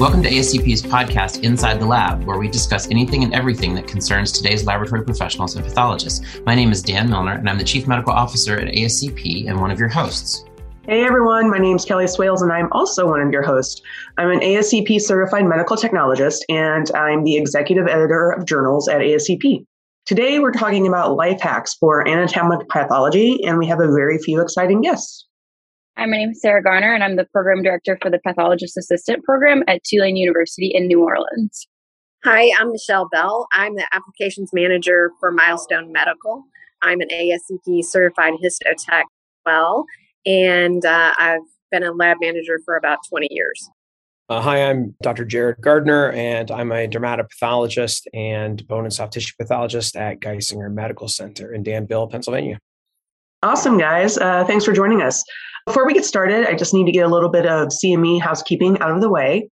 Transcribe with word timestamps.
Welcome 0.00 0.24
to 0.24 0.28
ASCP's 0.28 0.82
podcast, 0.82 1.44
Inside 1.44 1.78
the 1.78 1.86
Lab, 1.86 2.24
where 2.24 2.36
we 2.36 2.48
discuss 2.48 2.90
anything 2.90 3.22
and 3.22 3.32
everything 3.32 3.76
that 3.76 3.86
concerns 3.86 4.32
today's 4.32 4.66
laboratory 4.66 5.04
professionals 5.04 5.54
and 5.54 5.64
pathologists. 5.64 6.40
My 6.44 6.56
name 6.56 6.72
is 6.72 6.82
Dan 6.82 7.08
Milner, 7.08 7.34
and 7.34 7.48
I'm 7.48 7.58
the 7.58 7.64
Chief 7.64 7.86
Medical 7.86 8.12
Officer 8.12 8.58
at 8.58 8.66
ASCP 8.66 9.48
and 9.48 9.60
one 9.60 9.70
of 9.70 9.78
your 9.78 9.88
hosts. 9.88 10.46
Hey 10.82 11.04
everyone, 11.04 11.48
my 11.48 11.58
name 11.58 11.76
is 11.76 11.84
Kelly 11.84 12.08
Swales, 12.08 12.42
and 12.42 12.52
I'm 12.52 12.68
also 12.72 13.06
one 13.06 13.20
of 13.20 13.30
your 13.30 13.44
hosts. 13.44 13.82
I'm 14.18 14.32
an 14.32 14.40
ASCP 14.40 15.00
certified 15.00 15.44
medical 15.44 15.76
technologist, 15.76 16.40
and 16.48 16.90
I'm 16.90 17.22
the 17.22 17.36
executive 17.36 17.86
editor 17.86 18.30
of 18.30 18.46
journals 18.46 18.88
at 18.88 19.00
ASCP. 19.00 19.64
Today, 20.06 20.40
we're 20.40 20.50
talking 20.50 20.88
about 20.88 21.14
life 21.14 21.40
hacks 21.40 21.74
for 21.74 22.06
anatomic 22.08 22.68
pathology, 22.68 23.44
and 23.44 23.58
we 23.58 23.66
have 23.68 23.78
a 23.78 23.86
very 23.86 24.18
few 24.18 24.40
exciting 24.40 24.80
guests. 24.80 25.24
Hi, 25.96 26.06
my 26.06 26.16
name 26.16 26.30
is 26.30 26.40
Sarah 26.42 26.60
Garner, 26.60 26.92
and 26.92 27.04
I'm 27.04 27.14
the 27.14 27.24
program 27.26 27.62
director 27.62 27.96
for 28.02 28.10
the 28.10 28.18
Pathologist 28.18 28.76
Assistant 28.76 29.22
Program 29.22 29.62
at 29.68 29.84
Tulane 29.84 30.16
University 30.16 30.66
in 30.66 30.88
New 30.88 31.04
Orleans. 31.04 31.68
Hi, 32.24 32.50
I'm 32.58 32.72
Michelle 32.72 33.08
Bell. 33.12 33.46
I'm 33.52 33.76
the 33.76 33.86
applications 33.92 34.50
manager 34.52 35.12
for 35.20 35.30
Milestone 35.30 35.92
Medical. 35.92 36.42
I'm 36.82 37.00
an 37.00 37.06
ASCP 37.12 37.84
certified 37.84 38.34
histotech 38.42 39.04
well, 39.46 39.84
and 40.26 40.84
uh, 40.84 41.12
I've 41.16 41.38
been 41.70 41.84
a 41.84 41.92
lab 41.92 42.16
manager 42.20 42.58
for 42.64 42.76
about 42.76 42.98
20 43.08 43.28
years. 43.30 43.70
Uh, 44.28 44.40
hi, 44.40 44.68
I'm 44.68 44.96
Dr. 45.00 45.24
Jared 45.24 45.60
Gardner, 45.60 46.10
and 46.10 46.50
I'm 46.50 46.72
a 46.72 46.88
dermatopathologist 46.88 48.08
and 48.12 48.66
bone 48.66 48.82
and 48.82 48.92
soft 48.92 49.12
tissue 49.12 49.34
pathologist 49.40 49.94
at 49.94 50.18
Geisinger 50.18 50.72
Medical 50.72 51.06
Center 51.06 51.54
in 51.54 51.62
Danville, 51.62 52.08
Pennsylvania. 52.08 52.58
Awesome, 53.44 53.78
guys. 53.78 54.16
Uh, 54.16 54.42
thanks 54.44 54.64
for 54.64 54.72
joining 54.72 55.02
us. 55.02 55.22
Before 55.66 55.86
we 55.86 55.94
get 55.94 56.04
started, 56.04 56.46
I 56.46 56.54
just 56.54 56.74
need 56.74 56.84
to 56.84 56.92
get 56.92 57.06
a 57.06 57.08
little 57.08 57.30
bit 57.30 57.46
of 57.46 57.68
CME 57.68 58.20
housekeeping 58.20 58.78
out 58.80 58.90
of 58.90 59.00
the 59.00 59.08
way. 59.08 59.48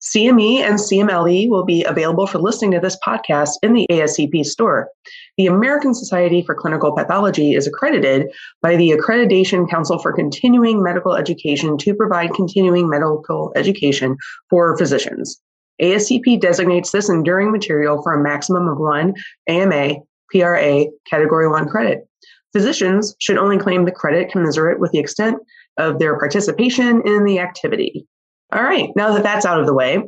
CME 0.00 0.58
and 0.58 0.78
CMLE 0.78 1.48
will 1.48 1.64
be 1.64 1.82
available 1.82 2.28
for 2.28 2.38
listening 2.38 2.70
to 2.70 2.80
this 2.80 2.96
podcast 3.04 3.54
in 3.64 3.72
the 3.72 3.84
ASCP 3.90 4.44
store. 4.44 4.88
The 5.36 5.46
American 5.46 5.92
Society 5.92 6.42
for 6.42 6.54
Clinical 6.54 6.94
Pathology 6.94 7.54
is 7.54 7.66
accredited 7.66 8.28
by 8.62 8.76
the 8.76 8.90
Accreditation 8.90 9.68
Council 9.68 9.98
for 9.98 10.12
Continuing 10.12 10.84
Medical 10.84 11.16
Education 11.16 11.76
to 11.78 11.94
provide 11.94 12.34
continuing 12.34 12.88
medical 12.88 13.52
education 13.56 14.16
for 14.48 14.76
physicians. 14.76 15.40
ASCP 15.82 16.40
designates 16.40 16.92
this 16.92 17.08
enduring 17.08 17.50
material 17.50 18.00
for 18.02 18.12
a 18.12 18.22
maximum 18.22 18.68
of 18.68 18.78
one 18.78 19.14
AMA 19.48 19.96
PRA 20.30 20.84
Category 21.10 21.48
1 21.48 21.68
credit. 21.68 22.06
Physicians 22.56 23.14
should 23.20 23.36
only 23.36 23.58
claim 23.58 23.84
the 23.84 23.92
credit 23.92 24.30
commensurate 24.30 24.80
with 24.80 24.90
the 24.90 24.98
extent 24.98 25.36
of 25.76 25.98
their 25.98 26.18
participation 26.18 27.02
in 27.04 27.26
the 27.26 27.38
activity. 27.38 28.06
All 28.50 28.62
right, 28.62 28.88
now 28.96 29.12
that 29.12 29.22
that's 29.22 29.44
out 29.44 29.60
of 29.60 29.66
the 29.66 29.74
way, 29.74 30.02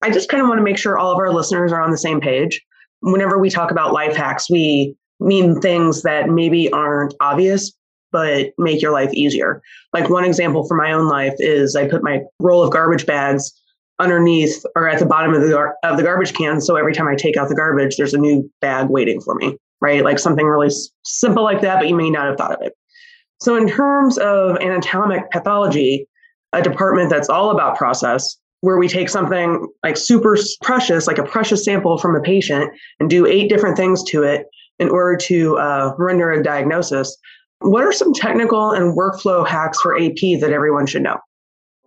I 0.00 0.10
just 0.12 0.28
kind 0.28 0.40
of 0.40 0.48
want 0.48 0.58
to 0.58 0.62
make 0.62 0.78
sure 0.78 0.96
all 0.96 1.10
of 1.10 1.18
our 1.18 1.32
listeners 1.32 1.72
are 1.72 1.82
on 1.82 1.90
the 1.90 1.98
same 1.98 2.20
page. 2.20 2.62
Whenever 3.00 3.40
we 3.40 3.50
talk 3.50 3.72
about 3.72 3.92
life 3.92 4.14
hacks, 4.14 4.48
we 4.48 4.94
mean 5.18 5.60
things 5.60 6.02
that 6.02 6.28
maybe 6.28 6.70
aren't 6.70 7.14
obvious, 7.18 7.72
but 8.12 8.52
make 8.58 8.80
your 8.80 8.92
life 8.92 9.12
easier. 9.12 9.60
Like 9.92 10.08
one 10.08 10.24
example 10.24 10.68
for 10.68 10.76
my 10.76 10.92
own 10.92 11.08
life 11.08 11.34
is 11.38 11.74
I 11.74 11.88
put 11.88 12.04
my 12.04 12.20
roll 12.38 12.62
of 12.62 12.72
garbage 12.72 13.06
bags 13.06 13.52
underneath 13.98 14.64
or 14.76 14.88
at 14.88 15.00
the 15.00 15.06
bottom 15.06 15.34
of 15.34 15.42
the, 15.42 15.48
gar- 15.48 15.74
of 15.82 15.96
the 15.96 16.04
garbage 16.04 16.32
can. 16.32 16.60
So 16.60 16.76
every 16.76 16.94
time 16.94 17.08
I 17.08 17.16
take 17.16 17.36
out 17.36 17.48
the 17.48 17.56
garbage, 17.56 17.96
there's 17.96 18.14
a 18.14 18.18
new 18.18 18.48
bag 18.60 18.88
waiting 18.88 19.20
for 19.20 19.34
me, 19.34 19.58
right? 19.80 20.04
Like 20.04 20.18
something 20.18 20.46
really 20.46 20.70
simple 21.04 21.42
like 21.42 21.60
that, 21.62 21.78
but 21.78 21.88
you 21.88 21.94
may 21.94 22.10
not 22.10 22.26
have 22.26 22.36
thought 22.36 22.52
of 22.52 22.62
it. 22.62 22.72
So, 23.40 23.56
in 23.56 23.68
terms 23.68 24.18
of 24.18 24.56
anatomic 24.56 25.30
pathology, 25.30 26.08
a 26.52 26.62
department 26.62 27.10
that's 27.10 27.28
all 27.28 27.50
about 27.50 27.76
process, 27.76 28.36
where 28.60 28.78
we 28.78 28.88
take 28.88 29.08
something 29.08 29.66
like 29.84 29.96
super 29.96 30.36
precious, 30.62 31.06
like 31.06 31.18
a 31.18 31.22
precious 31.22 31.64
sample 31.64 31.98
from 31.98 32.16
a 32.16 32.20
patient, 32.20 32.72
and 32.98 33.08
do 33.08 33.26
eight 33.26 33.48
different 33.48 33.76
things 33.76 34.02
to 34.04 34.22
it 34.24 34.46
in 34.78 34.88
order 34.88 35.16
to 35.16 35.56
uh, 35.58 35.94
render 35.98 36.32
a 36.32 36.42
diagnosis. 36.42 37.16
What 37.60 37.84
are 37.84 37.92
some 37.92 38.12
technical 38.12 38.70
and 38.72 38.96
workflow 38.96 39.46
hacks 39.46 39.80
for 39.80 39.96
AP 39.96 40.40
that 40.40 40.50
everyone 40.52 40.86
should 40.86 41.02
know? 41.02 41.18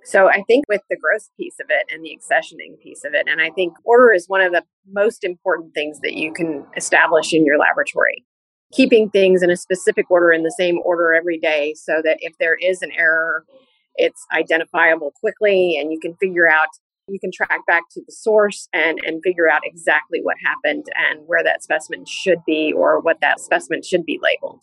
So 0.03 0.28
I 0.28 0.44
think 0.47 0.66
with 0.67 0.81
the 0.89 0.97
gross 0.97 1.29
piece 1.38 1.59
of 1.59 1.67
it 1.69 1.85
and 1.94 2.03
the 2.03 2.17
accessioning 2.17 2.79
piece 2.81 3.03
of 3.06 3.13
it, 3.13 3.28
and 3.28 3.41
I 3.41 3.51
think 3.51 3.73
order 3.84 4.12
is 4.13 4.28
one 4.28 4.41
of 4.41 4.51
the 4.51 4.63
most 4.91 5.23
important 5.23 5.73
things 5.73 6.00
that 6.01 6.13
you 6.13 6.34
can 6.34 6.66
establish 6.75 7.34
in 7.34 7.45
your 7.45 7.59
laboratory 7.59 8.25
keeping 8.72 9.09
things 9.09 9.44
in 9.44 9.51
a 9.51 9.57
specific 9.57 10.09
order 10.09 10.31
in 10.31 10.44
the 10.44 10.53
same 10.57 10.79
order 10.84 11.13
every 11.13 11.38
day 11.38 11.73
so 11.75 12.01
that 12.03 12.17
if 12.22 12.38
there 12.39 12.56
is 12.56 12.81
an 12.81 12.91
error, 12.97 13.45
it's 13.95 14.25
identifiable 14.34 15.12
quickly 15.19 15.78
and 15.78 15.91
you 15.91 16.00
can 16.00 16.16
figure 16.16 16.50
out 16.50 16.68
you 17.07 17.19
can 17.19 17.31
track 17.31 17.66
back 17.68 17.83
to 17.91 18.01
the 18.06 18.12
source 18.12 18.69
and 18.73 19.00
and 19.06 19.22
figure 19.22 19.50
out 19.50 19.62
exactly 19.66 20.19
what 20.23 20.38
happened 20.45 20.85
and 20.95 21.22
where 21.28 21.44
that 21.44 21.62
specimen 21.62 22.06
should 22.06 22.39
be 22.45 22.72
or 22.75 23.01
what 23.01 23.19
that 23.19 23.39
specimen 23.39 23.81
should 23.83 24.06
be 24.06 24.19
labeled. 24.22 24.62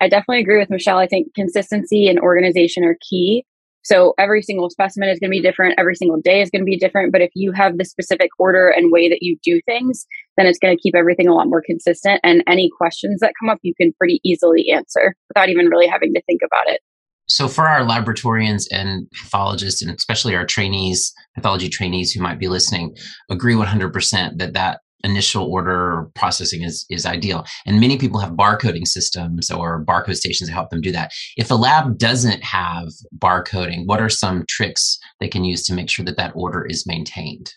I 0.00 0.08
definitely 0.08 0.40
agree 0.40 0.58
with 0.58 0.68
Michelle. 0.68 0.98
I 0.98 1.06
think 1.06 1.32
consistency 1.34 2.08
and 2.08 2.18
organization 2.18 2.84
are 2.84 2.98
key. 3.08 3.46
So 3.82 4.14
every 4.18 4.42
single 4.42 4.70
specimen 4.70 5.08
is 5.08 5.18
going 5.18 5.30
to 5.30 5.36
be 5.36 5.42
different. 5.42 5.74
Every 5.78 5.96
single 5.96 6.20
day 6.20 6.40
is 6.40 6.50
going 6.50 6.62
to 6.62 6.66
be 6.66 6.76
different. 6.76 7.12
But 7.12 7.20
if 7.20 7.30
you 7.34 7.52
have 7.52 7.78
the 7.78 7.84
specific 7.84 8.30
order 8.38 8.68
and 8.68 8.92
way 8.92 9.08
that 9.08 9.22
you 9.22 9.38
do 9.42 9.60
things, 9.66 10.06
then 10.36 10.46
it's 10.46 10.58
going 10.58 10.76
to 10.76 10.80
keep 10.80 10.94
everything 10.94 11.28
a 11.28 11.34
lot 11.34 11.48
more 11.48 11.62
consistent. 11.64 12.20
And 12.22 12.44
any 12.46 12.70
questions 12.76 13.20
that 13.20 13.34
come 13.40 13.50
up, 13.50 13.58
you 13.62 13.74
can 13.74 13.92
pretty 13.94 14.20
easily 14.24 14.70
answer 14.70 15.16
without 15.28 15.48
even 15.48 15.66
really 15.66 15.88
having 15.88 16.14
to 16.14 16.22
think 16.22 16.40
about 16.44 16.72
it. 16.72 16.80
So, 17.28 17.48
for 17.48 17.68
our 17.68 17.80
laboratorians 17.80 18.66
and 18.70 19.08
pathologists, 19.12 19.80
and 19.80 19.90
especially 19.90 20.34
our 20.34 20.44
trainees, 20.44 21.12
pathology 21.34 21.68
trainees 21.68 22.12
who 22.12 22.20
might 22.20 22.38
be 22.38 22.48
listening, 22.48 22.96
agree 23.30 23.54
100% 23.54 24.38
that 24.38 24.52
that 24.54 24.80
initial 25.04 25.44
order 25.44 26.08
processing 26.14 26.62
is 26.62 26.86
is 26.90 27.06
ideal. 27.06 27.44
And 27.66 27.80
many 27.80 27.98
people 27.98 28.20
have 28.20 28.32
barcoding 28.32 28.86
systems 28.86 29.50
or 29.50 29.84
barcode 29.84 30.16
stations 30.16 30.48
to 30.48 30.54
help 30.54 30.70
them 30.70 30.80
do 30.80 30.92
that. 30.92 31.12
If 31.36 31.50
a 31.50 31.54
lab 31.54 31.98
doesn't 31.98 32.42
have 32.42 32.88
barcoding 33.18 33.86
what 33.86 34.00
are 34.00 34.08
some 34.08 34.44
tricks 34.48 34.98
they 35.20 35.28
can 35.28 35.44
use 35.44 35.64
to 35.66 35.74
make 35.74 35.90
sure 35.90 36.04
that 36.04 36.16
that 36.16 36.32
order 36.34 36.64
is 36.64 36.86
maintained? 36.86 37.52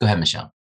Go 0.00 0.06
ahead 0.06 0.18
michelle. 0.18 0.52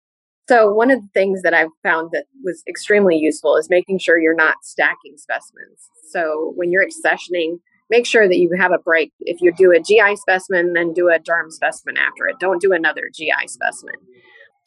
So 0.49 0.71
one 0.71 0.91
of 0.91 1.01
the 1.01 1.09
things 1.13 1.41
that 1.43 1.53
i've 1.53 1.69
found 1.83 2.09
that 2.13 2.25
was 2.43 2.63
extremely 2.67 3.17
useful 3.17 3.55
is 3.57 3.69
making 3.69 3.99
sure 3.99 4.19
you're 4.19 4.35
not 4.35 4.57
stacking 4.63 5.15
specimens. 5.17 5.89
So 6.11 6.53
when 6.55 6.71
you're 6.71 6.85
accessioning 6.85 7.57
make 7.89 8.05
sure 8.05 8.27
that 8.27 8.37
you 8.37 8.49
have 8.57 8.71
a 8.71 8.79
break 8.79 9.13
if 9.21 9.39
you 9.41 9.53
do 9.53 9.71
a 9.71 9.79
gi 9.79 10.15
specimen 10.15 10.73
then 10.73 10.93
do 10.93 11.09
a 11.09 11.19
derm 11.19 11.51
specimen 11.51 11.97
after 11.97 12.27
it. 12.27 12.37
Don't 12.39 12.61
do 12.61 12.73
another 12.73 13.09
gi 13.13 13.31
specimen 13.47 13.95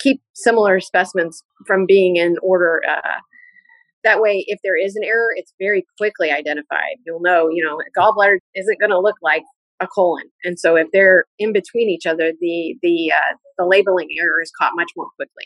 keep 0.01 0.21
similar 0.35 0.81
specimens 0.81 1.43
from 1.67 1.87
being 1.87 2.17
in 2.17 2.37
order. 2.43 2.81
Uh, 2.89 3.19
that 4.03 4.21
way, 4.21 4.45
if 4.49 4.59
there 4.65 4.77
is 4.77 4.97
an 4.97 5.05
error, 5.05 5.29
it's 5.37 5.53
very 5.61 5.85
quickly 5.99 6.31
identified. 6.31 6.97
You'll 7.07 7.21
know, 7.21 7.49
you 7.51 7.65
know, 7.65 7.79
gallbladder 7.97 8.39
isn't 8.55 8.81
going 8.81 8.91
to 8.91 8.99
look 8.99 9.17
like 9.23 9.43
a 9.81 9.87
colon, 9.87 10.25
and 10.45 10.59
so 10.59 10.77
if 10.77 10.89
they're 10.93 11.25
in 11.39 11.53
between 11.53 11.89
each 11.89 12.07
other, 12.07 12.33
the 12.41 12.77
the 12.83 13.13
uh, 13.15 13.37
the 13.59 13.67
labeling 13.67 14.09
error 14.19 14.41
is 14.43 14.51
caught 14.59 14.73
much 14.75 14.91
more 14.97 15.09
quickly. 15.17 15.45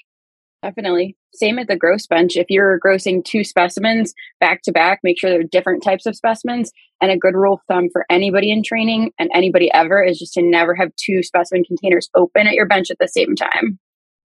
Definitely. 0.64 1.14
Same 1.34 1.58
at 1.58 1.68
the 1.68 1.76
gross 1.76 2.06
bench. 2.06 2.36
If 2.36 2.46
you're 2.48 2.80
grossing 2.80 3.22
two 3.22 3.44
specimens 3.44 4.14
back 4.40 4.62
to 4.62 4.72
back, 4.72 5.00
make 5.02 5.20
sure 5.20 5.28
they're 5.28 5.42
different 5.42 5.82
types 5.82 6.06
of 6.06 6.16
specimens. 6.16 6.72
And 7.02 7.10
a 7.10 7.18
good 7.18 7.34
rule 7.34 7.54
of 7.54 7.60
thumb 7.68 7.88
for 7.92 8.06
anybody 8.08 8.50
in 8.50 8.62
training 8.62 9.10
and 9.18 9.28
anybody 9.34 9.70
ever 9.74 10.02
is 10.02 10.18
just 10.18 10.32
to 10.34 10.42
never 10.42 10.74
have 10.74 10.88
two 10.96 11.22
specimen 11.22 11.64
containers 11.64 12.08
open 12.16 12.46
at 12.46 12.54
your 12.54 12.66
bench 12.66 12.90
at 12.90 12.96
the 12.98 13.08
same 13.08 13.34
time. 13.34 13.78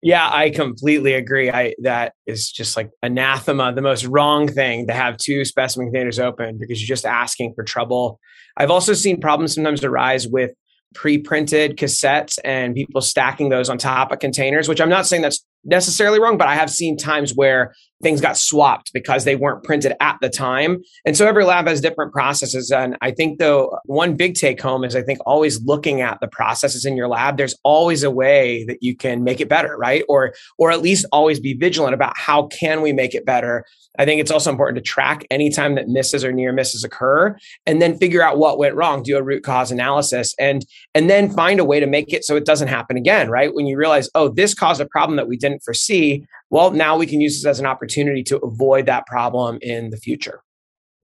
Yeah, 0.04 0.28
I 0.30 0.50
completely 0.50 1.14
agree. 1.14 1.50
I 1.50 1.74
that 1.80 2.12
is 2.26 2.52
just 2.52 2.76
like 2.76 2.90
anathema, 3.02 3.72
the 3.72 3.80
most 3.80 4.04
wrong 4.04 4.46
thing 4.46 4.86
to 4.88 4.92
have 4.92 5.16
two 5.16 5.46
specimen 5.46 5.86
containers 5.86 6.18
open 6.18 6.58
because 6.58 6.78
you're 6.78 6.94
just 6.94 7.06
asking 7.06 7.54
for 7.54 7.64
trouble. 7.64 8.20
I've 8.58 8.70
also 8.70 8.92
seen 8.92 9.18
problems 9.18 9.54
sometimes 9.54 9.82
arise 9.82 10.28
with 10.28 10.50
pre-printed 10.94 11.78
cassettes 11.78 12.38
and 12.44 12.74
people 12.74 13.00
stacking 13.00 13.48
those 13.48 13.70
on 13.70 13.78
top 13.78 14.12
of 14.12 14.18
containers, 14.18 14.68
which 14.68 14.78
I'm 14.78 14.90
not 14.90 15.06
saying 15.06 15.22
that's 15.22 15.42
necessarily 15.64 16.20
wrong, 16.20 16.38
but 16.38 16.48
I 16.48 16.54
have 16.54 16.70
seen 16.70 16.96
times 16.96 17.32
where 17.34 17.74
things 18.04 18.20
got 18.20 18.36
swapped 18.36 18.92
because 18.92 19.24
they 19.24 19.34
weren't 19.34 19.64
printed 19.64 19.94
at 20.00 20.18
the 20.20 20.28
time. 20.28 20.78
And 21.04 21.16
so 21.16 21.26
every 21.26 21.44
lab 21.44 21.66
has 21.66 21.80
different 21.80 22.12
processes. 22.12 22.70
And 22.70 22.96
I 23.00 23.10
think 23.10 23.38
though 23.38 23.78
one 23.86 24.14
big 24.14 24.34
take 24.34 24.60
home 24.60 24.84
is 24.84 24.94
I 24.94 25.02
think 25.02 25.18
always 25.26 25.60
looking 25.64 26.02
at 26.02 26.18
the 26.20 26.28
processes 26.28 26.84
in 26.84 26.96
your 26.96 27.08
lab, 27.08 27.36
there's 27.36 27.56
always 27.64 28.02
a 28.02 28.10
way 28.10 28.64
that 28.66 28.78
you 28.82 28.94
can 28.94 29.24
make 29.24 29.40
it 29.40 29.48
better, 29.48 29.76
right? 29.76 30.04
Or 30.08 30.34
or 30.58 30.70
at 30.70 30.82
least 30.82 31.06
always 31.10 31.40
be 31.40 31.54
vigilant 31.54 31.94
about 31.94 32.16
how 32.16 32.46
can 32.48 32.82
we 32.82 32.92
make 32.92 33.14
it 33.14 33.24
better. 33.24 33.64
I 33.98 34.04
think 34.04 34.20
it's 34.20 34.30
also 34.30 34.50
important 34.50 34.76
to 34.76 34.82
track 34.82 35.24
anytime 35.30 35.76
that 35.76 35.88
misses 35.88 36.24
or 36.24 36.32
near 36.32 36.52
misses 36.52 36.82
occur 36.84 37.36
and 37.64 37.80
then 37.80 37.96
figure 37.96 38.22
out 38.22 38.38
what 38.38 38.58
went 38.58 38.74
wrong, 38.74 39.02
do 39.02 39.16
a 39.16 39.22
root 39.22 39.44
cause 39.44 39.70
analysis 39.70 40.34
and 40.38 40.66
and 40.94 41.08
then 41.08 41.30
find 41.30 41.60
a 41.60 41.64
way 41.64 41.80
to 41.80 41.86
make 41.86 42.12
it 42.12 42.24
so 42.24 42.36
it 42.36 42.44
doesn't 42.44 42.68
happen 42.68 42.96
again, 42.96 43.30
right? 43.30 43.54
When 43.54 43.66
you 43.66 43.78
realize, 43.78 44.10
oh, 44.14 44.28
this 44.28 44.52
caused 44.52 44.80
a 44.80 44.86
problem 44.86 45.16
that 45.16 45.28
we 45.28 45.36
didn't 45.36 45.53
foresee, 45.62 46.26
well, 46.50 46.70
now 46.70 46.96
we 46.96 47.06
can 47.06 47.20
use 47.20 47.42
this 47.42 47.46
as 47.46 47.60
an 47.60 47.66
opportunity 47.66 48.22
to 48.24 48.38
avoid 48.38 48.86
that 48.86 49.06
problem 49.06 49.58
in 49.60 49.90
the 49.90 49.96
future. 49.96 50.40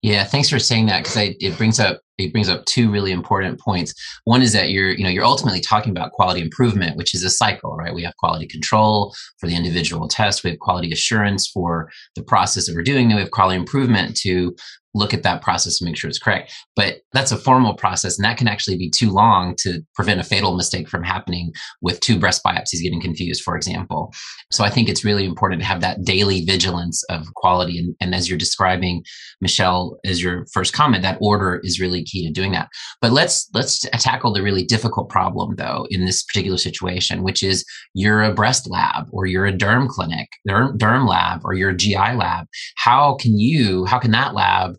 Yeah, 0.02 0.24
thanks 0.24 0.48
for 0.48 0.58
saying 0.58 0.86
that 0.86 1.04
because 1.04 1.16
it 1.40 1.58
brings 1.58 1.78
up 1.78 2.00
it 2.24 2.32
brings 2.32 2.48
up 2.48 2.64
two 2.66 2.90
really 2.90 3.12
important 3.12 3.58
points. 3.60 3.94
One 4.24 4.42
is 4.42 4.52
that 4.52 4.70
you're, 4.70 4.90
you 4.90 5.04
know, 5.04 5.10
you're 5.10 5.24
ultimately 5.24 5.60
talking 5.60 5.90
about 5.90 6.12
quality 6.12 6.40
improvement, 6.40 6.96
which 6.96 7.14
is 7.14 7.24
a 7.24 7.30
cycle, 7.30 7.74
right? 7.76 7.94
We 7.94 8.02
have 8.02 8.16
quality 8.16 8.46
control 8.46 9.14
for 9.38 9.46
the 9.46 9.56
individual 9.56 10.08
test. 10.08 10.44
We 10.44 10.50
have 10.50 10.58
quality 10.58 10.92
assurance 10.92 11.48
for 11.48 11.90
the 12.16 12.22
process 12.22 12.66
that 12.66 12.74
we're 12.74 12.82
doing. 12.82 13.08
Then 13.08 13.16
we 13.16 13.22
have 13.22 13.30
quality 13.30 13.58
improvement 13.58 14.16
to 14.18 14.54
look 14.94 15.14
at 15.14 15.22
that 15.22 15.42
process 15.42 15.80
and 15.80 15.88
make 15.88 15.96
sure 15.96 16.08
it's 16.08 16.18
correct. 16.18 16.52
But 16.76 16.98
that's 17.12 17.32
a 17.32 17.36
formal 17.36 17.74
process, 17.74 18.18
and 18.18 18.24
that 18.24 18.38
can 18.38 18.48
actually 18.48 18.76
be 18.76 18.90
too 18.90 19.10
long 19.10 19.54
to 19.60 19.80
prevent 19.94 20.20
a 20.20 20.24
fatal 20.24 20.56
mistake 20.56 20.88
from 20.88 21.02
happening 21.02 21.52
with 21.80 22.00
two 22.00 22.18
breast 22.18 22.42
biopsies 22.44 22.82
getting 22.82 23.00
confused, 23.00 23.42
for 23.42 23.56
example. 23.56 24.12
So 24.50 24.64
I 24.64 24.70
think 24.70 24.88
it's 24.88 25.04
really 25.04 25.24
important 25.24 25.60
to 25.60 25.66
have 25.66 25.80
that 25.80 26.04
daily 26.04 26.44
vigilance 26.44 27.02
of 27.04 27.32
quality. 27.34 27.78
And, 27.78 27.94
and 28.00 28.14
as 28.14 28.28
you're 28.28 28.38
describing, 28.38 29.04
Michelle, 29.40 29.98
as 30.04 30.22
your 30.22 30.46
first 30.52 30.72
comment, 30.72 31.02
that 31.02 31.18
order 31.20 31.60
is 31.62 31.80
really 31.80 32.04
key 32.04 32.26
to 32.26 32.32
doing 32.32 32.52
that. 32.52 32.68
But 33.00 33.12
let's 33.12 33.48
let's 33.54 33.80
tackle 33.98 34.32
the 34.32 34.42
really 34.42 34.64
difficult 34.64 35.08
problem 35.08 35.56
though 35.56 35.86
in 35.90 36.04
this 36.04 36.22
particular 36.22 36.58
situation, 36.58 37.22
which 37.22 37.42
is 37.42 37.64
you're 37.94 38.22
a 38.22 38.34
breast 38.34 38.68
lab 38.68 39.06
or 39.12 39.26
you're 39.26 39.46
a 39.46 39.52
derm 39.52 39.88
clinic, 39.88 40.28
derm, 40.48 40.76
derm 40.76 41.08
lab, 41.08 41.40
or 41.44 41.54
you're 41.54 41.70
a 41.70 41.76
GI 41.76 41.94
lab. 41.94 42.46
How 42.76 43.14
can 43.14 43.38
you, 43.38 43.84
how 43.84 43.98
can 43.98 44.10
that 44.12 44.34
lab 44.34 44.76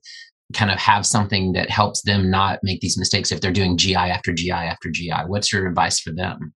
kind 0.53 0.71
of 0.71 0.80
have 0.80 1.06
something 1.06 1.53
that 1.53 1.69
helps 1.69 2.01
them 2.01 2.30
not 2.30 2.59
make 2.63 2.81
these 2.81 2.98
mistakes 2.98 3.31
if 3.31 3.42
they're 3.42 3.51
doing 3.51 3.77
GI 3.77 3.95
after 3.95 4.33
GI 4.33 4.51
after 4.51 4.89
GI? 4.89 5.24
What's 5.27 5.51
your 5.51 5.68
advice 5.68 6.00
for 6.00 6.12
them? 6.12 6.53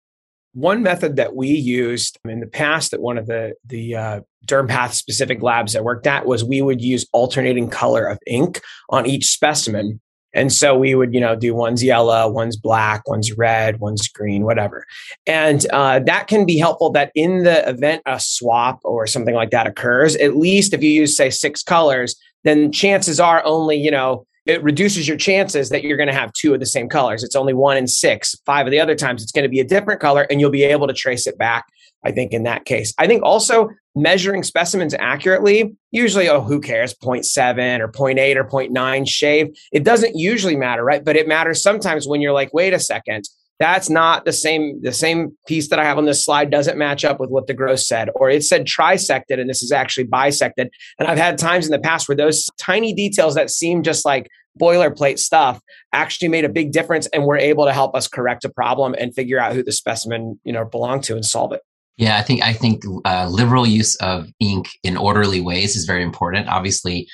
One 0.54 0.84
method 0.84 1.16
that 1.16 1.36
we 1.36 1.48
used 1.48 2.20
in 2.26 2.40
the 2.40 2.48
past 2.48 2.94
at 2.94 3.02
one 3.02 3.18
of 3.18 3.26
the 3.26 3.56
the 3.66 3.96
uh, 3.96 4.20
DermPath 4.48 4.94
specific 4.94 5.42
labs 5.42 5.76
I 5.76 5.82
worked 5.82 6.08
at 6.08 6.26
was 6.26 6.44
we 6.44 6.62
would 6.62 6.82
use 6.82 7.08
alternating 7.12 7.70
color 7.70 8.06
of 8.06 8.20
ink 8.28 8.62
on 8.90 9.06
each 9.06 9.28
specimen. 9.28 10.00
And 10.36 10.52
so 10.52 10.76
we 10.76 10.96
would, 10.96 11.14
you 11.14 11.20
know, 11.20 11.36
do 11.36 11.54
one's 11.54 11.84
yellow, 11.84 12.28
one's 12.28 12.58
black, 12.58 13.08
one's 13.08 13.32
red, 13.38 13.80
one's 13.80 14.08
green, 14.08 14.44
whatever. 14.44 14.84
And 15.28 15.66
uh, 15.72 16.00
that 16.00 16.28
can 16.28 16.46
be 16.46 16.58
helpful 16.58 16.90
that 16.92 17.12
in 17.14 17.44
the 17.44 17.68
event 17.70 18.02
a 18.08 18.20
swap 18.20 18.80
or 18.84 19.06
something 19.06 19.36
like 19.36 19.52
that 19.52 19.68
occurs, 19.68 20.16
at 20.16 20.36
least 20.36 20.74
if 20.74 20.82
you 20.82 20.90
use, 20.90 21.16
say, 21.16 21.30
six 21.30 21.62
colors, 21.62 22.16
then 22.44 22.72
chances 22.72 23.20
are 23.20 23.44
only, 23.46 23.78
you 23.78 23.92
know, 23.92 24.26
it 24.46 24.62
reduces 24.62 25.08
your 25.08 25.18
chances 25.18 25.70
that 25.70 25.84
you're 25.84 25.98
going 25.98 26.08
to 26.08 26.14
have 26.14 26.34
two 26.34 26.54
of 26.54 26.60
the 26.60 26.66
same 26.66 26.90
colors. 26.90 27.24
It's 27.24 27.36
only 27.36 27.54
one 27.54 27.78
in 27.78 27.88
six. 27.88 28.36
Five 28.46 28.68
of 28.68 28.72
the 28.72 28.80
other 28.80 28.96
times, 28.96 29.24
it's 29.24 29.32
going 29.32 29.44
to 29.44 29.50
be 29.50 29.62
a 29.62 29.66
different 29.66 30.02
color, 30.02 30.28
and 30.30 30.42
you'll 30.42 30.50
be 30.50 30.64
able 30.64 30.88
to 30.88 30.94
trace 30.94 31.26
it 31.28 31.38
back. 31.38 31.66
I 32.06 32.12
think 32.12 32.34
in 32.34 32.44
that 32.44 32.66
case, 32.66 32.94
I 32.98 33.08
think 33.08 33.24
also 33.24 33.70
measuring 33.96 34.44
specimens 34.44 34.94
accurately, 34.96 35.76
usually, 35.92 36.28
oh, 36.28 36.42
who 36.42 36.60
cares, 36.60 36.94
0.7 36.94 37.80
or 37.80 37.88
0.8 37.88 38.36
or 38.36 38.44
0.9 38.44 39.08
shave. 39.08 39.56
It 39.72 39.86
doesn't 39.86 40.18
usually 40.18 40.58
matter, 40.58 40.84
right? 40.84 41.04
But 41.04 41.16
it 41.16 41.28
matters 41.28 41.62
sometimes 41.62 42.06
when 42.06 42.20
you're 42.20 42.34
like, 42.34 42.54
wait 42.54 42.74
a 42.74 42.80
second, 42.80 43.30
that's 43.60 43.90
not 43.90 44.26
the 44.26 44.34
same 44.34 44.82
the 44.82 44.92
same 44.92 45.36
piece 45.48 45.70
that 45.70 45.80
i 45.80 45.84
have 45.84 45.98
on 45.98 46.06
this 46.06 46.24
slide 46.24 46.50
doesn't 46.50 46.78
match 46.78 47.06
up 47.06 47.20
with 47.20 47.30
what 47.30 47.48
the 47.48 47.54
gross 47.54 47.88
said 47.88 48.10
or 48.16 48.30
it 48.30 48.44
said 48.44 48.66
trisected 48.66 49.40
and 49.40 49.50
this 49.50 49.62
is 49.62 49.72
actually 49.72 50.06
bisected 50.06 50.70
and 51.00 51.08
i've 51.08 51.18
had 51.18 51.38
times 51.38 51.66
in 51.66 51.72
the 51.72 51.80
past 51.80 52.08
where 52.08 52.16
those 52.16 52.50
tiny 52.58 52.94
details 52.94 53.36
that 53.36 53.50
seem 53.50 53.84
just 53.84 54.06
like 54.06 54.30
boilerplate 54.60 55.18
stuff 55.18 55.60
actually 55.94 56.28
made 56.28 56.46
a 56.46 56.50
big 56.50 56.72
difference 56.72 57.08
and 57.08 57.26
were 57.26 57.38
able 57.38 57.66
to 57.66 57.74
help 57.74 57.96
us 57.96 58.08
correct 58.08 58.46
a 58.46 58.50
problem 58.50 58.96
and 59.00 59.16
figure 59.16 59.40
out 59.40 59.54
who 59.54 59.64
the 59.64 59.72
specimen 59.72 60.40
you 60.44 60.54
know 60.54 60.66
belonged 60.66 61.04
to 61.04 61.14
and 61.14 61.26
solve 61.26 61.52
it 61.52 61.62
yeah, 61.98 62.18
I 62.18 62.24
think 62.24 62.42
I 62.42 62.54
think 62.54 62.84
uh, 63.06 63.28
liberal 63.30 63.68
use 63.68 63.96
of 63.98 64.28
ink 64.40 64.68
in 64.82 64.98
orderly 64.98 65.42
ways 65.42 65.76
is 65.76 65.86
very 65.86 66.02
important. 66.02 66.50
Obviously, 66.50 67.08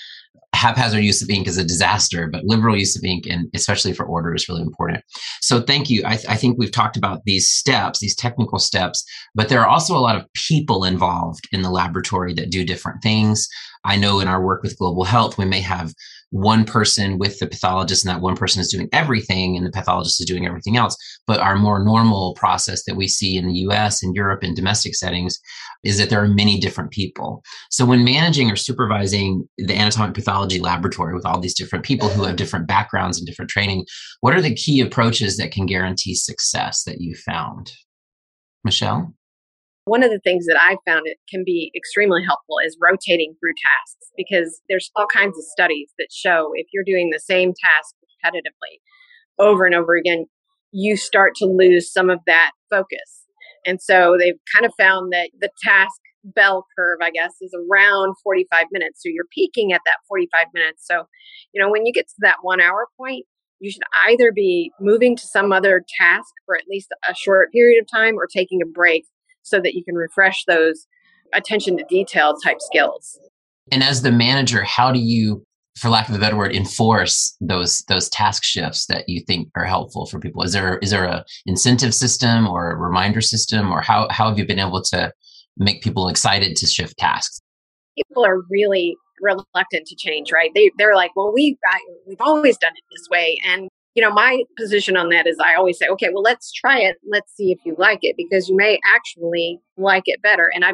haphazard 0.59 1.03
use 1.03 1.21
of 1.21 1.29
ink 1.29 1.47
is 1.47 1.57
a 1.57 1.63
disaster, 1.63 2.27
but 2.27 2.43
liberal 2.43 2.77
use 2.77 2.95
of 2.97 3.03
ink, 3.03 3.25
and 3.25 3.49
especially 3.55 3.93
for 3.93 4.05
order, 4.05 4.35
is 4.35 4.49
really 4.49 4.61
important. 4.61 5.01
So, 5.41 5.61
thank 5.61 5.89
you. 5.89 6.03
I, 6.05 6.17
th- 6.17 6.27
I, 6.27 6.35
think 6.35 6.57
we've 6.57 6.71
talked 6.71 6.97
about 6.97 7.23
these 7.25 7.49
steps, 7.49 7.99
these 7.99 8.15
technical 8.15 8.59
steps, 8.59 9.05
but 9.33 9.47
there 9.47 9.61
are 9.61 9.69
also 9.69 9.95
a 9.95 9.99
lot 9.99 10.17
of 10.17 10.25
people 10.33 10.83
involved 10.83 11.47
in 11.53 11.61
the 11.61 11.71
laboratory 11.71 12.33
that 12.33 12.49
do 12.49 12.65
different 12.65 13.01
things. 13.01 13.47
I 13.85 13.95
know 13.95 14.19
in 14.19 14.27
our 14.27 14.43
work 14.45 14.61
with 14.61 14.77
global 14.77 15.05
health, 15.05 15.37
we 15.37 15.45
may 15.45 15.61
have 15.61 15.93
one 16.31 16.63
person 16.63 17.17
with 17.17 17.39
the 17.39 17.47
pathologist 17.47 18.05
and 18.05 18.13
that 18.13 18.21
one 18.21 18.35
person 18.35 18.61
is 18.61 18.71
doing 18.71 18.87
everything 18.93 19.57
and 19.57 19.65
the 19.65 19.71
pathologist 19.71 20.19
is 20.19 20.27
doing 20.27 20.45
everything 20.45 20.77
else. 20.77 20.95
But 21.25 21.39
our 21.39 21.55
more 21.55 21.83
normal 21.83 22.35
process 22.35 22.83
that 22.85 22.95
we 22.95 23.07
see 23.07 23.35
in 23.37 23.47
the 23.47 23.59
US 23.69 24.03
and 24.03 24.15
Europe 24.15 24.43
in 24.43 24.53
domestic 24.53 24.95
settings 24.95 25.39
is 25.83 25.97
that 25.97 26.09
there 26.09 26.23
are 26.23 26.27
many 26.27 26.59
different 26.59 26.91
people. 26.91 27.43
So 27.71 27.85
when 27.85 28.03
managing 28.03 28.51
or 28.51 28.55
supervising 28.55 29.47
the 29.57 29.75
anatomic 29.75 30.13
pathology 30.13 30.59
laboratory 30.59 31.15
with 31.15 31.25
all 31.25 31.39
these 31.39 31.55
different 31.55 31.85
people 31.85 32.09
who 32.09 32.23
have 32.23 32.35
different 32.35 32.67
backgrounds 32.67 33.17
and 33.17 33.25
different 33.25 33.49
training, 33.49 33.85
what 34.21 34.35
are 34.35 34.41
the 34.41 34.55
key 34.55 34.81
approaches 34.81 35.37
that 35.37 35.51
can 35.51 35.65
guarantee 35.65 36.13
success 36.13 36.83
that 36.83 37.01
you 37.01 37.15
found? 37.15 37.71
Michelle? 38.63 39.13
One 39.89 40.03
of 40.03 40.11
the 40.11 40.19
things 40.19 40.45
that 40.45 40.55
I 40.59 40.77
found 40.85 41.03
it 41.05 41.17
can 41.27 41.43
be 41.43 41.71
extremely 41.75 42.23
helpful 42.23 42.57
is 42.63 42.77
rotating 42.79 43.33
through 43.39 43.53
tasks 43.57 44.11
because 44.15 44.61
there's 44.69 44.91
all 44.95 45.07
kinds 45.11 45.35
of 45.35 45.43
studies 45.45 45.89
that 45.97 46.09
show 46.11 46.51
if 46.53 46.67
you're 46.71 46.83
doing 46.85 47.09
the 47.09 47.19
same 47.19 47.53
task 47.53 47.95
repetitively 48.05 48.77
over 49.39 49.65
and 49.65 49.73
over 49.73 49.95
again, 49.95 50.25
you 50.71 50.95
start 50.95 51.33
to 51.37 51.45
lose 51.45 51.91
some 51.91 52.11
of 52.11 52.19
that 52.27 52.51
focus. 52.69 53.25
And 53.65 53.81
so 53.81 54.15
they've 54.19 54.39
kind 54.53 54.63
of 54.63 54.73
found 54.77 55.11
that 55.11 55.31
the 55.41 55.49
task 55.63 55.99
bell 56.23 56.67
curve, 56.77 56.99
I 57.01 57.09
guess, 57.09 57.33
is 57.41 57.55
around 57.55 58.13
45 58.23 58.65
minutes. 58.71 59.01
So 59.01 59.09
you're 59.09 59.25
peaking 59.33 59.73
at 59.73 59.81
that 59.87 59.97
45 60.07 60.45
minutes. 60.53 60.85
So, 60.85 61.05
you 61.51 61.59
know, 61.59 61.71
when 61.71 61.87
you 61.87 61.93
get 61.93 62.07
to 62.09 62.15
that 62.19 62.37
one 62.43 62.61
hour 62.61 62.85
point, 62.95 63.25
you 63.59 63.71
should 63.71 63.81
either 64.07 64.31
be 64.31 64.71
moving 64.79 65.15
to 65.15 65.23
some 65.23 65.51
other 65.51 65.83
task 65.99 66.29
for 66.45 66.55
at 66.55 66.63
least 66.69 66.89
a 67.09 67.15
short 67.15 67.51
period 67.51 67.81
of 67.81 67.87
time 67.91 68.15
or 68.15 68.27
taking 68.27 68.61
a 68.61 68.65
break 68.67 69.05
so 69.49 69.59
that 69.59 69.73
you 69.73 69.83
can 69.83 69.95
refresh 69.95 70.43
those 70.45 70.87
attention 71.33 71.77
to 71.77 71.83
detail 71.89 72.35
type 72.43 72.57
skills. 72.59 73.19
And 73.71 73.83
as 73.83 74.01
the 74.01 74.11
manager, 74.11 74.63
how 74.63 74.91
do 74.91 74.99
you, 74.99 75.43
for 75.77 75.89
lack 75.89 76.09
of 76.09 76.15
a 76.15 76.19
better 76.19 76.35
word, 76.35 76.55
enforce 76.55 77.35
those 77.39 77.83
those 77.87 78.09
task 78.09 78.43
shifts 78.43 78.87
that 78.87 79.07
you 79.07 79.21
think 79.25 79.49
are 79.55 79.65
helpful 79.65 80.05
for 80.05 80.19
people? 80.19 80.41
Is 80.41 80.53
there 80.53 80.77
is 80.79 80.91
there 80.91 81.05
a 81.05 81.23
incentive 81.45 81.93
system 81.93 82.47
or 82.47 82.71
a 82.71 82.77
reminder 82.77 83.21
system, 83.21 83.71
or 83.71 83.81
how 83.81 84.07
how 84.09 84.29
have 84.29 84.39
you 84.39 84.45
been 84.45 84.59
able 84.59 84.81
to 84.83 85.11
make 85.57 85.83
people 85.83 86.07
excited 86.07 86.55
to 86.57 86.67
shift 86.67 86.97
tasks? 86.97 87.39
People 87.95 88.25
are 88.25 88.41
really 88.49 88.95
reluctant 89.21 89.85
to 89.87 89.95
change, 89.95 90.31
right? 90.31 90.51
They 90.55 90.71
they're 90.77 90.95
like, 90.95 91.15
well, 91.15 91.31
we 91.33 91.57
we've 92.07 92.21
always 92.21 92.57
done 92.57 92.71
it 92.75 92.83
this 92.91 93.07
way, 93.11 93.37
and 93.45 93.69
you 93.95 94.03
know, 94.03 94.11
my 94.11 94.43
position 94.57 94.95
on 94.95 95.09
that 95.09 95.27
is 95.27 95.37
I 95.43 95.55
always 95.55 95.77
say, 95.77 95.87
okay, 95.87 96.09
well, 96.13 96.23
let's 96.23 96.51
try 96.51 96.79
it. 96.79 96.97
Let's 97.09 97.35
see 97.35 97.51
if 97.51 97.59
you 97.65 97.75
like 97.77 97.99
it 98.01 98.15
because 98.17 98.47
you 98.47 98.55
may 98.55 98.79
actually 98.95 99.59
like 99.77 100.03
it 100.05 100.21
better. 100.21 100.51
And 100.53 100.63
I, 100.63 100.73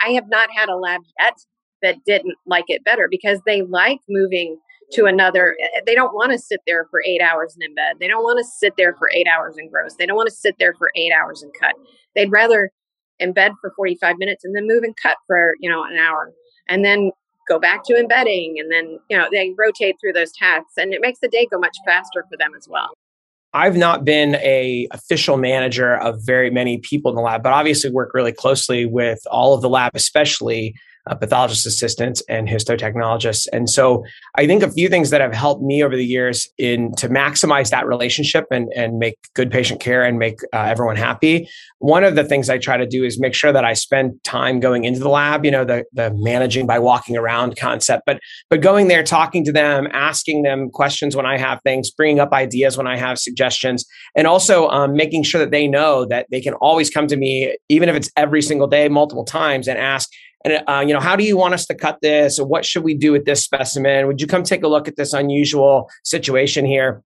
I 0.00 0.10
have 0.10 0.28
not 0.28 0.48
had 0.54 0.68
a 0.68 0.76
lab 0.76 1.02
yet 1.20 1.34
that 1.82 1.96
didn't 2.06 2.36
like 2.46 2.64
it 2.68 2.84
better 2.84 3.08
because 3.10 3.40
they 3.46 3.62
like 3.62 4.00
moving 4.08 4.58
to 4.92 5.04
another. 5.04 5.56
Eh, 5.62 5.80
they 5.86 5.94
don't 5.94 6.14
want 6.14 6.32
to 6.32 6.38
sit 6.38 6.60
there 6.66 6.86
for 6.90 7.02
eight 7.06 7.20
hours 7.20 7.56
in 7.60 7.74
bed. 7.74 7.96
They 8.00 8.08
don't 8.08 8.24
want 8.24 8.38
to 8.38 8.44
sit 8.44 8.74
there 8.76 8.94
for 8.94 9.10
eight 9.14 9.26
hours 9.26 9.56
in 9.58 9.70
gross. 9.70 9.94
They 9.96 10.06
don't 10.06 10.16
want 10.16 10.28
to 10.28 10.34
sit 10.34 10.56
there 10.58 10.74
for 10.78 10.90
eight 10.96 11.12
hours 11.12 11.42
in 11.42 11.50
cut. 11.60 11.74
They'd 12.14 12.32
rather 12.32 12.70
embed 13.20 13.52
for 13.60 13.72
45 13.76 14.16
minutes 14.18 14.44
and 14.44 14.56
then 14.56 14.66
move 14.66 14.82
and 14.82 14.94
cut 15.00 15.18
for, 15.26 15.54
you 15.60 15.70
know, 15.70 15.84
an 15.84 15.96
hour 15.96 16.32
and 16.68 16.84
then 16.84 17.10
go 17.48 17.58
back 17.58 17.84
to 17.84 17.96
embedding 17.96 18.56
and 18.58 18.70
then 18.70 18.98
you 19.08 19.16
know 19.16 19.28
they 19.30 19.54
rotate 19.58 19.96
through 20.00 20.12
those 20.12 20.32
tasks 20.32 20.72
and 20.76 20.94
it 20.94 21.00
makes 21.00 21.20
the 21.20 21.28
day 21.28 21.46
go 21.50 21.58
much 21.58 21.76
faster 21.86 22.24
for 22.30 22.36
them 22.36 22.52
as 22.56 22.68
well. 22.68 22.94
I've 23.52 23.76
not 23.76 24.04
been 24.04 24.34
a 24.36 24.88
official 24.90 25.36
manager 25.36 25.96
of 25.96 26.20
very 26.24 26.50
many 26.50 26.78
people 26.78 27.12
in 27.12 27.14
the 27.14 27.22
lab, 27.22 27.44
but 27.44 27.52
obviously 27.52 27.88
work 27.88 28.12
really 28.12 28.32
closely 28.32 28.84
with 28.84 29.20
all 29.30 29.54
of 29.54 29.62
the 29.62 29.68
lab, 29.68 29.92
especially 29.94 30.74
uh, 31.06 31.14
pathologist 31.14 31.66
assistants 31.66 32.22
and 32.28 32.48
histotechnologists. 32.48 33.46
And 33.52 33.68
so 33.68 34.04
I 34.36 34.46
think 34.46 34.62
a 34.62 34.70
few 34.70 34.88
things 34.88 35.10
that 35.10 35.20
have 35.20 35.34
helped 35.34 35.62
me 35.62 35.82
over 35.82 35.96
the 35.96 36.04
years 36.04 36.48
in 36.58 36.94
to 36.96 37.08
maximize 37.08 37.70
that 37.70 37.86
relationship 37.86 38.46
and, 38.50 38.72
and 38.74 38.98
make 38.98 39.16
good 39.34 39.50
patient 39.50 39.80
care 39.80 40.02
and 40.02 40.18
make 40.18 40.38
uh, 40.52 40.58
everyone 40.58 40.96
happy. 40.96 41.48
One 41.78 42.04
of 42.04 42.14
the 42.14 42.24
things 42.24 42.48
I 42.48 42.58
try 42.58 42.76
to 42.76 42.86
do 42.86 43.04
is 43.04 43.20
make 43.20 43.34
sure 43.34 43.52
that 43.52 43.64
I 43.64 43.74
spend 43.74 44.22
time 44.24 44.60
going 44.60 44.84
into 44.84 45.00
the 45.00 45.10
lab, 45.10 45.44
you 45.44 45.50
know, 45.50 45.64
the, 45.64 45.84
the 45.92 46.12
managing 46.14 46.66
by 46.66 46.78
walking 46.78 47.16
around 47.16 47.56
concept, 47.58 48.04
but, 48.06 48.18
but 48.48 48.62
going 48.62 48.88
there, 48.88 49.02
talking 49.02 49.44
to 49.44 49.52
them, 49.52 49.88
asking 49.92 50.42
them 50.42 50.70
questions 50.70 51.14
when 51.14 51.26
I 51.26 51.36
have 51.36 51.60
things, 51.62 51.90
bringing 51.90 52.20
up 52.20 52.32
ideas 52.32 52.78
when 52.78 52.86
I 52.86 52.96
have 52.96 53.18
suggestions, 53.18 53.84
and 54.16 54.26
also 54.26 54.68
um, 54.68 54.94
making 54.94 55.24
sure 55.24 55.40
that 55.40 55.50
they 55.50 55.68
know 55.68 56.06
that 56.06 56.26
they 56.30 56.40
can 56.40 56.54
always 56.54 56.88
come 56.88 57.06
to 57.08 57.16
me, 57.16 57.56
even 57.68 57.88
if 57.88 57.94
it's 57.94 58.10
every 58.16 58.40
single 58.40 58.66
day, 58.66 58.88
multiple 58.88 59.24
times 59.24 59.68
and 59.68 59.78
ask, 59.78 60.08
and 60.44 60.62
uh, 60.68 60.84
you 60.86 60.92
know 60.92 61.00
how 61.00 61.16
do 61.16 61.24
you 61.24 61.36
want 61.36 61.54
us 61.54 61.66
to 61.66 61.74
cut 61.74 61.98
this 62.00 62.38
or 62.38 62.46
what 62.46 62.64
should 62.64 62.84
we 62.84 62.94
do 62.94 63.12
with 63.12 63.24
this 63.24 63.42
specimen 63.42 64.06
would 64.06 64.20
you 64.20 64.26
come 64.26 64.42
take 64.42 64.62
a 64.62 64.68
look 64.68 64.88
at 64.88 64.96
this 64.96 65.12
unusual 65.12 65.90
situation 66.02 66.64
here 66.64 67.02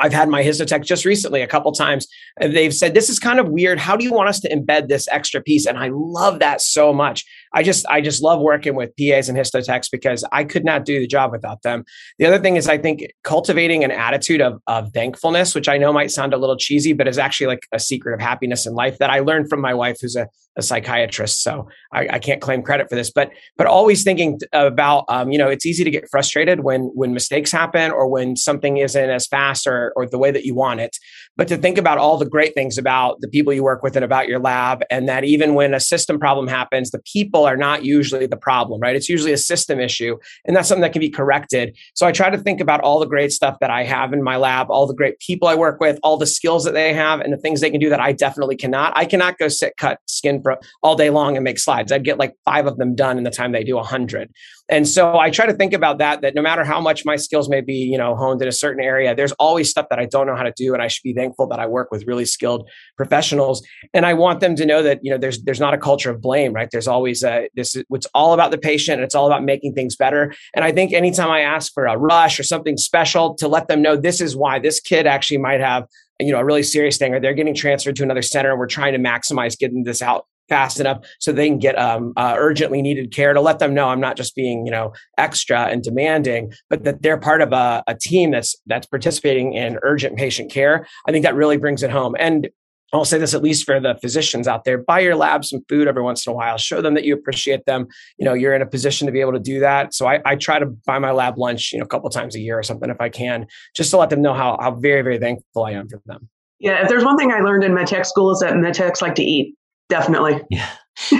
I've 0.00 0.12
had 0.12 0.28
my 0.28 0.42
histotech 0.42 0.84
just 0.84 1.04
recently 1.04 1.42
a 1.42 1.46
couple 1.46 1.72
times. 1.72 2.06
They've 2.40 2.74
said, 2.74 2.94
This 2.94 3.10
is 3.10 3.18
kind 3.18 3.38
of 3.38 3.48
weird. 3.48 3.78
How 3.78 3.96
do 3.96 4.04
you 4.04 4.12
want 4.12 4.28
us 4.28 4.40
to 4.40 4.48
embed 4.48 4.88
this 4.88 5.08
extra 5.08 5.42
piece? 5.42 5.66
And 5.66 5.78
I 5.78 5.90
love 5.92 6.38
that 6.38 6.60
so 6.60 6.92
much. 6.92 7.24
I 7.54 7.62
just 7.62 7.86
I 7.88 8.00
just 8.00 8.22
love 8.22 8.40
working 8.40 8.74
with 8.74 8.96
PAs 8.96 9.28
and 9.28 9.38
histotechs 9.38 9.90
because 9.90 10.24
I 10.32 10.44
could 10.44 10.64
not 10.64 10.84
do 10.84 11.00
the 11.00 11.06
job 11.06 11.32
without 11.32 11.62
them. 11.62 11.84
The 12.18 12.26
other 12.26 12.38
thing 12.38 12.56
is 12.56 12.68
I 12.68 12.78
think 12.78 13.12
cultivating 13.24 13.84
an 13.84 13.90
attitude 13.90 14.40
of, 14.40 14.60
of 14.66 14.92
thankfulness, 14.92 15.54
which 15.54 15.68
I 15.68 15.78
know 15.78 15.92
might 15.92 16.10
sound 16.10 16.34
a 16.34 16.36
little 16.36 16.56
cheesy, 16.56 16.92
but 16.92 17.08
is 17.08 17.18
actually 17.18 17.48
like 17.48 17.66
a 17.72 17.78
secret 17.78 18.14
of 18.14 18.20
happiness 18.20 18.66
in 18.66 18.74
life 18.74 18.98
that 18.98 19.10
I 19.10 19.20
learned 19.20 19.48
from 19.48 19.60
my 19.60 19.74
wife, 19.74 19.98
who's 20.00 20.16
a, 20.16 20.28
a 20.56 20.62
psychiatrist. 20.62 21.42
So 21.42 21.68
I, 21.92 22.08
I, 22.12 22.18
can't 22.18 22.40
claim 22.40 22.62
credit 22.62 22.88
for 22.88 22.96
this, 22.96 23.10
but 23.10 23.30
but 23.56 23.66
always 23.66 24.02
thinking 24.02 24.40
about 24.52 25.04
um, 25.08 25.30
you 25.30 25.38
know 25.38 25.48
it's 25.48 25.64
easy 25.64 25.84
to 25.84 25.90
get 25.90 26.10
frustrated 26.10 26.60
when 26.60 26.90
when 26.94 27.14
mistakes 27.14 27.52
happen 27.52 27.90
or 27.90 28.08
when 28.08 28.36
something 28.36 28.76
isn't 28.76 29.10
as 29.10 29.26
fast 29.26 29.66
or 29.66 29.92
or 29.96 30.06
the 30.06 30.18
way 30.18 30.30
that 30.30 30.44
you 30.44 30.54
want 30.54 30.80
it, 30.80 30.96
but 31.38 31.46
to 31.48 31.56
think 31.56 31.78
about 31.78 31.98
all 31.98 32.18
the 32.18 32.26
great 32.26 32.52
things 32.52 32.76
about 32.76 33.20
the 33.20 33.28
people 33.28 33.52
you 33.52 33.62
work 33.62 33.82
with 33.84 33.94
and 33.94 34.04
about 34.04 34.26
your 34.26 34.40
lab, 34.40 34.82
and 34.90 35.08
that 35.08 35.22
even 35.24 35.54
when 35.54 35.72
a 35.72 35.80
system 35.80 36.18
problem 36.18 36.48
happens, 36.48 36.90
the 36.90 36.98
people 36.98 37.46
are 37.46 37.56
not 37.56 37.84
usually 37.84 38.26
the 38.26 38.36
problem, 38.36 38.80
right? 38.80 38.96
It's 38.96 39.08
usually 39.08 39.32
a 39.32 39.38
system 39.38 39.78
issue. 39.78 40.18
And 40.44 40.56
that's 40.56 40.68
something 40.68 40.82
that 40.82 40.92
can 40.92 41.00
be 41.00 41.08
corrected. 41.08 41.76
So 41.94 42.08
I 42.08 42.12
try 42.12 42.28
to 42.28 42.36
think 42.36 42.60
about 42.60 42.80
all 42.80 42.98
the 42.98 43.06
great 43.06 43.30
stuff 43.30 43.56
that 43.60 43.70
I 43.70 43.84
have 43.84 44.12
in 44.12 44.22
my 44.22 44.36
lab, 44.36 44.68
all 44.68 44.88
the 44.88 44.94
great 44.94 45.20
people 45.20 45.46
I 45.46 45.54
work 45.54 45.80
with, 45.80 46.00
all 46.02 46.16
the 46.16 46.26
skills 46.26 46.64
that 46.64 46.74
they 46.74 46.92
have, 46.92 47.20
and 47.20 47.32
the 47.32 47.38
things 47.38 47.60
they 47.60 47.70
can 47.70 47.80
do 47.80 47.88
that 47.88 48.00
I 48.00 48.12
definitely 48.12 48.56
cannot. 48.56 48.92
I 48.96 49.04
cannot 49.04 49.38
go 49.38 49.46
sit, 49.46 49.76
cut 49.76 50.00
skin 50.06 50.42
for 50.42 50.58
all 50.82 50.96
day 50.96 51.10
long 51.10 51.36
and 51.36 51.44
make 51.44 51.60
slides. 51.60 51.92
I'd 51.92 52.04
get 52.04 52.18
like 52.18 52.34
five 52.44 52.66
of 52.66 52.78
them 52.78 52.96
done 52.96 53.16
in 53.16 53.22
the 53.22 53.30
time 53.30 53.52
they 53.52 53.62
do 53.62 53.78
a 53.78 53.84
hundred. 53.84 54.32
And 54.68 54.86
so 54.86 55.18
I 55.18 55.30
try 55.30 55.46
to 55.46 55.54
think 55.54 55.72
about 55.72 55.98
that, 55.98 56.20
that 56.20 56.34
no 56.34 56.42
matter 56.42 56.62
how 56.62 56.80
much 56.80 57.04
my 57.04 57.16
skills 57.16 57.48
may 57.48 57.60
be, 57.60 57.74
you 57.74 57.96
know, 57.96 58.14
honed 58.14 58.42
in 58.42 58.48
a 58.48 58.52
certain 58.52 58.82
area, 58.82 59.14
there's 59.14 59.32
always 59.32 59.70
stuff 59.70 59.86
that 59.88 59.98
I 59.98 60.04
don't 60.04 60.26
know 60.26 60.36
how 60.36 60.42
to 60.42 60.52
do. 60.54 60.74
And 60.74 60.82
I 60.82 60.88
should 60.88 61.02
be 61.02 61.14
thankful 61.14 61.46
that 61.48 61.58
I 61.58 61.66
work 61.66 61.90
with 61.90 62.06
really 62.06 62.26
skilled 62.26 62.68
professionals. 62.96 63.66
And 63.94 64.04
I 64.04 64.14
want 64.14 64.40
them 64.40 64.56
to 64.56 64.66
know 64.66 64.82
that, 64.82 65.00
you 65.02 65.10
know, 65.10 65.18
there's, 65.18 65.42
there's 65.42 65.60
not 65.60 65.72
a 65.72 65.78
culture 65.78 66.10
of 66.10 66.20
blame, 66.20 66.52
right? 66.52 66.68
There's 66.70 66.88
always 66.88 67.24
a, 67.24 67.48
this, 67.54 67.76
it's 67.76 68.06
all 68.14 68.34
about 68.34 68.50
the 68.50 68.58
patient 68.58 68.98
and 68.98 69.04
it's 69.04 69.14
all 69.14 69.26
about 69.26 69.42
making 69.42 69.74
things 69.74 69.96
better. 69.96 70.34
And 70.54 70.64
I 70.64 70.72
think 70.72 70.92
anytime 70.92 71.30
I 71.30 71.40
ask 71.40 71.72
for 71.72 71.86
a 71.86 71.96
rush 71.96 72.38
or 72.38 72.42
something 72.42 72.76
special 72.76 73.34
to 73.36 73.48
let 73.48 73.68
them 73.68 73.80
know 73.80 73.96
this 73.96 74.20
is 74.20 74.36
why 74.36 74.58
this 74.58 74.80
kid 74.80 75.06
actually 75.06 75.38
might 75.38 75.60
have 75.60 75.86
you 76.20 76.32
know 76.32 76.38
a 76.38 76.44
really 76.44 76.62
serious 76.64 76.98
thing 76.98 77.14
or 77.14 77.20
they're 77.20 77.32
getting 77.32 77.54
transferred 77.54 77.94
to 77.94 78.02
another 78.02 78.22
center 78.22 78.50
and 78.50 78.58
we're 78.58 78.66
trying 78.66 78.92
to 78.92 78.98
maximize 78.98 79.56
getting 79.56 79.84
this 79.84 80.02
out 80.02 80.26
fast 80.48 80.80
enough 80.80 81.04
so 81.18 81.32
they 81.32 81.48
can 81.48 81.58
get 81.58 81.78
um, 81.78 82.12
uh, 82.16 82.34
urgently 82.36 82.82
needed 82.82 83.12
care 83.12 83.32
to 83.32 83.40
let 83.40 83.58
them 83.58 83.74
know 83.74 83.88
I'm 83.88 84.00
not 84.00 84.16
just 84.16 84.34
being 84.34 84.66
you 84.66 84.72
know 84.72 84.92
extra 85.16 85.64
and 85.64 85.82
demanding, 85.82 86.52
but 86.70 86.84
that 86.84 87.02
they're 87.02 87.18
part 87.18 87.42
of 87.42 87.52
a, 87.52 87.82
a 87.86 87.94
team 87.94 88.30
that's 88.30 88.56
that's 88.66 88.86
participating 88.86 89.54
in 89.54 89.78
urgent 89.82 90.16
patient 90.16 90.50
care. 90.50 90.86
I 91.06 91.12
think 91.12 91.24
that 91.24 91.34
really 91.34 91.56
brings 91.56 91.82
it 91.82 91.90
home. 91.90 92.14
And 92.18 92.48
I'll 92.92 93.04
say 93.04 93.18
this 93.18 93.34
at 93.34 93.42
least 93.42 93.64
for 93.64 93.78
the 93.80 93.96
physicians 94.00 94.48
out 94.48 94.64
there: 94.64 94.78
buy 94.78 95.00
your 95.00 95.14
lab 95.14 95.44
some 95.44 95.60
food 95.68 95.88
every 95.88 96.02
once 96.02 96.26
in 96.26 96.32
a 96.32 96.34
while. 96.36 96.56
Show 96.56 96.80
them 96.80 96.94
that 96.94 97.04
you 97.04 97.14
appreciate 97.14 97.66
them. 97.66 97.86
You 98.18 98.24
know, 98.24 98.34
you're 98.34 98.54
in 98.54 98.62
a 98.62 98.66
position 98.66 99.06
to 99.06 99.12
be 99.12 99.20
able 99.20 99.32
to 99.32 99.38
do 99.38 99.60
that. 99.60 99.94
So 99.94 100.06
I, 100.06 100.20
I 100.24 100.36
try 100.36 100.58
to 100.58 100.66
buy 100.66 100.98
my 100.98 101.10
lab 101.10 101.36
lunch, 101.36 101.72
you 101.72 101.78
know, 101.78 101.84
a 101.84 101.88
couple 101.88 102.08
times 102.08 102.34
a 102.34 102.40
year 102.40 102.58
or 102.58 102.62
something 102.62 102.88
if 102.88 103.00
I 103.00 103.10
can, 103.10 103.46
just 103.76 103.90
to 103.90 103.98
let 103.98 104.10
them 104.10 104.22
know 104.22 104.32
how 104.32 104.56
how 104.60 104.74
very 104.74 105.02
very 105.02 105.18
thankful 105.18 105.64
I 105.64 105.72
am 105.72 105.88
for 105.88 106.00
them. 106.06 106.28
Yeah, 106.60 106.82
if 106.82 106.88
there's 106.88 107.04
one 107.04 107.16
thing 107.16 107.30
I 107.30 107.40
learned 107.40 107.62
in 107.62 107.72
medtech 107.72 108.04
school 108.04 108.32
is 108.32 108.40
that 108.40 108.56
med 108.56 108.74
techs 108.74 109.00
like 109.00 109.14
to 109.16 109.22
eat. 109.22 109.54
Definitely. 109.88 110.42
Yeah. 110.50 110.68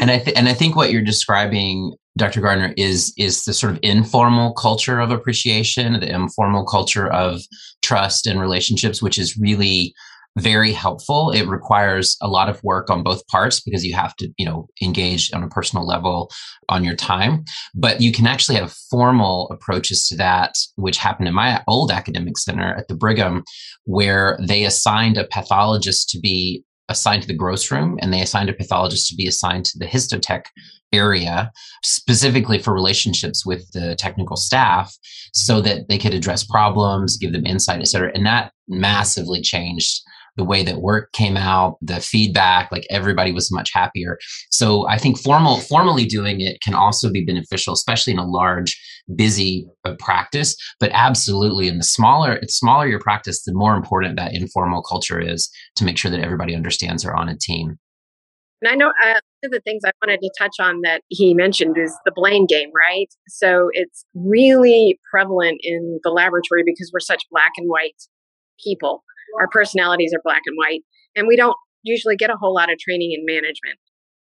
And 0.00 0.10
I 0.10 0.18
th- 0.18 0.36
and 0.36 0.48
I 0.48 0.54
think 0.54 0.74
what 0.74 0.90
you're 0.90 1.02
describing 1.02 1.94
Dr. 2.16 2.40
Gardner 2.40 2.74
is 2.76 3.12
is 3.16 3.44
the 3.44 3.54
sort 3.54 3.72
of 3.72 3.78
informal 3.82 4.52
culture 4.54 4.98
of 4.98 5.10
appreciation, 5.10 6.00
the 6.00 6.12
informal 6.12 6.64
culture 6.66 7.06
of 7.06 7.40
trust 7.82 8.26
and 8.26 8.40
relationships 8.40 9.00
which 9.00 9.18
is 9.18 9.38
really 9.38 9.94
very 10.36 10.72
helpful. 10.72 11.30
It 11.30 11.46
requires 11.46 12.16
a 12.22 12.28
lot 12.28 12.48
of 12.48 12.62
work 12.62 12.90
on 12.90 13.02
both 13.02 13.26
parts 13.28 13.60
because 13.60 13.84
you 13.84 13.94
have 13.94 14.14
to, 14.16 14.30
you 14.38 14.46
know, 14.46 14.68
engage 14.82 15.32
on 15.32 15.42
a 15.42 15.48
personal 15.48 15.86
level 15.86 16.30
on 16.68 16.84
your 16.84 16.94
time. 16.94 17.44
But 17.74 18.00
you 18.00 18.12
can 18.12 18.26
actually 18.26 18.56
have 18.56 18.72
formal 18.90 19.48
approaches 19.50 20.06
to 20.08 20.16
that, 20.16 20.54
which 20.76 20.96
happened 20.96 21.28
in 21.28 21.34
my 21.34 21.62
old 21.66 21.90
academic 21.90 22.38
center 22.38 22.74
at 22.74 22.88
the 22.88 22.94
Brigham, 22.94 23.44
where 23.84 24.38
they 24.40 24.64
assigned 24.64 25.18
a 25.18 25.26
pathologist 25.26 26.08
to 26.10 26.20
be 26.20 26.64
assigned 26.88 27.22
to 27.22 27.28
the 27.28 27.34
gross 27.34 27.70
room 27.70 27.98
and 28.00 28.12
they 28.12 28.22
assigned 28.22 28.48
a 28.48 28.54
pathologist 28.54 29.08
to 29.08 29.16
be 29.16 29.26
assigned 29.26 29.64
to 29.66 29.78
the 29.78 29.86
histotech 29.86 30.44
area 30.92 31.52
specifically 31.82 32.58
for 32.58 32.72
relationships 32.72 33.44
with 33.44 33.70
the 33.72 33.94
technical 33.96 34.36
staff 34.36 34.96
so 35.34 35.60
that 35.60 35.88
they 35.88 35.98
could 35.98 36.14
address 36.14 36.44
problems 36.44 37.18
give 37.18 37.32
them 37.32 37.44
insight 37.44 37.80
et 37.80 37.88
cetera. 37.88 38.10
And 38.14 38.24
that 38.24 38.52
massively 38.68 39.42
changed 39.42 40.00
the 40.38 40.44
way 40.44 40.62
that 40.62 40.80
work 40.80 41.12
came 41.12 41.36
out, 41.36 41.76
the 41.82 42.00
feedback, 42.00 42.70
like 42.72 42.86
everybody 42.88 43.32
was 43.32 43.52
much 43.52 43.70
happier. 43.74 44.18
So 44.50 44.88
I 44.88 44.96
think 44.96 45.18
formal 45.18 45.58
formally 45.58 46.06
doing 46.06 46.40
it 46.40 46.60
can 46.62 46.74
also 46.74 47.10
be 47.10 47.24
beneficial, 47.24 47.74
especially 47.74 48.14
in 48.14 48.18
a 48.20 48.26
large, 48.26 48.80
busy 49.14 49.66
uh, 49.84 49.94
practice. 49.98 50.56
But 50.78 50.90
absolutely, 50.94 51.66
in 51.68 51.76
the 51.76 51.84
smaller, 51.84 52.34
it's 52.34 52.54
smaller 52.54 52.86
your 52.86 53.00
practice, 53.00 53.42
the 53.42 53.52
more 53.52 53.74
important 53.74 54.16
that 54.16 54.32
informal 54.32 54.82
culture 54.82 55.20
is 55.20 55.50
to 55.74 55.84
make 55.84 55.98
sure 55.98 56.10
that 56.10 56.20
everybody 56.20 56.54
understands 56.54 57.02
they're 57.02 57.16
on 57.16 57.28
a 57.28 57.36
team. 57.36 57.76
And 58.62 58.70
I 58.70 58.74
know 58.74 58.88
uh, 58.88 59.20
one 59.40 59.46
of 59.46 59.50
the 59.50 59.60
things 59.60 59.82
I 59.84 59.92
wanted 60.02 60.20
to 60.20 60.30
touch 60.38 60.56
on 60.60 60.80
that 60.82 61.02
he 61.08 61.34
mentioned 61.34 61.76
is 61.78 61.96
the 62.04 62.12
blame 62.14 62.46
game, 62.46 62.70
right? 62.74 63.08
So 63.28 63.70
it's 63.72 64.04
really 64.14 64.98
prevalent 65.10 65.60
in 65.62 66.00
the 66.02 66.10
laboratory 66.10 66.62
because 66.64 66.90
we're 66.92 67.00
such 67.00 67.24
black 67.30 67.52
and 67.56 67.68
white 67.68 68.02
people 68.62 69.02
our 69.40 69.48
personalities 69.48 70.12
are 70.14 70.20
black 70.24 70.42
and 70.46 70.56
white, 70.56 70.82
and 71.14 71.26
we 71.26 71.36
don't 71.36 71.56
usually 71.82 72.16
get 72.16 72.30
a 72.30 72.36
whole 72.36 72.54
lot 72.54 72.70
of 72.70 72.78
training 72.78 73.12
in 73.12 73.24
management. 73.24 73.78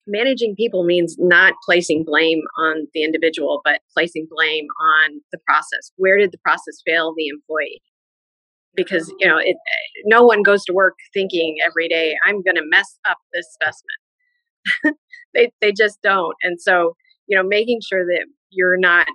Managing 0.07 0.55
people 0.57 0.85
means 0.85 1.17
not 1.19 1.55
placing 1.65 2.05
blame 2.05 2.43
on 2.59 2.87
the 2.95 3.03
individual, 3.03 3.61
but 3.65 3.81
placing 3.93 4.29
blame 4.31 4.67
on 4.81 5.21
the 5.33 5.38
process. 5.47 5.91
Where 5.97 6.17
did 6.17 6.33
the 6.33 6.38
process 6.38 6.81
fail 6.87 7.12
the 7.17 7.29
employee? 7.29 7.83
Because 8.75 9.12
you 9.19 9.26
know, 9.26 9.38
it, 9.38 9.57
no 10.05 10.23
one 10.23 10.43
goes 10.43 10.65
to 10.67 10.73
work 10.73 10.95
thinking 11.12 11.57
every 11.67 11.88
day, 11.88 12.17
"I'm 12.25 12.43
going 12.43 12.57
to 12.57 12.62
mess 12.65 12.99
up 13.09 13.19
this 13.33 13.49
specimen." 13.53 14.95
they 15.35 15.50
they 15.61 15.73
just 15.73 15.99
don't, 16.03 16.37
and 16.43 16.61
so 16.61 16.95
you 17.26 17.37
know, 17.37 17.43
making 17.43 17.81
sure 17.81 18.05
that 18.05 18.26
you're 18.50 18.76
not 18.76 19.07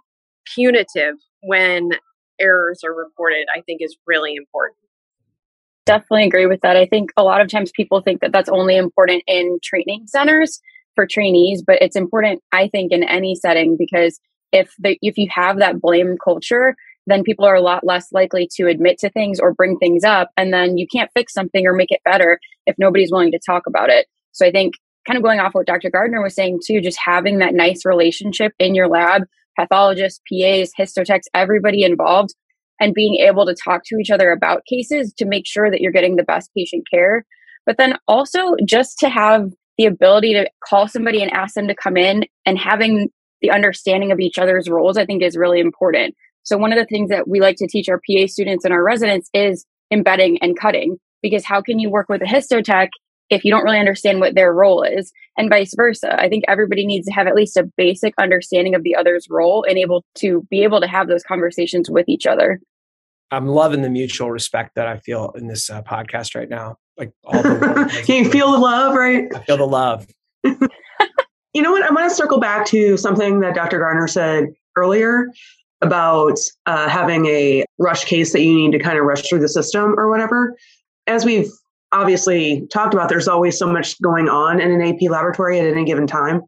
punitive 0.53 1.15
when 1.43 1.91
errors 2.39 2.81
are 2.83 2.93
reported, 2.93 3.45
I 3.55 3.61
think, 3.61 3.81
is 3.81 3.95
really 4.07 4.35
important 4.35 4.77
definitely 5.91 6.25
agree 6.25 6.45
with 6.45 6.61
that. 6.61 6.77
I 6.77 6.85
think 6.85 7.11
a 7.17 7.23
lot 7.23 7.41
of 7.41 7.49
times 7.49 7.71
people 7.75 8.01
think 8.01 8.21
that 8.21 8.31
that's 8.31 8.49
only 8.49 8.77
important 8.77 9.23
in 9.27 9.59
training 9.63 10.07
centers 10.07 10.61
for 10.95 11.05
trainees, 11.05 11.63
but 11.65 11.81
it's 11.81 11.95
important, 11.95 12.41
I 12.51 12.67
think, 12.67 12.91
in 12.91 13.03
any 13.03 13.35
setting 13.35 13.75
because 13.77 14.19
if 14.51 14.73
the, 14.79 14.97
if 15.01 15.17
you 15.17 15.27
have 15.29 15.59
that 15.59 15.81
blame 15.81 16.17
culture, 16.23 16.75
then 17.07 17.23
people 17.23 17.45
are 17.45 17.55
a 17.55 17.61
lot 17.61 17.85
less 17.85 18.11
likely 18.11 18.47
to 18.55 18.67
admit 18.67 18.99
to 18.99 19.09
things 19.09 19.39
or 19.39 19.53
bring 19.53 19.77
things 19.77 20.03
up, 20.03 20.29
and 20.37 20.53
then 20.53 20.77
you 20.77 20.85
can't 20.93 21.09
fix 21.13 21.33
something 21.33 21.65
or 21.65 21.73
make 21.73 21.91
it 21.91 22.01
better 22.05 22.39
if 22.67 22.75
nobody's 22.77 23.11
willing 23.11 23.31
to 23.31 23.39
talk 23.45 23.63
about 23.67 23.89
it. 23.89 24.07
So 24.33 24.45
I 24.45 24.51
think, 24.51 24.75
kind 25.07 25.17
of 25.17 25.23
going 25.23 25.39
off 25.39 25.53
what 25.53 25.65
Dr. 25.65 25.89
Gardner 25.89 26.21
was 26.21 26.35
saying 26.35 26.59
too, 26.65 26.79
just 26.79 26.99
having 27.03 27.39
that 27.39 27.55
nice 27.55 27.85
relationship 27.85 28.53
in 28.59 28.75
your 28.75 28.87
lab, 28.87 29.23
pathologists, 29.57 30.21
PAs, 30.29 30.71
histotechs, 30.79 31.23
everybody 31.33 31.83
involved 31.83 32.35
and 32.81 32.95
being 32.95 33.15
able 33.15 33.45
to 33.45 33.55
talk 33.55 33.83
to 33.85 33.95
each 33.97 34.09
other 34.09 34.31
about 34.31 34.65
cases 34.65 35.13
to 35.13 35.25
make 35.25 35.45
sure 35.45 35.69
that 35.69 35.79
you're 35.79 35.91
getting 35.91 36.15
the 36.15 36.23
best 36.23 36.49
patient 36.57 36.83
care. 36.91 37.23
But 37.65 37.77
then 37.77 37.97
also 38.07 38.55
just 38.67 38.97
to 38.99 39.09
have 39.09 39.51
the 39.77 39.85
ability 39.85 40.33
to 40.33 40.49
call 40.67 40.87
somebody 40.87 41.21
and 41.21 41.31
ask 41.31 41.53
them 41.53 41.67
to 41.67 41.75
come 41.75 41.95
in 41.95 42.25
and 42.45 42.57
having 42.57 43.09
the 43.41 43.51
understanding 43.51 44.11
of 44.11 44.19
each 44.19 44.37
other's 44.37 44.67
roles, 44.67 44.97
I 44.97 45.05
think 45.05 45.21
is 45.21 45.37
really 45.37 45.59
important. 45.59 46.15
So 46.43 46.57
one 46.57 46.73
of 46.73 46.79
the 46.79 46.85
things 46.85 47.09
that 47.09 47.27
we 47.27 47.39
like 47.39 47.57
to 47.57 47.67
teach 47.67 47.87
our 47.87 47.99
PA 47.99 48.25
students 48.25 48.65
and 48.65 48.73
our 48.73 48.83
residents 48.83 49.29
is 49.33 49.65
embedding 49.91 50.39
and 50.41 50.59
cutting, 50.59 50.97
because 51.21 51.45
how 51.45 51.61
can 51.61 51.79
you 51.79 51.89
work 51.89 52.09
with 52.09 52.23
a 52.23 52.25
histotech 52.25 52.89
if 53.31 53.45
you 53.45 53.51
don't 53.51 53.63
really 53.63 53.79
understand 53.79 54.19
what 54.19 54.35
their 54.35 54.53
role 54.53 54.83
is 54.83 55.11
and 55.37 55.49
vice 55.49 55.73
versa 55.75 56.21
i 56.21 56.27
think 56.27 56.43
everybody 56.47 56.85
needs 56.85 57.07
to 57.07 57.13
have 57.13 57.27
at 57.27 57.33
least 57.33 57.57
a 57.57 57.69
basic 57.77 58.13
understanding 58.19 58.75
of 58.75 58.83
the 58.83 58.95
other's 58.95 59.27
role 59.29 59.65
and 59.67 59.77
able 59.77 60.03
to 60.13 60.45
be 60.51 60.63
able 60.63 60.81
to 60.81 60.87
have 60.87 61.07
those 61.07 61.23
conversations 61.23 61.89
with 61.89 62.07
each 62.07 62.27
other 62.27 62.59
I'm 63.31 63.47
loving 63.47 63.81
the 63.81 63.89
mutual 63.89 64.29
respect 64.29 64.75
that 64.75 64.87
I 64.87 64.97
feel 64.97 65.31
in 65.31 65.47
this 65.47 65.69
uh, 65.69 65.81
podcast 65.83 66.35
right 66.35 66.49
now. 66.49 66.77
Like 66.97 67.11
all 67.23 67.41
the 67.41 68.03
Can 68.05 68.23
you 68.25 68.29
feel 68.29 68.51
the 68.51 68.57
love, 68.57 68.95
right? 68.95 69.25
I 69.33 69.39
feel 69.39 69.57
the 69.57 69.65
love. 69.65 70.05
you 70.43 71.61
know 71.61 71.71
what? 71.71 71.83
I 71.83 71.93
want 71.93 72.09
to 72.09 72.15
circle 72.15 72.39
back 72.39 72.65
to 72.67 72.97
something 72.97 73.39
that 73.39 73.55
Dr. 73.55 73.79
Gardner 73.79 74.07
said 74.07 74.49
earlier 74.75 75.27
about 75.81 76.37
uh, 76.65 76.87
having 76.87 77.25
a 77.25 77.65
rush 77.79 78.05
case 78.05 78.33
that 78.33 78.41
you 78.41 78.53
need 78.53 78.71
to 78.73 78.79
kind 78.79 78.99
of 78.99 79.05
rush 79.05 79.27
through 79.27 79.39
the 79.39 79.49
system 79.49 79.95
or 79.97 80.09
whatever. 80.09 80.55
As 81.07 81.25
we've 81.25 81.49
obviously 81.91 82.67
talked 82.71 82.93
about, 82.93 83.09
there's 83.09 83.27
always 83.27 83.57
so 83.57 83.71
much 83.71 83.99
going 84.01 84.29
on 84.29 84.59
in 84.59 84.71
an 84.71 84.81
AP 84.81 85.09
laboratory 85.09 85.59
at 85.59 85.65
any 85.65 85.85
given 85.85 86.05
time. 86.05 86.41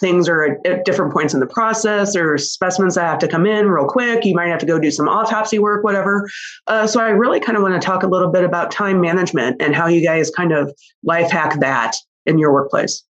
Things 0.00 0.28
are 0.28 0.58
at, 0.64 0.84
different 0.84 1.12
points 1.12 1.34
in 1.34 1.40
the 1.40 1.46
process 1.46 2.16
or 2.16 2.38
specimens 2.38 2.94
that 2.94 3.06
have 3.06 3.18
to 3.18 3.28
come 3.28 3.46
in 3.46 3.68
real 3.68 3.86
quick. 3.86 4.24
You 4.24 4.34
might 4.34 4.48
have 4.48 4.58
to 4.60 4.66
go 4.66 4.78
do 4.78 4.90
some 4.90 5.08
autopsy 5.08 5.58
work, 5.58 5.84
whatever. 5.84 6.28
Uh, 6.66 6.86
so 6.86 7.00
I 7.00 7.08
really 7.08 7.40
kind 7.40 7.56
of 7.56 7.62
want 7.62 7.80
to 7.80 7.84
talk 7.84 8.02
a 8.02 8.06
little 8.06 8.30
bit 8.30 8.44
about 8.44 8.70
time 8.70 9.00
management 9.00 9.60
and 9.60 9.74
how 9.74 9.86
you 9.86 10.04
guys 10.04 10.30
kind 10.30 10.52
of 10.52 10.72
life 11.02 11.30
hack 11.30 11.60
that 11.60 11.96
in 12.26 12.38
your 12.38 12.52
workplace. 12.52 13.04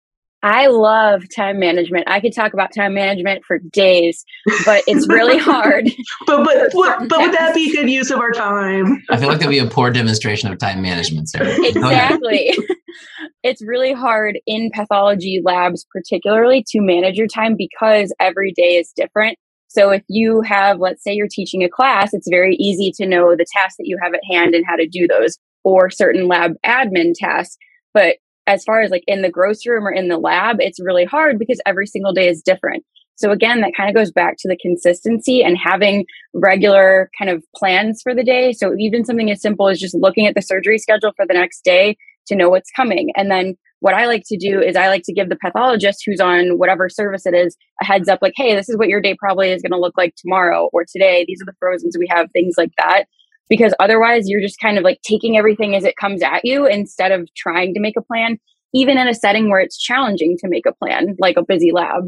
I 0.44 0.66
love 0.66 1.22
time 1.34 1.58
management. 1.58 2.04
I 2.06 2.20
could 2.20 2.34
talk 2.34 2.52
about 2.52 2.68
time 2.76 2.92
management 2.92 3.46
for 3.46 3.58
days, 3.58 4.26
but 4.66 4.84
it's 4.86 5.08
really 5.08 5.38
hard. 5.40 5.86
but 6.26 6.44
but 6.44 6.70
but, 6.70 7.08
but 7.08 7.20
would 7.20 7.32
that 7.32 7.54
be 7.54 7.74
good 7.74 7.88
use 7.88 8.10
of 8.10 8.20
our 8.20 8.30
time? 8.30 9.02
I 9.08 9.16
feel 9.16 9.28
like 9.28 9.38
that'd 9.38 9.48
be 9.48 9.58
a 9.58 9.66
poor 9.66 9.90
demonstration 9.90 10.52
of 10.52 10.58
time 10.58 10.82
management, 10.82 11.30
Sarah. 11.30 11.56
Exactly. 11.64 12.54
it's 13.42 13.62
really 13.62 13.94
hard 13.94 14.38
in 14.46 14.70
pathology 14.70 15.40
labs, 15.42 15.86
particularly 15.90 16.62
to 16.68 16.82
manage 16.82 17.16
your 17.16 17.26
time 17.26 17.56
because 17.56 18.14
every 18.20 18.52
day 18.52 18.76
is 18.76 18.92
different. 18.94 19.38
So 19.68 19.92
if 19.92 20.02
you 20.08 20.42
have, 20.42 20.78
let's 20.78 21.02
say 21.02 21.14
you're 21.14 21.26
teaching 21.26 21.64
a 21.64 21.70
class, 21.70 22.12
it's 22.12 22.28
very 22.28 22.54
easy 22.56 22.92
to 22.96 23.08
know 23.08 23.34
the 23.34 23.46
tasks 23.56 23.76
that 23.78 23.86
you 23.86 23.96
have 24.02 24.12
at 24.12 24.20
hand 24.30 24.54
and 24.54 24.66
how 24.68 24.76
to 24.76 24.86
do 24.86 25.06
those 25.08 25.38
or 25.64 25.88
certain 25.88 26.28
lab 26.28 26.52
admin 26.66 27.14
tasks. 27.18 27.56
But 27.94 28.16
as 28.46 28.64
far 28.64 28.82
as 28.82 28.90
like 28.90 29.04
in 29.06 29.22
the 29.22 29.30
gross 29.30 29.66
room 29.66 29.86
or 29.86 29.92
in 29.92 30.08
the 30.08 30.18
lab, 30.18 30.56
it's 30.60 30.80
really 30.80 31.04
hard 31.04 31.38
because 31.38 31.60
every 31.66 31.86
single 31.86 32.12
day 32.12 32.28
is 32.28 32.42
different. 32.42 32.84
So 33.16 33.30
again, 33.30 33.60
that 33.60 33.74
kind 33.76 33.88
of 33.88 33.94
goes 33.94 34.10
back 34.10 34.36
to 34.40 34.48
the 34.48 34.56
consistency 34.56 35.42
and 35.42 35.56
having 35.56 36.04
regular 36.34 37.10
kind 37.16 37.30
of 37.30 37.44
plans 37.54 38.00
for 38.02 38.14
the 38.14 38.24
day. 38.24 38.52
So 38.52 38.74
even 38.78 39.04
something 39.04 39.30
as 39.30 39.40
simple 39.40 39.68
as 39.68 39.78
just 39.78 39.94
looking 39.94 40.26
at 40.26 40.34
the 40.34 40.42
surgery 40.42 40.78
schedule 40.78 41.12
for 41.16 41.24
the 41.26 41.34
next 41.34 41.62
day 41.64 41.96
to 42.26 42.34
know 42.34 42.48
what's 42.48 42.70
coming. 42.74 43.10
And 43.14 43.30
then 43.30 43.56
what 43.80 43.94
I 43.94 44.06
like 44.06 44.24
to 44.26 44.36
do 44.36 44.60
is 44.60 44.76
I 44.76 44.88
like 44.88 45.02
to 45.04 45.12
give 45.12 45.28
the 45.28 45.36
pathologist 45.36 46.02
who's 46.04 46.20
on 46.20 46.58
whatever 46.58 46.88
service 46.88 47.26
it 47.26 47.34
is 47.34 47.56
a 47.80 47.84
heads 47.84 48.08
up 48.08 48.20
like, 48.20 48.32
hey, 48.34 48.54
this 48.54 48.68
is 48.68 48.76
what 48.76 48.88
your 48.88 49.00
day 49.00 49.14
probably 49.18 49.52
is 49.52 49.62
going 49.62 49.72
to 49.72 49.78
look 49.78 49.96
like 49.96 50.14
tomorrow 50.16 50.68
or 50.72 50.84
today. 50.90 51.24
These 51.28 51.40
are 51.42 51.46
the 51.46 51.54
frozens 51.60 51.96
we 51.98 52.08
have, 52.10 52.30
things 52.32 52.54
like 52.56 52.72
that 52.78 53.04
because 53.48 53.74
otherwise 53.80 54.28
you're 54.28 54.40
just 54.40 54.60
kind 54.60 54.78
of 54.78 54.84
like 54.84 55.00
taking 55.02 55.36
everything 55.36 55.74
as 55.74 55.84
it 55.84 55.96
comes 55.96 56.22
at 56.22 56.40
you 56.44 56.66
instead 56.66 57.12
of 57.12 57.28
trying 57.36 57.74
to 57.74 57.80
make 57.80 57.96
a 57.96 58.02
plan 58.02 58.38
even 58.72 58.98
in 58.98 59.06
a 59.06 59.14
setting 59.14 59.50
where 59.50 59.60
it's 59.60 59.78
challenging 59.78 60.36
to 60.38 60.48
make 60.48 60.66
a 60.66 60.74
plan 60.74 61.14
like 61.20 61.36
a 61.36 61.44
busy 61.44 61.72
lab. 61.72 62.04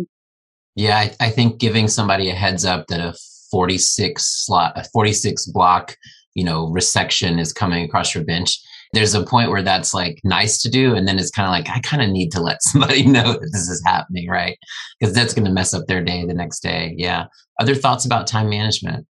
Yeah 0.75 0.97
i, 0.99 1.15
I 1.21 1.31
think 1.31 1.59
giving 1.59 1.89
somebody 1.89 2.31
a 2.31 2.35
heads 2.35 2.65
up 2.65 2.87
that 2.89 3.01
a 3.01 3.15
46 3.51 4.23
slot 4.23 4.73
a 4.77 4.85
46 4.85 5.47
block 5.47 5.97
you 6.35 6.45
know 6.45 6.67
resection 6.67 7.41
is 7.41 7.53
coming 7.53 7.85
across 7.85 8.15
your 8.15 8.25
bench 8.25 8.61
there's 8.93 9.15
a 9.15 9.25
point 9.25 9.51
where 9.51 9.63
that's 9.63 9.95
like 9.95 10.21
nice 10.25 10.61
to 10.63 10.71
do 10.71 10.95
and 10.95 11.07
then 11.07 11.19
it's 11.19 11.31
kind 11.31 11.47
of 11.47 11.51
like 11.51 11.69
i 11.75 11.81
kind 11.81 12.03
of 12.03 12.11
need 12.11 12.31
to 12.31 12.41
let 12.41 12.63
somebody 12.63 13.07
know 13.07 13.33
that 13.33 13.51
this 13.53 13.69
is 13.69 13.83
happening 13.85 14.29
right? 14.29 14.59
Because 14.99 15.15
that's 15.15 15.35
going 15.35 15.45
to 15.45 15.53
mess 15.53 15.75
up 15.75 15.87
their 15.87 16.03
day 16.03 16.25
the 16.25 16.35
next 16.35 16.61
day 16.61 16.95
yeah. 16.97 17.27
Other 17.59 17.75
thoughts 17.75 18.05
about 18.05 18.27
time 18.27 18.51
management 18.51 19.07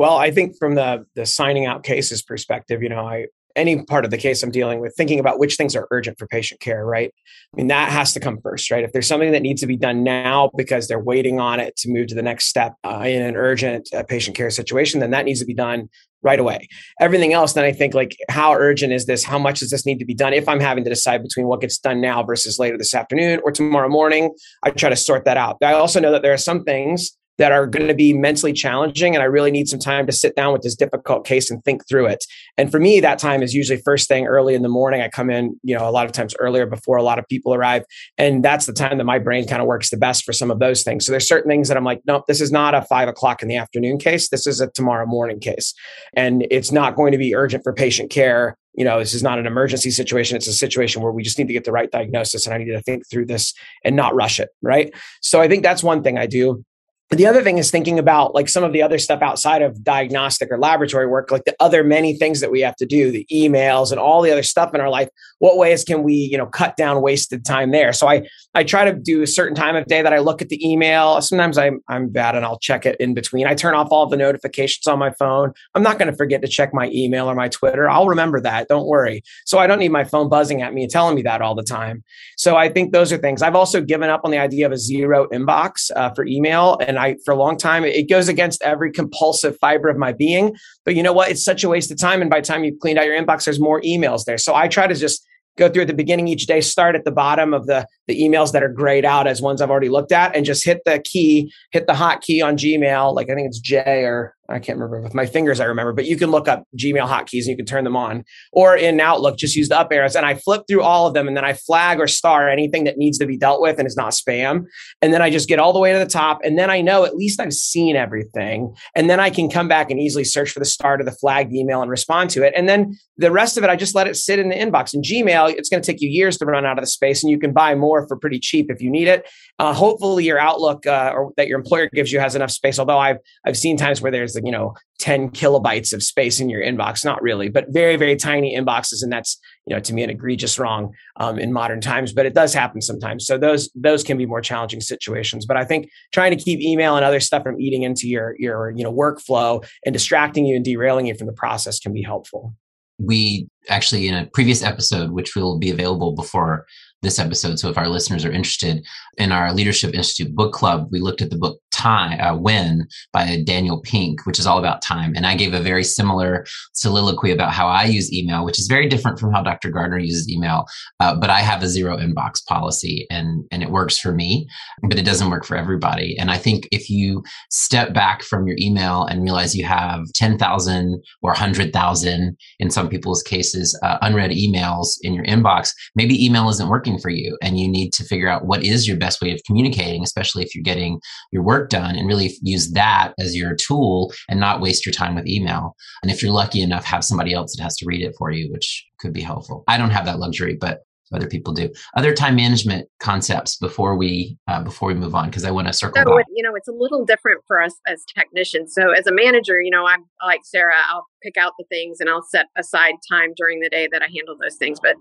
well, 0.00 0.16
I 0.16 0.30
think 0.30 0.56
from 0.56 0.76
the 0.76 1.04
the 1.14 1.26
signing 1.26 1.66
out 1.66 1.84
cases 1.84 2.22
perspective, 2.22 2.82
you 2.82 2.88
know, 2.88 3.06
I 3.06 3.26
any 3.54 3.84
part 3.84 4.06
of 4.06 4.10
the 4.10 4.16
case 4.16 4.42
I'm 4.42 4.50
dealing 4.50 4.80
with, 4.80 4.94
thinking 4.96 5.20
about 5.20 5.38
which 5.38 5.56
things 5.56 5.76
are 5.76 5.86
urgent 5.90 6.18
for 6.18 6.26
patient 6.26 6.58
care, 6.58 6.86
right? 6.86 7.12
I 7.52 7.56
mean, 7.58 7.66
that 7.66 7.92
has 7.92 8.14
to 8.14 8.20
come 8.20 8.40
first, 8.40 8.70
right? 8.70 8.82
If 8.82 8.92
there's 8.92 9.06
something 9.06 9.32
that 9.32 9.42
needs 9.42 9.60
to 9.60 9.66
be 9.66 9.76
done 9.76 10.02
now 10.02 10.50
because 10.56 10.88
they're 10.88 10.98
waiting 10.98 11.38
on 11.38 11.60
it 11.60 11.76
to 11.78 11.90
move 11.90 12.06
to 12.06 12.14
the 12.14 12.22
next 12.22 12.46
step 12.46 12.76
uh, 12.82 13.04
in 13.06 13.20
an 13.20 13.36
urgent 13.36 13.92
uh, 13.92 14.02
patient 14.04 14.38
care 14.38 14.48
situation, 14.48 15.00
then 15.00 15.10
that 15.10 15.26
needs 15.26 15.40
to 15.40 15.46
be 15.46 15.52
done 15.52 15.90
right 16.22 16.40
away. 16.40 16.66
Everything 16.98 17.34
else, 17.34 17.52
then 17.52 17.64
I 17.64 17.72
think 17.72 17.92
like, 17.92 18.16
how 18.30 18.54
urgent 18.54 18.94
is 18.94 19.04
this? 19.04 19.22
How 19.22 19.38
much 19.38 19.60
does 19.60 19.70
this 19.70 19.84
need 19.84 19.98
to 19.98 20.06
be 20.06 20.14
done? 20.14 20.32
If 20.32 20.48
I'm 20.48 20.60
having 20.60 20.84
to 20.84 20.90
decide 20.90 21.22
between 21.22 21.46
what 21.46 21.60
gets 21.60 21.76
done 21.76 22.00
now 22.00 22.22
versus 22.22 22.58
later 22.58 22.78
this 22.78 22.94
afternoon 22.94 23.40
or 23.44 23.52
tomorrow 23.52 23.90
morning, 23.90 24.34
I 24.62 24.70
try 24.70 24.88
to 24.88 24.96
sort 24.96 25.26
that 25.26 25.36
out. 25.36 25.58
I 25.62 25.74
also 25.74 26.00
know 26.00 26.12
that 26.12 26.22
there 26.22 26.32
are 26.32 26.38
some 26.38 26.64
things 26.64 27.18
that 27.40 27.52
are 27.52 27.66
going 27.66 27.88
to 27.88 27.94
be 27.94 28.12
mentally 28.12 28.52
challenging 28.52 29.14
and 29.14 29.22
i 29.22 29.26
really 29.26 29.50
need 29.50 29.66
some 29.66 29.80
time 29.80 30.06
to 30.06 30.12
sit 30.12 30.36
down 30.36 30.52
with 30.52 30.62
this 30.62 30.76
difficult 30.76 31.26
case 31.26 31.50
and 31.50 31.64
think 31.64 31.88
through 31.88 32.06
it 32.06 32.24
and 32.58 32.70
for 32.70 32.78
me 32.78 33.00
that 33.00 33.18
time 33.18 33.42
is 33.42 33.54
usually 33.54 33.80
first 33.80 34.06
thing 34.06 34.26
early 34.26 34.54
in 34.54 34.62
the 34.62 34.68
morning 34.68 35.00
i 35.00 35.08
come 35.08 35.30
in 35.30 35.58
you 35.62 35.76
know 35.76 35.88
a 35.88 35.90
lot 35.90 36.06
of 36.06 36.12
times 36.12 36.34
earlier 36.38 36.66
before 36.66 36.98
a 36.98 37.02
lot 37.02 37.18
of 37.18 37.26
people 37.28 37.54
arrive 37.54 37.82
and 38.18 38.44
that's 38.44 38.66
the 38.66 38.72
time 38.72 38.98
that 38.98 39.04
my 39.04 39.18
brain 39.18 39.48
kind 39.48 39.62
of 39.62 39.66
works 39.66 39.90
the 39.90 39.96
best 39.96 40.22
for 40.22 40.34
some 40.34 40.50
of 40.50 40.58
those 40.58 40.82
things 40.82 41.04
so 41.04 41.12
there's 41.12 41.26
certain 41.26 41.50
things 41.50 41.66
that 41.66 41.76
i'm 41.76 41.84
like 41.84 42.00
nope 42.06 42.24
this 42.28 42.40
is 42.40 42.52
not 42.52 42.74
a 42.74 42.82
five 42.82 43.08
o'clock 43.08 43.42
in 43.42 43.48
the 43.48 43.56
afternoon 43.56 43.98
case 43.98 44.28
this 44.28 44.46
is 44.46 44.60
a 44.60 44.70
tomorrow 44.72 45.06
morning 45.06 45.40
case 45.40 45.74
and 46.14 46.46
it's 46.50 46.70
not 46.70 46.94
going 46.94 47.10
to 47.10 47.18
be 47.18 47.34
urgent 47.34 47.64
for 47.64 47.72
patient 47.72 48.10
care 48.10 48.56
you 48.74 48.84
know, 48.84 49.00
this 49.00 49.14
is 49.14 49.22
not 49.22 49.38
an 49.38 49.46
emergency 49.46 49.90
situation. 49.90 50.36
It's 50.36 50.46
a 50.46 50.52
situation 50.52 51.02
where 51.02 51.10
we 51.10 51.24
just 51.24 51.36
need 51.38 51.48
to 51.48 51.52
get 51.52 51.64
the 51.64 51.72
right 51.72 51.90
diagnosis 51.90 52.46
and 52.46 52.54
I 52.54 52.58
need 52.58 52.70
to 52.70 52.80
think 52.80 53.02
through 53.10 53.26
this 53.26 53.52
and 53.84 53.96
not 53.96 54.14
rush 54.14 54.38
it. 54.38 54.50
Right. 54.62 54.94
So 55.20 55.40
I 55.40 55.48
think 55.48 55.64
that's 55.64 55.82
one 55.82 56.04
thing 56.04 56.18
I 56.18 56.26
do 56.26 56.64
the 57.10 57.26
other 57.26 57.42
thing 57.42 57.58
is 57.58 57.72
thinking 57.72 57.98
about 57.98 58.36
like 58.36 58.48
some 58.48 58.62
of 58.62 58.72
the 58.72 58.82
other 58.82 58.98
stuff 58.98 59.20
outside 59.20 59.62
of 59.62 59.82
diagnostic 59.82 60.48
or 60.50 60.58
laboratory 60.58 61.08
work 61.08 61.32
like 61.32 61.44
the 61.44 61.56
other 61.58 61.82
many 61.82 62.16
things 62.16 62.38
that 62.38 62.52
we 62.52 62.60
have 62.60 62.76
to 62.76 62.86
do 62.86 63.10
the 63.10 63.26
emails 63.32 63.90
and 63.90 63.98
all 63.98 64.22
the 64.22 64.30
other 64.30 64.44
stuff 64.44 64.72
in 64.74 64.80
our 64.80 64.88
life. 64.88 65.08
What 65.40 65.56
ways 65.56 65.82
can 65.82 66.04
we 66.04 66.14
you 66.14 66.38
know 66.38 66.46
cut 66.46 66.76
down 66.76 67.02
wasted 67.02 67.44
time 67.44 67.72
there? 67.72 67.92
So 67.92 68.08
i 68.08 68.22
i 68.54 68.62
try 68.62 68.84
to 68.84 68.92
do 68.92 69.22
a 69.22 69.26
certain 69.26 69.56
time 69.56 69.74
of 69.74 69.86
day 69.86 70.02
that 70.02 70.12
i 70.12 70.20
look 70.20 70.40
at 70.40 70.50
the 70.50 70.64
email. 70.64 71.20
Sometimes 71.20 71.58
i'm 71.58 71.80
i'm 71.88 72.10
bad 72.10 72.36
and 72.36 72.44
i'll 72.44 72.60
check 72.60 72.86
it 72.86 72.96
in 73.00 73.12
between. 73.12 73.46
I 73.48 73.54
turn 73.54 73.74
off 73.74 73.88
all 73.90 74.06
the 74.06 74.16
notifications 74.16 74.86
on 74.86 75.00
my 75.00 75.10
phone. 75.10 75.52
I'm 75.74 75.82
not 75.82 75.98
going 75.98 76.10
to 76.10 76.16
forget 76.16 76.42
to 76.42 76.48
check 76.48 76.72
my 76.72 76.88
email 76.94 77.28
or 77.28 77.34
my 77.34 77.48
twitter. 77.48 77.90
I'll 77.90 78.06
remember 78.06 78.40
that 78.42 78.68
don't 78.68 78.86
worry. 78.86 79.24
So 79.46 79.58
i 79.58 79.66
don't 79.66 79.80
need 79.80 79.90
my 79.90 80.04
phone 80.04 80.28
buzzing 80.28 80.62
at 80.62 80.72
me 80.74 80.84
and 80.84 80.90
telling 80.90 81.16
me 81.16 81.22
that 81.22 81.42
all 81.42 81.56
the 81.56 81.64
time. 81.64 82.04
So 82.36 82.56
i 82.56 82.68
think 82.68 82.92
those 82.92 83.12
are 83.12 83.18
things. 83.18 83.42
I've 83.42 83.56
also 83.56 83.80
given 83.80 84.10
up 84.10 84.20
on 84.22 84.30
the 84.30 84.38
idea 84.38 84.66
of 84.66 84.70
a 84.70 84.78
zero 84.78 85.26
inbox 85.32 85.90
uh, 85.96 86.10
for 86.14 86.24
email 86.24 86.78
and 86.86 86.99
I 87.00 87.16
for 87.24 87.32
a 87.32 87.36
long 87.36 87.56
time. 87.56 87.84
It 87.84 88.08
goes 88.08 88.28
against 88.28 88.62
every 88.62 88.92
compulsive 88.92 89.56
fiber 89.58 89.88
of 89.88 89.96
my 89.96 90.12
being. 90.12 90.56
But 90.84 90.94
you 90.94 91.02
know 91.02 91.12
what? 91.12 91.30
It's 91.30 91.44
such 91.44 91.64
a 91.64 91.68
waste 91.68 91.90
of 91.90 91.98
time. 91.98 92.20
And 92.20 92.30
by 92.30 92.40
the 92.40 92.46
time 92.46 92.64
you've 92.64 92.78
cleaned 92.78 92.98
out 92.98 93.06
your 93.06 93.20
inbox, 93.20 93.44
there's 93.44 93.60
more 93.60 93.80
emails 93.82 94.24
there. 94.24 94.38
So 94.38 94.54
I 94.54 94.68
try 94.68 94.86
to 94.86 94.94
just 94.94 95.26
go 95.58 95.68
through 95.68 95.82
at 95.82 95.88
the 95.88 95.94
beginning 95.94 96.28
each 96.28 96.46
day, 96.46 96.60
start 96.60 96.94
at 96.94 97.04
the 97.04 97.10
bottom 97.10 97.52
of 97.52 97.66
the, 97.66 97.86
the 98.10 98.20
emails 98.20 98.50
that 98.52 98.62
are 98.62 98.68
grayed 98.68 99.04
out 99.04 99.28
as 99.28 99.40
ones 99.40 99.62
I've 99.62 99.70
already 99.70 99.88
looked 99.88 100.10
at, 100.10 100.34
and 100.34 100.44
just 100.44 100.64
hit 100.64 100.80
the 100.84 100.98
key, 100.98 101.52
hit 101.70 101.86
the 101.86 101.94
hot 101.94 102.22
key 102.22 102.42
on 102.42 102.56
Gmail. 102.56 103.14
Like 103.14 103.30
I 103.30 103.34
think 103.34 103.46
it's 103.46 103.60
J 103.60 104.02
or 104.04 104.34
I 104.50 104.58
can't 104.58 104.78
remember 104.78 105.00
with 105.00 105.14
my 105.14 105.26
fingers, 105.26 105.60
I 105.60 105.64
remember, 105.64 105.92
but 105.92 106.06
you 106.06 106.16
can 106.16 106.30
look 106.30 106.48
up 106.48 106.64
Gmail 106.76 107.06
hotkeys 107.06 107.40
and 107.40 107.48
you 107.48 107.56
can 107.56 107.66
turn 107.66 107.84
them 107.84 107.96
on. 107.96 108.24
Or 108.52 108.76
in 108.76 109.00
Outlook, 109.00 109.38
just 109.38 109.56
use 109.56 109.68
the 109.68 109.78
up 109.78 109.92
arrows. 109.92 110.16
And 110.16 110.26
I 110.26 110.34
flip 110.34 110.64
through 110.68 110.82
all 110.82 111.06
of 111.06 111.14
them 111.14 111.28
and 111.28 111.36
then 111.36 111.44
I 111.44 111.52
flag 111.52 112.00
or 112.00 112.08
star 112.08 112.48
anything 112.48 112.84
that 112.84 112.98
needs 112.98 113.18
to 113.18 113.26
be 113.26 113.36
dealt 113.36 113.60
with 113.60 113.78
and 113.78 113.86
is 113.86 113.96
not 113.96 114.12
spam. 114.12 114.64
And 115.00 115.12
then 115.12 115.22
I 115.22 115.30
just 115.30 115.48
get 115.48 115.58
all 115.58 115.72
the 115.72 115.78
way 115.78 115.92
to 115.92 115.98
the 115.98 116.06
top. 116.06 116.40
And 116.42 116.58
then 116.58 116.70
I 116.70 116.80
know 116.80 117.04
at 117.04 117.16
least 117.16 117.40
I've 117.40 117.52
seen 117.52 117.96
everything. 117.96 118.74
And 118.94 119.08
then 119.08 119.20
I 119.20 119.30
can 119.30 119.48
come 119.48 119.68
back 119.68 119.90
and 119.90 120.00
easily 120.00 120.24
search 120.24 120.50
for 120.50 120.58
the 120.58 120.64
start 120.64 121.00
of 121.00 121.06
the 121.06 121.12
flagged 121.12 121.52
email 121.52 121.82
and 121.82 121.90
respond 121.90 122.30
to 122.30 122.42
it. 122.42 122.52
And 122.56 122.68
then 122.68 122.98
the 123.16 123.30
rest 123.30 123.56
of 123.56 123.64
it, 123.64 123.70
I 123.70 123.76
just 123.76 123.94
let 123.94 124.08
it 124.08 124.16
sit 124.16 124.38
in 124.38 124.48
the 124.48 124.56
inbox. 124.56 124.94
In 124.94 125.02
Gmail, 125.02 125.54
it's 125.56 125.68
going 125.68 125.82
to 125.82 125.86
take 125.92 126.00
you 126.00 126.08
years 126.08 126.38
to 126.38 126.46
run 126.46 126.66
out 126.66 126.78
of 126.78 126.82
the 126.82 126.90
space 126.90 127.22
and 127.22 127.30
you 127.30 127.38
can 127.38 127.52
buy 127.52 127.74
more 127.74 127.99
for 128.06 128.16
pretty 128.16 128.38
cheap 128.38 128.70
if 128.70 128.80
you 128.80 128.90
need 128.90 129.08
it. 129.08 129.28
Uh, 129.58 129.72
hopefully 129.72 130.24
your 130.24 130.38
Outlook 130.38 130.86
uh, 130.86 131.12
or 131.14 131.32
that 131.36 131.48
your 131.48 131.58
employer 131.58 131.88
gives 131.92 132.12
you 132.12 132.20
has 132.20 132.34
enough 132.34 132.50
space. 132.50 132.78
Although 132.78 132.98
I've, 132.98 133.18
I've 133.46 133.56
seen 133.56 133.76
times 133.76 134.00
where 134.00 134.12
there's 134.12 134.36
you 134.36 134.52
know 134.52 134.74
10 135.00 135.30
kilobytes 135.30 135.94
of 135.94 136.02
space 136.02 136.40
in 136.40 136.50
your 136.50 136.62
inbox 136.62 137.04
not 137.04 137.20
really 137.22 137.48
but 137.48 137.64
very 137.70 137.96
very 137.96 138.16
tiny 138.16 138.54
inboxes 138.54 139.02
and 139.02 139.10
that's 139.10 139.40
you 139.66 139.74
know 139.74 139.80
to 139.80 139.94
me 139.94 140.02
an 140.02 140.10
egregious 140.10 140.58
wrong 140.58 140.92
um, 141.16 141.38
in 141.38 141.52
modern 141.52 141.80
times 141.80 142.12
but 142.12 142.26
it 142.26 142.34
does 142.34 142.52
happen 142.52 142.80
sometimes 142.82 143.26
so 143.26 143.38
those 143.38 143.70
those 143.74 144.04
can 144.04 144.18
be 144.18 144.26
more 144.26 144.42
challenging 144.42 144.80
situations 144.80 145.46
but 145.46 145.56
i 145.56 145.64
think 145.64 145.88
trying 146.12 146.36
to 146.36 146.42
keep 146.42 146.60
email 146.60 146.96
and 146.96 147.04
other 147.04 147.18
stuff 147.18 147.42
from 147.42 147.58
eating 147.60 147.82
into 147.82 148.06
your 148.06 148.34
your 148.38 148.72
you 148.76 148.84
know 148.84 148.92
workflow 148.92 149.66
and 149.86 149.94
distracting 149.94 150.44
you 150.44 150.54
and 150.54 150.64
derailing 150.64 151.06
you 151.06 151.14
from 151.14 151.26
the 151.26 151.32
process 151.32 151.80
can 151.80 151.92
be 151.92 152.02
helpful 152.02 152.54
we 152.98 153.48
actually 153.70 154.06
in 154.06 154.14
a 154.14 154.26
previous 154.26 154.62
episode 154.62 155.10
which 155.12 155.34
will 155.34 155.58
be 155.58 155.70
available 155.70 156.12
before 156.12 156.66
this 157.02 157.18
episode. 157.18 157.58
So 157.58 157.70
if 157.70 157.78
our 157.78 157.88
listeners 157.88 158.24
are 158.24 158.32
interested 158.32 158.84
in 159.16 159.32
our 159.32 159.52
Leadership 159.52 159.94
Institute 159.94 160.34
book 160.34 160.52
club, 160.52 160.88
we 160.90 161.00
looked 161.00 161.22
at 161.22 161.30
the 161.30 161.38
book 161.38 161.60
Time, 161.70 162.20
uh, 162.20 162.36
When 162.36 162.86
by 163.12 163.42
Daniel 163.46 163.80
Pink, 163.80 164.26
which 164.26 164.38
is 164.38 164.46
all 164.46 164.58
about 164.58 164.82
time. 164.82 165.14
And 165.16 165.26
I 165.26 165.34
gave 165.34 165.54
a 165.54 165.60
very 165.60 165.82
similar 165.82 166.44
soliloquy 166.74 167.30
about 167.30 167.52
how 167.52 167.68
I 167.68 167.84
use 167.84 168.12
email, 168.12 168.44
which 168.44 168.58
is 168.58 168.66
very 168.66 168.88
different 168.88 169.18
from 169.18 169.32
how 169.32 169.42
Dr. 169.42 169.70
Gardner 169.70 169.98
uses 169.98 170.28
email. 170.28 170.66
Uh, 170.98 171.14
but 171.18 171.30
I 171.30 171.40
have 171.40 171.62
a 171.62 171.68
zero 171.68 171.96
inbox 171.96 172.44
policy 172.46 173.06
and, 173.10 173.44
and 173.50 173.62
it 173.62 173.70
works 173.70 173.98
for 173.98 174.12
me, 174.12 174.46
but 174.82 174.98
it 174.98 175.04
doesn't 175.04 175.30
work 175.30 175.46
for 175.46 175.56
everybody. 175.56 176.18
And 176.18 176.30
I 176.30 176.36
think 176.36 176.68
if 176.70 176.90
you 176.90 177.22
step 177.50 177.94
back 177.94 178.22
from 178.22 178.46
your 178.46 178.56
email 178.60 179.04
and 179.04 179.22
realize 179.22 179.56
you 179.56 179.64
have 179.64 180.04
10,000 180.14 181.02
or 181.22 181.30
100,000 181.30 182.36
in 182.58 182.70
some 182.70 182.88
people's 182.88 183.22
cases, 183.22 183.78
uh, 183.82 183.96
unread 184.02 184.32
emails 184.32 184.98
in 185.02 185.14
your 185.14 185.24
inbox, 185.24 185.72
maybe 185.94 186.22
email 186.22 186.48
isn't 186.50 186.68
working 186.68 186.89
working 186.90 187.00
for 187.00 187.10
you 187.10 187.36
and 187.42 187.58
you 187.58 187.68
need 187.68 187.92
to 187.92 188.04
figure 188.04 188.28
out 188.28 188.46
what 188.46 188.64
is 188.64 188.86
your 188.86 188.96
best 188.96 189.20
way 189.20 189.32
of 189.32 189.40
communicating 189.46 190.02
especially 190.02 190.42
if 190.42 190.54
you're 190.54 190.62
getting 190.62 191.00
your 191.32 191.42
work 191.42 191.70
done 191.70 191.96
and 191.96 192.06
really 192.06 192.32
use 192.42 192.72
that 192.72 193.12
as 193.18 193.36
your 193.36 193.54
tool 193.54 194.12
and 194.28 194.40
not 194.40 194.60
waste 194.60 194.84
your 194.84 194.92
time 194.92 195.14
with 195.14 195.26
email. 195.26 195.74
And 196.02 196.10
if 196.10 196.22
you're 196.22 196.32
lucky 196.32 196.62
enough 196.62 196.84
have 196.84 197.04
somebody 197.04 197.32
else 197.32 197.54
that 197.56 197.62
has 197.62 197.76
to 197.76 197.86
read 197.86 198.02
it 198.02 198.14
for 198.18 198.30
you 198.30 198.50
which 198.52 198.84
could 198.98 199.12
be 199.12 199.22
helpful. 199.22 199.64
I 199.68 199.78
don't 199.78 199.90
have 199.90 200.06
that 200.06 200.18
luxury 200.18 200.56
but 200.60 200.80
other 201.12 201.26
people 201.26 201.52
do. 201.52 201.70
Other 201.96 202.14
time 202.14 202.36
management 202.36 202.88
concepts 203.00 203.56
before 203.56 203.96
we 203.96 204.38
uh, 204.46 204.62
before 204.62 204.88
we 204.88 204.94
move 204.94 205.14
on, 205.14 205.26
because 205.26 205.44
I 205.44 205.50
want 205.50 205.66
to 205.66 205.72
circle 205.72 206.02
so 206.04 206.16
back. 206.16 206.26
you 206.34 206.42
know, 206.42 206.54
it's 206.54 206.68
a 206.68 206.72
little 206.72 207.04
different 207.04 207.42
for 207.46 207.60
us 207.60 207.74
as 207.86 208.04
technicians. 208.04 208.72
So 208.74 208.90
as 208.90 209.06
a 209.06 209.12
manager, 209.12 209.60
you 209.60 209.70
know, 209.70 209.86
I'm 209.86 210.04
like 210.24 210.40
Sarah. 210.44 210.74
I'll 210.88 211.06
pick 211.22 211.36
out 211.36 211.52
the 211.58 211.64
things 211.68 212.00
and 212.00 212.08
I'll 212.08 212.22
set 212.22 212.46
aside 212.56 212.94
time 213.10 213.32
during 213.36 213.60
the 213.60 213.68
day 213.68 213.88
that 213.92 214.02
I 214.02 214.06
handle 214.06 214.36
those 214.40 214.56
things. 214.56 214.78
But 214.80 214.96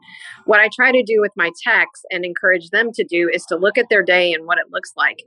what 0.46 0.60
I 0.60 0.70
try 0.76 0.92
to 0.92 1.04
do 1.04 1.22
with 1.22 1.32
my 1.38 1.52
techs 1.64 2.02
and 2.12 2.26
encourage 2.26 2.70
them 2.72 2.92
to 2.94 3.04
do 3.04 3.30
is 3.32 3.46
to 3.46 3.56
look 3.56 3.78
at 3.78 3.86
their 3.90 4.04
day 4.04 4.34
and 4.34 4.46
what 4.46 4.58
it 4.58 4.72
looks 4.72 4.92
like, 4.98 5.20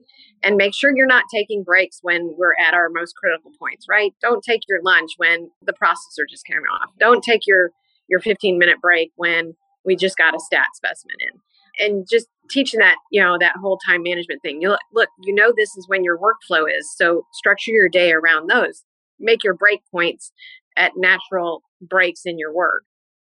and 0.42 0.56
make 0.56 0.74
sure 0.74 0.92
you're 0.94 1.06
not 1.06 1.24
taking 1.32 1.62
breaks 1.62 1.98
when 2.02 2.34
we're 2.36 2.54
at 2.60 2.74
our 2.74 2.88
most 2.90 3.14
critical 3.16 3.52
points. 3.58 3.86
Right? 3.88 4.12
Don't 4.20 4.42
take 4.42 4.62
your 4.68 4.82
lunch 4.82 5.12
when 5.16 5.50
the 5.64 5.72
processor 5.72 6.28
just 6.28 6.44
came 6.44 6.62
off. 6.72 6.90
Don't 6.98 7.22
take 7.22 7.46
your 7.46 7.70
your 8.08 8.20
15 8.20 8.58
minute 8.58 8.80
break 8.80 9.12
when 9.16 9.54
we 9.84 9.96
just 9.96 10.16
got 10.16 10.34
a 10.34 10.40
stat 10.40 10.66
specimen 10.74 11.16
in. 11.20 11.86
And 11.86 12.06
just 12.10 12.26
teaching 12.50 12.80
that 12.80 12.96
you 13.10 13.22
know 13.22 13.36
that 13.38 13.56
whole 13.60 13.78
time 13.86 14.02
management 14.02 14.42
thing 14.42 14.60
you 14.60 14.68
look, 14.68 14.80
look 14.92 15.08
you 15.22 15.34
know 15.34 15.52
this 15.56 15.74
is 15.76 15.86
when 15.88 16.04
your 16.04 16.18
workflow 16.18 16.64
is 16.68 16.92
so 16.96 17.24
structure 17.32 17.70
your 17.70 17.88
day 17.88 18.12
around 18.12 18.48
those. 18.48 18.82
Make 19.18 19.42
your 19.44 19.54
break 19.54 19.80
points 19.90 20.32
at 20.76 20.92
natural 20.96 21.62
breaks 21.80 22.22
in 22.24 22.38
your 22.38 22.52
work. 22.52 22.82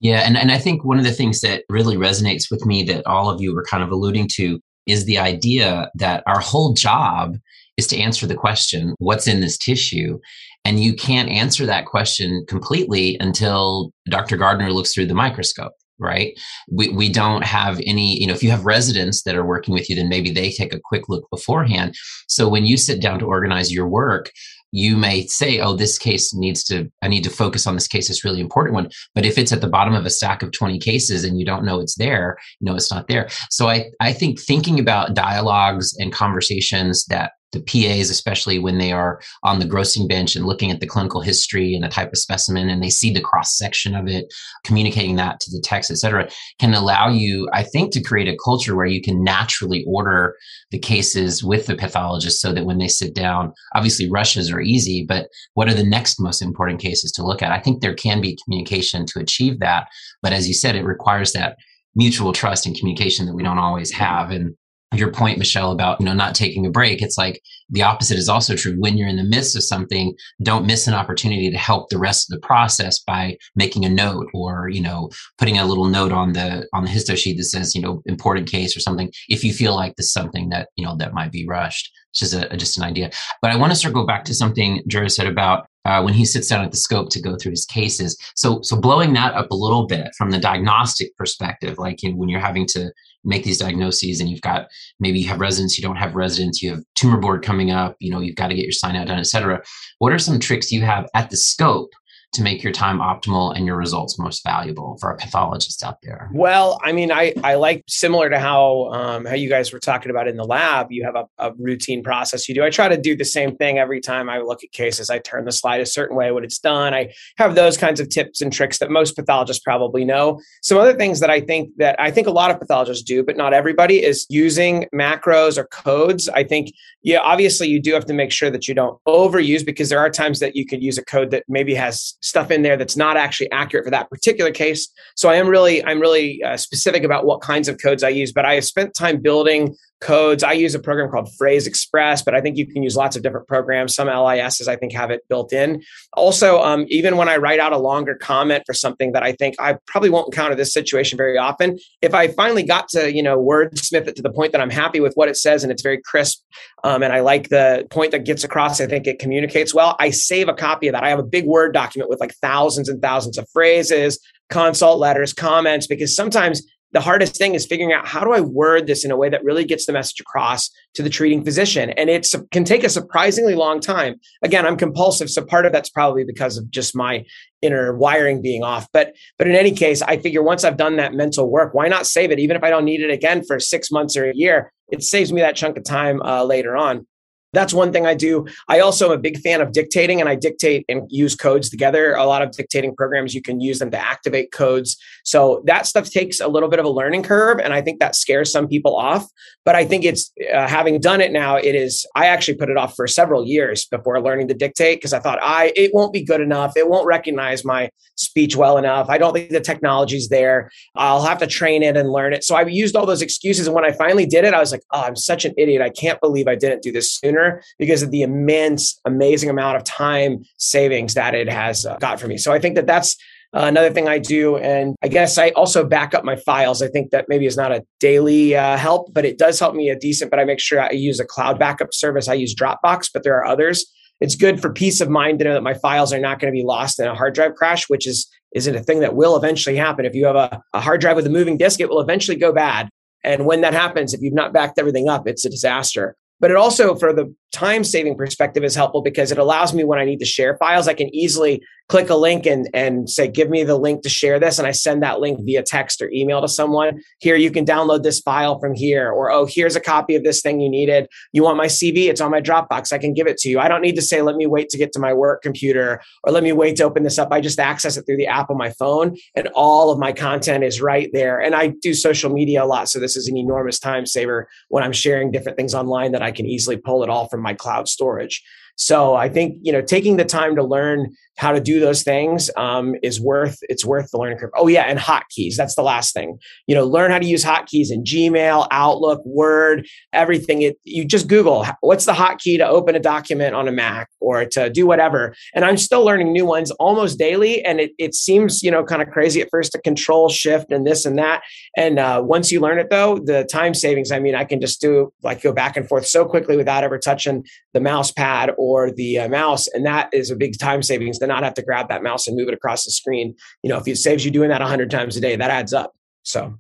Yeah 0.01 0.21
and, 0.21 0.37
and 0.37 0.51
i 0.51 0.59
think 0.59 0.85
one 0.85 0.99
of 0.99 1.05
the 1.05 1.13
things 1.13 1.41
that 1.43 1.65
really 1.69 1.97
resonates 1.97 2.51
with 2.51 2.65
me 2.65 2.83
that 2.85 3.07
all 3.07 3.31
of 3.31 3.41
you 3.41 3.55
were 3.55 3.65
kind 3.65 3.83
of 3.83 3.91
alluding 3.91 4.29
to 4.35 4.61
is 4.87 5.05
the 5.05 5.19
idea 5.19 5.91
that 5.95 6.23
our 6.27 6.41
whole 6.41 6.73
job 6.73 7.37
is 7.77 7.87
to 7.89 7.99
answer 7.99 8.27
the 8.27 8.35
question 8.35 8.95
what's 8.99 9.29
in 9.29 9.41
this 9.41 9.57
tissue? 9.57 10.19
And 10.65 10.79
you 10.79 10.95
can't 10.95 11.29
answer 11.29 11.67
that 11.67 11.87
question 11.87 12.45
completely 12.49 13.17
until 13.21 13.93
dr 14.09 14.37
gardner 14.37 14.73
looks 14.73 14.95
through 14.95 15.07
the 15.07 15.15
microscope 15.15 15.73
right? 16.03 16.39
We, 16.69 16.89
we 16.91 17.09
don't 17.09 17.45
have 17.45 17.81
any 17.87 18.21
you 18.21 18.27
know 18.27 18.35
if 18.35 18.43
you 18.43 18.51
have 18.51 18.67
residents 18.67 19.23
that 19.23 19.37
are 19.37 19.47
working 19.47 19.73
with 19.73 19.89
you 19.89 19.97
then 19.97 20.09
maybe 20.09 20.31
they 20.31 20.51
take 20.51 20.75
a 20.75 20.81
quick 20.81 21.09
look 21.09 21.29
beforehand. 21.31 21.95
So 22.29 22.49
when 22.49 22.65
you 22.65 22.77
sit 22.77 23.01
down 23.01 23.19
to 23.21 23.27
organize 23.27 23.73
your 23.73 23.89
work 23.89 24.33
you 24.75 24.97
may 24.97 25.27
say 25.27 25.61
oh 25.61 25.77
this 25.77 25.99
case 25.99 26.33
needs 26.33 26.65
to 26.65 26.91
i 27.03 27.09
need 27.09 27.23
to 27.23 27.31
focus 27.31 27.67
on 27.67 27.75
this 27.75 27.89
case. 27.89 28.09
It's 28.11 28.25
really 28.25 28.41
important 28.41 28.75
one. 28.75 28.91
But 29.15 29.27
if 29.27 29.39
it's 29.39 29.53
at 29.53 29.61
the 29.61 29.69
bottom 29.69 29.95
of 29.95 30.07
a 30.07 30.11
stack 30.11 30.43
of 30.43 30.53
20 30.53 30.79
cases 30.79 31.25
and 31.25 31.39
you 31.39 31.45
don't 31.45 31.65
know 31.65 31.81
it's 31.81 31.97
there 31.97 32.37
you 32.61 32.67
know 32.67 32.75
it's 32.77 32.91
not 32.91 33.09
there. 33.09 33.29
So 33.51 33.69
i 33.69 33.91
i 34.01 34.13
think 34.13 34.41
thinking 34.41 34.81
about 34.81 35.15
dialogues 35.15 35.95
and 35.99 36.13
conversations 36.13 37.05
that 37.07 37.33
the 37.53 37.61
PAs, 37.61 38.11
especially 38.11 38.59
when 38.59 38.79
they 38.79 38.93
are 38.93 39.21
on 39.43 39.59
the 39.59 39.65
grossing 39.67 40.09
bench 40.09 40.35
and 40.35 40.47
looking 40.47 40.71
at 40.71 40.81
the 40.81 40.87
clinical 40.87 41.21
history 41.21 41.75
and 41.75 41.85
the 41.85 41.89
type 41.89 42.09
of 42.09 42.19
specimen 42.19 42.69
and 42.69 42.83
they 42.83 42.91
see 42.91 43.13
the 43.13 43.21
cross 43.21 43.57
section 43.57 43.95
of 43.95 44.09
it, 44.09 44.33
communicating 44.65 45.17
that 45.17 45.39
to 45.41 45.51
the 45.51 45.61
techs, 45.61 45.91
et 45.91 45.97
cetera, 45.97 46.29
can 46.59 46.75
allow 46.75 47.09
you, 47.09 47.49
I 47.53 47.63
think, 47.63 47.93
to 47.93 48.03
create 48.03 48.29
a 48.29 48.39
culture 48.43 48.75
where 48.75 48.87
you 48.87 49.03
can 49.03 49.23
naturally 49.23 49.85
order 49.87 50.35
the 50.71 50.79
cases 50.79 51.45
with 51.45 51.67
the 51.67 51.77
pathologist 51.77 52.41
so 52.41 52.53
that 52.53 52.65
when 52.65 52.79
they 52.79 52.89
sit 52.89 53.15
down, 53.15 53.53
obviously 53.75 54.11
rushes 54.11 54.51
are 54.51 54.61
easy, 54.61 55.05
but 55.07 55.29
what 55.55 55.69
are 55.69 55.75
the 55.75 55.85
next 55.85 56.19
most 56.19 56.43
important 56.43 56.81
cases 56.81 57.13
to 57.13 57.25
look 57.25 57.43
at? 57.43 57.53
I 57.53 57.61
think 57.61 57.81
there 57.81 57.95
can 57.95 58.21
be 58.21 58.39
communication 58.45 59.05
to 59.07 59.21
achieve 59.21 59.61
that. 59.61 59.89
But 60.23 60.33
as 60.33 60.49
you 60.49 60.55
said, 60.55 60.75
it 60.75 60.85
requires 60.85 61.33
that 61.33 61.57
mutual 61.95 62.33
trust 62.33 62.67
and 62.67 62.77
communication 62.77 63.27
that 63.27 63.35
we 63.35 63.43
don't 63.43 63.59
always 63.59 63.93
have. 63.93 64.31
And 64.31 64.57
your 64.93 65.11
point 65.11 65.39
michelle 65.39 65.73
about 65.73 66.01
you 66.01 66.07
know 66.07 66.13
not 66.13 66.35
taking 66.35 66.67
a 66.67 66.71
break 66.71 67.03
it's 67.03 67.19
like 67.19 67.41
the 67.73 67.83
opposite 67.83 68.19
is 68.19 68.29
also 68.29 68.55
true. 68.55 68.75
When 68.79 68.97
you're 68.97 69.09
in 69.09 69.17
the 69.17 69.25
midst 69.25 69.57
of 69.57 69.65
something 69.65 70.15
don't 70.43 70.67
miss 70.67 70.87
an 70.87 70.95
opportunity 70.95 71.51
to 71.51 71.57
help 71.57 71.89
the 71.89 71.99
rest 71.99 72.31
of 72.31 72.39
the 72.39 72.47
process 72.47 73.01
by 73.01 73.39
making 73.57 73.85
a 73.85 73.89
note 73.89 74.29
or 74.35 74.69
you 74.69 74.81
know 74.81 75.11
putting 75.39 75.59
a 75.59 75.65
little 75.65 75.87
note 75.87 76.13
on 76.13 76.35
the 76.35 76.69
on 76.73 76.85
the 76.85 76.91
histo 76.91 77.17
sheet 77.17 77.39
that 77.39 77.45
says 77.45 77.75
you 77.75 77.81
know 77.81 78.03
important 78.07 78.49
case 78.49 78.77
or 78.77 78.81
something 78.81 79.11
if 79.29 79.43
you 79.43 79.53
feel 79.53 79.75
like 79.75 79.97
this 79.97 80.07
is 80.07 80.13
something 80.13 80.51
that 80.51 80.69
you 80.77 80.85
know 80.85 80.97
that 80.97 81.15
might 81.15 81.33
be 81.33 81.47
rushed. 81.49 81.91
It's 82.11 82.21
just 82.21 82.35
a, 82.35 82.57
just 82.59 82.77
an 82.77 82.85
idea. 82.85 83.11
But 83.41 83.53
i 83.53 83.57
want 83.57 83.73
to 83.73 83.79
circle 83.79 84.07
back 84.07 84.25
to 84.27 84.35
something 84.35 84.83
Jerry 84.87 85.09
said 85.09 85.27
about 85.27 85.67
uh, 85.87 86.03
when 86.03 86.15
he 86.15 86.25
sits 86.25 86.49
down 86.49 86.65
at 86.65 86.71
the 86.71 86.77
scope 86.77 87.09
to 87.11 87.21
go 87.21 87.37
through 87.37 87.53
his 87.53 87.65
cases. 87.65 88.17
So, 88.37 88.61
so 88.63 88.79
blowing 88.79 89.15
that 89.15 89.35
up 89.35 89.51
a 89.51 89.57
little 89.57 89.87
bit 89.87 90.09
from 90.17 90.31
the 90.31 90.39
diagnostic 90.39 91.17
perspective, 91.17 91.79
like 91.79 92.03
you 92.03 92.11
know, 92.11 92.17
when 92.17 92.29
you're 92.29 92.39
having 92.39 92.67
to 92.69 92.93
make 93.25 93.45
these 93.45 93.59
diagnoses 93.59 94.21
and 94.21 94.29
you've 94.29 94.41
got 94.41 94.69
maybe 95.01 95.21
you 95.21 95.29
have 95.29 95.41
residents 95.41 95.79
you 95.79 95.83
don't 95.83 95.97
have 95.97 96.15
residents 96.15 96.63
you 96.63 96.71
have 96.71 96.83
tumor 96.95 97.19
board 97.19 97.43
coming 97.43 97.71
up 97.71 97.97
you 98.01 98.11
know 98.11 98.21
you've 98.21 98.37
got 98.37 98.49
to 98.49 98.55
get 98.55 98.65
your 98.65 98.73
sign 98.73 98.97
out 98.97 99.07
done 99.07 99.19
et 99.19 99.27
cetera. 99.27 99.63
What 99.99 100.13
are 100.13 100.19
some 100.19 100.39
tricks 100.39 100.73
you 100.73 100.83
have 100.83 101.09
at 101.15 101.31
the 101.31 101.37
scope 101.37 101.91
to 102.33 102.43
make 102.43 102.63
your 102.63 102.73
time 102.73 102.99
optimal 102.99 103.55
and 103.55 103.67
your 103.67 103.77
results 103.77 104.19
most 104.19 104.43
valuable 104.43 104.97
for 105.01 105.11
a 105.11 105.17
pathologist 105.17 105.85
out 105.85 106.01
there? 106.03 106.31
Well, 106.33 106.81
I 106.83 106.93
mean, 106.93 107.13
I, 107.13 107.35
I 107.45 107.57
like 107.57 107.85
similar 107.87 108.31
to 108.31 108.39
how 108.39 108.91
um, 108.93 109.27
how 109.27 109.35
you 109.35 109.51
guys 109.51 109.73
were 109.73 109.79
talking 109.79 110.11
about 110.11 110.29
in 110.29 110.37
the 110.37 110.45
lab. 110.45 110.87
You 110.91 111.05
have 111.05 111.15
a, 111.15 111.27
a, 111.39 111.53
routine 111.59 112.03
process 112.03 112.49
you 112.49 112.55
do. 112.55 112.65
I 112.65 112.71
try 112.71 112.89
to 112.89 112.97
do 112.97 113.15
the 113.15 113.25
same 113.25 113.57
thing 113.57 113.79
every 113.79 114.01
time 114.01 114.31
I 114.31 114.39
look 114.39 114.65
at 114.65 114.73
cases. 114.73 115.11
I 115.11 115.19
turn 115.19 115.45
the 115.45 115.53
slide 115.53 115.81
a 115.81 115.87
certain 115.87 116.17
way 116.17 116.33
when 116.33 116.43
it's 116.43 116.59
done. 116.59 116.95
I 116.95 117.13
have 117.37 117.55
those 117.55 117.77
kinds 117.77 118.01
of 118.01 118.09
tips 118.09 118.41
and 118.41 118.53
tricks 118.53 118.79
that 118.79 118.91
most 118.91 119.15
pathologists 119.15 119.63
probably 119.63 120.05
know. 120.05 120.41
Some 120.63 120.79
other 120.79 120.95
things 120.95 121.21
that 121.21 121.31
I 121.31 121.41
think 121.41 121.71
that 121.77 122.01
I 122.01 122.11
think 122.11 122.27
a 122.27 122.33
lot 122.33 122.51
of 122.51 122.59
pathologists 122.59 123.05
do, 123.05 123.23
but 123.23 123.37
not 123.37 123.53
everybody, 123.53 124.03
is 124.03 124.27
using 124.31 124.87
macros 124.95 125.59
or 125.59 125.65
codes. 125.65 126.29
I 126.31 126.45
think 126.45 126.73
yeah, 127.03 127.19
obviously 127.19 127.69
you 127.69 127.81
do 127.81 127.93
have 127.93 128.07
to 128.07 128.15
make 128.15 128.33
sure 128.33 128.51
that 128.51 128.69
you 128.69 128.75
don't 128.75 128.99
overuse 129.07 129.65
because 129.67 129.89
there 129.89 129.99
are 129.99 130.09
times 130.09 130.41
that 130.41 130.57
you 130.57 130.65
could 130.65 130.83
use 130.83 130.99
a 130.99 131.05
code 131.05 131.31
that 131.33 131.45
maybe 131.49 131.75
has 131.75 132.17
stuff 132.23 132.51
in 132.51 132.63
there 132.63 132.77
that's 132.77 132.97
not 132.97 133.17
actually 133.17 133.51
accurate 133.51 133.85
for 133.85 133.91
that 133.91 134.09
particular 134.09 134.51
case. 134.51 134.89
So 135.17 135.29
I 135.29 135.37
am 135.37 135.49
really, 135.49 135.85
I'm 135.85 136.01
really 136.01 136.43
uh, 136.43 136.57
specific 136.57 137.05
about 137.05 137.25
what 137.27 137.41
kinds 137.41 137.69
of 137.69 137.79
codes 137.79 138.03
I 138.03 138.09
use. 138.09 138.33
But 138.33 138.45
I 138.45 138.55
have 138.55 138.65
spent 138.65 138.95
time 138.95 139.21
building 139.21 139.77
codes. 140.03 140.43
I 140.43 140.53
use 140.53 140.75
a 140.75 140.79
program 140.79 141.11
called 141.11 141.33
Phrase 141.35 141.67
Express, 141.67 142.23
but 142.23 142.35
I 142.35 142.41
think 142.41 142.59
you 142.59 142.67
can 142.67 142.83
use 142.83 142.97
lots 142.97 143.17
of 143.17 143.23
different 143.23 143.47
programs. 143.47 143.95
Some 143.95 144.09
LISs 144.09 144.69
I 144.69 144.77
think 144.77 144.93
have 144.93 145.11
it 145.11 145.27
built 145.29 145.53
in. 145.53 145.83
Also, 146.15 146.61
um, 146.61 146.85
even 146.89 147.17
when 147.17 147.29
I 147.29 147.37
write 147.37 147.61
out 147.61 147.73
a 147.73 147.79
longer 147.79 148.15
comment 148.15 148.65
for 148.67 148.75
something 148.75 149.13
that 149.13 149.23
I 149.23 149.33
think 149.33 149.55
I 149.59 149.79
probably 149.87 150.11
won't 150.11 150.27
encounter 150.27 150.55
this 150.55 150.73
situation 150.73 151.17
very 151.17 151.39
often, 151.39 151.79
if 152.03 152.15
I 152.15 152.29
finally 152.29 152.65
got 152.65 152.89
to 152.91 153.15
you 153.15 153.23
know 153.23 153.39
wordsmith 153.39 154.09
it 154.09 154.17
to 154.17 154.23
the 154.23 154.33
point 154.33 154.53
that 154.53 154.61
I'm 154.61 154.71
happy 154.71 155.01
with 155.01 155.15
what 155.15 155.29
it 155.29 155.37
says 155.37 155.63
and 155.63 155.73
it's 155.73 155.83
very 155.83 156.01
crisp, 156.05 156.43
um, 156.85 157.03
and 157.03 157.13
I 157.13 157.21
like 157.21 157.49
the 157.49 157.87
point 157.91 158.11
that 158.11 158.25
gets 158.25 158.45
across, 158.45 158.81
I 158.81 158.87
think 158.87 159.07
it 159.07 159.19
communicates 159.19 159.73
well. 159.73 159.97
I 159.99 160.11
save 160.11 160.49
a 160.49 160.55
copy 160.55 160.89
of 160.89 160.93
that. 160.93 161.05
I 161.05 161.09
have 161.09 161.19
a 161.19 161.25
big 161.25 161.47
Word 161.47 161.73
document 161.73 162.11
with 162.11 162.21
like 162.21 162.35
thousands 162.37 162.89
and 162.89 163.01
thousands 163.01 163.39
of 163.39 163.49
phrases, 163.53 164.19
consult 164.51 164.99
letters, 164.99 165.33
comments, 165.33 165.87
because 165.87 166.15
sometimes 166.15 166.63
the 166.93 167.01
hardest 167.01 167.37
thing 167.37 167.55
is 167.55 167.67
figuring 167.67 167.93
out 167.93 168.07
how 168.07 168.21
do 168.21 168.33
I 168.33 168.41
word 168.41 168.87
this 168.87 169.05
in 169.05 169.11
a 169.11 169.17
way 169.17 169.29
that 169.29 169.45
really 169.45 169.65
gets 169.65 169.87
the 169.87 169.93
message 169.93 170.21
across 170.21 170.71
to 170.95 171.03
the 171.03 171.11
treating 171.11 171.45
physician. 171.45 171.91
And 171.91 172.11
it 172.11 172.27
can 172.51 172.65
take 172.65 172.85
a 172.85 172.89
surprisingly 172.89 173.55
long 173.55 173.81
time. 173.81 174.17
Again, 174.43 174.67
I'm 174.67 174.77
compulsive, 174.77 175.31
so 175.31 175.45
part 175.45 175.67
of 175.67 175.73
that's 175.73 175.91
probably 175.91 176.25
because 176.25 176.59
of 176.59 176.71
just 176.71 176.95
my 176.95 177.25
inner 177.63 177.97
wiring 177.97 178.43
being 178.43 178.63
off. 178.63 178.89
But 178.93 179.15
but 179.39 179.49
in 179.49 179.55
any 179.55 179.73
case, 179.73 180.03
I 180.03 180.19
figure 180.19 180.43
once 180.43 180.65
I've 180.65 180.77
done 180.77 180.97
that 180.97 181.15
mental 181.15 181.51
work, 181.51 181.75
why 181.75 181.89
not 181.89 182.07
save 182.07 182.31
it? 182.31 182.39
Even 182.39 182.57
if 182.57 182.63
I 182.63 182.71
don't 182.71 182.85
need 182.85 183.01
it 183.01 183.11
again 183.11 183.43
for 183.45 183.59
six 183.59 183.91
months 183.91 184.17
or 184.17 184.29
a 184.29 184.35
year, 184.35 184.73
it 184.91 185.03
saves 185.03 185.33
me 185.33 185.41
that 185.41 185.57
chunk 185.57 185.77
of 185.77 185.85
time 185.85 186.21
uh, 186.23 186.45
later 186.45 186.77
on. 186.77 187.07
That's 187.53 187.75
one 187.75 187.93
thing 187.93 188.07
I 188.07 188.15
do. 188.15 188.47
I 188.69 188.81
also 188.81 189.07
am 189.07 189.13
a 189.13 189.19
big 189.19 189.39
fan 189.41 189.61
of 189.61 189.73
dictating 189.73 190.21
and 190.21 190.29
I 190.29 190.37
dictate 190.37 190.87
and 190.89 191.03
use 191.11 191.37
codes 191.37 191.69
together. 191.69 192.15
A 192.15 192.25
lot 192.25 192.41
of 192.41 192.51
dictating 192.53 192.97
programs, 192.97 193.35
you 193.35 193.43
can 193.43 193.61
use 193.61 193.79
them 193.79 193.91
to 193.91 193.99
activate 193.99 194.53
codes. 194.53 194.97
So 195.25 195.63
that 195.67 195.87
stuff 195.87 196.09
takes 196.09 196.41
a 196.41 196.49
little 196.49 196.71
bit 196.71 196.79
of 196.79 196.87
a 196.87 196.91
learning 196.91 197.25
curve. 197.25 197.59
And 197.59 197.75
I 197.75 197.83
think 197.83 198.01
that 198.01 198.17
scares 198.17 198.51
some 198.51 198.69
people 198.69 198.97
off. 198.97 199.29
But 199.67 199.75
I 199.75 199.85
think 199.85 200.05
it's 200.05 200.33
uh, 200.53 200.67
having 200.67 200.99
done 200.99 201.21
it 201.21 201.31
now, 201.31 201.57
it 201.57 201.75
is, 201.75 202.07
I 202.17 202.27
actually 202.27 202.57
put 202.57 202.71
it 202.71 202.79
off 202.79 202.97
for 202.97 203.07
several 203.07 203.47
years 203.47 203.85
before 203.85 204.21
learning 204.23 204.49
to 204.49 204.55
dictate 204.55 204.99
because 204.99 205.13
I 205.13 205.19
thought 205.19 205.39
I, 205.43 205.75
it 205.77 205.91
won't 205.93 206.15
be 206.15 206.25
good 206.25 206.41
enough. 206.41 206.75
It 206.75 206.89
won't 206.89 207.07
recognize 207.07 207.67
my 207.67 207.91
speech 208.17 208.57
well 208.57 208.79
enough. 208.79 209.11
I 209.11 209.19
don't 209.19 209.35
think 209.35 209.51
the 209.51 209.61
technology's 209.61 210.31
there. 210.31 210.71
I'll 210.95 211.23
have 211.23 211.39
to 211.39 211.47
train 211.47 211.83
it 211.83 211.99
and 211.99 212.11
learn 212.11 212.33
it. 212.33 212.45
So 212.45 212.55
I 212.55 212.63
used 212.63 212.97
all 212.97 213.05
those 213.05 213.23
excuses. 213.23 213.67
And 213.67 213.75
when 213.75 213.85
I 213.85 213.93
finally 213.93 214.25
did 214.25 214.45
it, 214.45 214.55
I 214.55 214.61
was 214.61 214.73
like, 214.73 214.83
oh, 214.93 215.03
I'm 215.03 215.17
such 215.17 215.45
an 215.45 215.53
idiot. 215.59 215.83
I 215.83 215.91
can't 215.91 216.21
believe 216.21 216.49
I 216.49 216.55
didn't 216.55 216.83
do 216.83 216.91
this 216.91 217.13
sooner 217.13 217.42
because 217.79 218.03
of 218.03 218.11
the 218.11 218.23
immense, 218.23 219.01
amazing 219.05 219.51
amount 219.51 219.77
of 219.77 219.85
time 219.85 220.43
savings 220.59 221.15
that 221.15 221.35
it 221.35 221.49
has 221.49 221.87
uh, 221.87 221.97
got 221.99 222.21
for 222.21 222.29
me. 222.29 222.37
So 222.37 222.53
I 222.53 222.59
think 222.59 222.75
that 222.77 222.87
that's 222.87 223.17
uh, 223.55 223.65
another 223.65 223.91
thing 223.91 224.09
I 224.09 224.19
do. 224.19 224.57
And 224.57 224.97
I 225.03 225.09
guess 225.09 225.37
I 225.37 225.51
also 225.51 225.85
back 225.85 226.15
up 226.15 226.25
my 226.25 226.37
files. 226.37 226.81
I 226.81 226.89
think 226.89 227.11
that 227.11 227.27
maybe 227.29 227.47
is 227.47 227.57
not 227.57 227.73
a 227.73 227.85
daily 228.01 228.57
uh, 228.57 228.77
help, 228.77 229.13
but 229.13 229.25
it 229.25 229.39
does 229.39 229.61
help 229.61 229.75
me 229.75 229.91
a 229.91 229.99
decent. 229.99 230.31
But 230.31 230.41
I 230.41 230.45
make 230.45 230.61
sure 230.61 230.81
I 230.81 230.91
use 230.91 231.21
a 231.21 231.27
cloud 231.27 231.59
backup 231.59 231.93
service. 231.93 232.29
I 232.29 232.35
use 232.35 232.55
Dropbox, 232.55 233.11
but 233.13 233.23
there 233.25 233.37
are 233.37 233.45
others. 233.45 233.85
It's 234.21 234.37
good 234.37 234.63
for 234.63 234.73
peace 234.73 235.01
of 235.01 235.11
mind 235.11 235.41
to 235.41 235.45
know 235.45 235.55
that 235.55 235.63
my 235.63 235.75
files 235.75 236.13
are 236.13 236.21
not 236.21 236.39
going 236.39 236.53
to 236.53 236.57
be 236.57 236.65
lost 236.65 237.01
in 237.01 237.09
a 237.09 237.15
hard 237.15 237.35
drive 237.35 237.55
crash, 237.57 237.89
which 237.89 238.07
is 238.07 238.31
isn't 238.55 238.77
a 238.77 238.83
thing 238.83 239.01
that 239.01 239.17
will 239.17 239.37
eventually 239.37 239.77
happen. 239.77 240.05
If 240.05 240.15
you 240.15 240.27
have 240.27 240.37
a, 240.37 240.63
a 240.73 240.81
hard 240.81 241.01
drive 241.01 241.17
with 241.17 241.27
a 241.27 241.31
moving 241.31 241.57
disk, 241.57 241.81
it 241.81 241.89
will 241.89 242.01
eventually 242.01 242.37
go 242.37 242.53
bad. 242.53 242.89
And 243.25 243.47
when 243.47 243.61
that 243.63 243.73
happens, 243.73 244.15
if 244.15 244.21
you've 244.21 244.35
not 244.35 244.53
backed 244.53 244.79
everything 244.79 245.09
up, 245.09 245.27
it's 245.27 245.45
a 245.45 245.51
disaster 245.51 246.17
but 246.43 246.51
it 246.51 246.57
also 246.59 246.97
for 246.97 247.15
the 247.15 247.35
time 247.53 247.85
saving 247.85 248.17
perspective 248.17 248.65
is 248.65 248.75
helpful 248.75 249.03
because 249.03 249.31
it 249.31 249.39
allows 249.39 249.75
me 249.75 249.85
when 249.85 249.99
I 249.99 250.05
need 250.05 250.19
to 250.21 250.25
share 250.25 250.57
files, 250.57 250.89
I 250.89 250.95
can 250.95 251.15
easily 251.15 251.63
click 251.93 252.09
a 252.09 252.15
link 252.15 252.47
and, 252.47 252.71
and 252.73 253.11
say, 253.11 253.29
give 253.29 253.51
me 253.51 253.65
the 253.65 253.77
link 253.77 254.03
to 254.03 254.09
share 254.09 254.41
this. 254.41 254.59
And 254.59 254.67
I 254.67 254.71
send 254.71 255.03
that 255.03 255.21
link 255.21 255.41
via 255.43 255.63
text 255.63 256.01
or 256.01 256.11
email 256.11 256.41
to 256.41 256.49
someone. 256.49 257.03
Here, 257.19 257.37
you 257.37 257.51
can 257.51 257.67
download 257.67 258.03
this 258.03 258.21
file 258.21 258.59
from 258.59 258.73
here. 258.75 259.11
Or, 259.11 259.31
oh, 259.31 259.45
here's 259.45 259.77
a 259.77 259.81
copy 259.81 260.15
of 260.15 260.25
this 260.25 260.41
thing 260.41 260.59
you 260.59 260.71
needed. 260.71 261.07
You 261.33 261.43
want 261.43 261.59
my 261.59 261.67
CV? 261.67 262.09
It's 262.09 262.23
on 262.23 262.31
my 262.31 262.41
Dropbox. 262.41 262.95
I 262.95 262.99
can 262.99 263.13
give 263.13 263.27
it 263.27 263.37
to 263.39 263.51
you. 263.51 263.59
I 263.59 263.69
don't 263.69 263.83
need 263.83 263.97
to 263.97 264.03
say, 264.03 264.23
let 264.23 264.37
me 264.37 264.47
wait 264.47 264.71
to 264.71 264.79
get 264.79 264.93
to 264.93 265.01
my 265.01 265.13
work 265.13 265.43
computer 265.43 266.01
or 266.25 266.33
let 266.33 266.43
me 266.43 266.53
wait 266.53 266.77
to 266.77 266.85
open 266.85 267.03
this 267.03 267.19
up. 267.19 267.29
I 267.31 267.43
just 267.43 267.61
access 267.61 267.99
it 267.99 268.07
through 268.07 268.17
the 268.17 268.27
app 268.27 268.49
on 268.49 268.57
my 268.57 268.71
phone 268.71 269.17
and 269.35 269.49
all 269.55 269.91
of 269.91 269.99
my 269.99 270.13
content 270.13 270.65
is 270.65 270.81
right 270.81 271.11
there. 271.13 271.41
And 271.41 271.55
I 271.55 271.75
do 271.83 271.93
social 271.93 272.33
media 272.33 272.65
a 272.65 272.67
lot. 272.67 272.89
So 272.89 273.01
this 273.01 273.17
is 273.17 273.29
an 273.29 273.37
enormous 273.37 273.79
time 273.79 274.07
saver 274.07 274.49
when 274.69 274.83
I'm 274.83 274.93
sharing 274.93 275.31
different 275.31 275.59
things 275.59 275.75
online 275.75 276.13
that 276.13 276.23
I 276.23 276.33
can 276.33 276.47
easily 276.47 276.79
pull 276.79 277.03
it 277.03 277.11
all 277.11 277.29
from 277.29 277.42
my 277.43 277.55
cloud 277.55 277.89
storage. 277.89 278.43
So 278.77 279.15
I 279.15 279.29
think 279.29 279.59
you 279.63 279.73
know 279.73 279.83
taking 279.83 280.17
the 280.17 280.25
time 280.25 280.57
to 280.57 280.63
learn 280.63 281.15
how 281.37 281.53
to 281.53 281.61
do 281.61 281.81
those 281.81 282.03
things 282.03 282.51
um, 282.57 282.95
is 283.03 283.21
worth 283.21 283.59
it's 283.63 283.85
worth 283.85 284.11
the 284.11 284.19
learning 284.19 284.39
curve. 284.39 284.51
Oh 284.55 284.69
yeah, 284.69 284.83
and 284.83 284.99
hotkeys. 284.99 285.57
That's 285.57 285.75
the 285.75 285.83
last 285.83 286.13
thing. 286.13 286.39
You 286.67 286.75
know, 286.75 286.85
learn 286.85 287.11
how 287.11 287.19
to 287.19 287.27
use 287.27 287.45
hotkeys 287.45 287.91
in 287.91 288.05
Gmail, 288.05 288.69
Outlook, 288.71 289.25
Word, 289.25 289.87
everything. 290.13 290.63
It 290.63 290.77
you 290.85 291.05
just 291.05 291.29
Google 291.29 291.67
what's 291.81 292.05
the 292.05 292.13
hotkey 292.13 292.59
to 292.59 292.67
open 292.67 292.95
a 292.95 293.01
document 293.01 293.55
on 293.55 293.69
a 293.69 293.73
Mac 293.73 294.09
or 294.21 294.45
to 294.47 294.71
do 294.71 294.87
whatever. 294.87 295.35
And 295.55 295.65
I'm 295.65 295.77
still 295.77 296.05
learning 296.05 296.33
new 296.33 296.45
ones 296.47 296.71
almost 296.73 297.19
daily. 297.19 297.65
And 297.65 297.81
it 297.81 297.93
it 297.99 298.15
seems 298.15 298.63
you 298.63 298.71
know 298.71 298.85
kind 298.85 299.03
of 299.03 299.09
crazy 299.09 299.41
at 299.41 299.49
first 299.51 299.73
to 299.73 299.81
control 299.81 300.29
shift 300.29 300.71
and 300.71 300.87
this 300.87 301.05
and 301.05 301.19
that. 301.19 301.43
And 301.77 301.99
uh, 301.99 302.23
once 302.25 302.53
you 302.53 302.61
learn 302.61 302.79
it 302.79 302.91
though, 302.91 303.19
the 303.19 303.45
time 303.45 303.75
savings. 303.75 304.13
I 304.13 304.19
mean, 304.19 304.35
I 304.35 304.45
can 304.45 304.61
just 304.61 304.81
do 304.81 305.13
like 305.23 305.43
go 305.43 305.53
back 305.53 305.77
and 305.77 305.89
forth 305.89 306.07
so 306.07 306.25
quickly 306.25 306.57
without 306.57 306.85
ever 306.85 306.99
touching 306.99 307.45
the 307.73 307.81
mouse 307.81 308.13
pad 308.13 308.53
or 308.59 308.91
the 308.91 309.21
uh, 309.21 309.29
mouse, 309.29 309.67
and 309.69 309.87
that 309.87 310.11
is 310.13 310.31
a 310.31 310.37
big 310.37 310.59
time 310.59 310.83
savings 310.83 311.19
to 311.23 311.27
not 311.27 311.43
have 311.43 311.55
to 311.55 311.63
grab 311.63 311.89
that 311.89 312.03
mouse 312.03 312.27
and 312.27 312.37
move 312.37 312.49
it 312.49 312.55
across 312.55 312.85
the 312.85 312.91
screen. 312.91 313.35
You 313.63 313.71
know, 313.71 313.79
if 313.79 313.89
it 313.89 313.97
saves 313.97 314.25
you 314.25 314.31
doing 314.31 314.51
that 314.51 314.61
100 314.61 314.91
times 314.91 315.17
a 315.17 315.21
day, 315.21 315.37
that 315.37 315.51
adds 315.51 315.73
up. 315.73 315.93
So, 316.23 316.55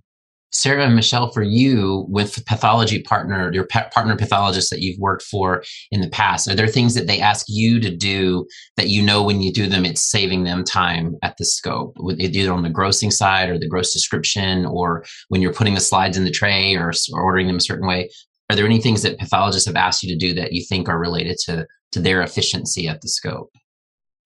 Sarah 0.55 0.85
and 0.85 0.94
Michelle, 0.94 1.33
for 1.33 1.42
you 1.42 2.05
with 2.11 2.44
pathology 2.44 3.03
partner, 3.03 3.51
your 3.55 3.66
partner 3.66 4.16
pathologists 4.16 4.68
that 4.68 4.83
you've 4.83 4.98
worked 4.98 5.22
for 5.22 5.64
in 5.90 6.03
the 6.03 6.11
past, 6.11 6.46
are 6.46 6.55
there 6.55 6.66
things 6.66 6.94
that 6.94 7.07
they 7.07 7.20
ask 7.20 7.46
you 7.48 7.81
to 7.81 7.94
do 7.94 8.46
that 8.77 8.88
you 8.88 9.01
know 9.01 9.22
when 9.22 9.40
you 9.40 9.51
do 9.51 9.66
them, 9.66 9.87
it's 9.87 10.03
saving 10.03 10.44
them 10.44 10.62
time 10.62 11.16
at 11.22 11.38
the 11.38 11.46
scope, 11.46 11.96
either 12.18 12.53
on 12.53 12.62
the 12.62 12.68
grossing 12.68 13.11
side 13.11 13.48
or 13.48 13.59
the 13.59 13.68
gross 13.68 13.94
description, 13.94 14.66
or 14.66 15.05
when 15.29 15.40
you're 15.40 15.55
putting 15.55 15.75
the 15.75 15.81
slides 15.81 16.18
in 16.18 16.25
the 16.25 16.31
tray 16.31 16.75
or, 16.75 16.92
or 17.14 17.22
ordering 17.22 17.46
them 17.46 17.57
a 17.57 17.61
certain 17.61 17.88
way? 17.88 18.11
Are 18.51 18.57
there 18.57 18.66
any 18.66 18.83
things 18.83 19.01
that 19.03 19.18
pathologists 19.18 19.66
have 19.66 19.77
asked 19.77 20.03
you 20.03 20.12
to 20.12 20.27
do 20.27 20.35
that 20.35 20.53
you 20.53 20.62
think 20.62 20.87
are 20.87 20.98
related 20.98 21.38
to 21.46 21.66
to 21.92 22.01
their 22.01 22.20
efficiency 22.20 22.88
at 22.88 23.01
the 23.01 23.09
scope? 23.09 23.51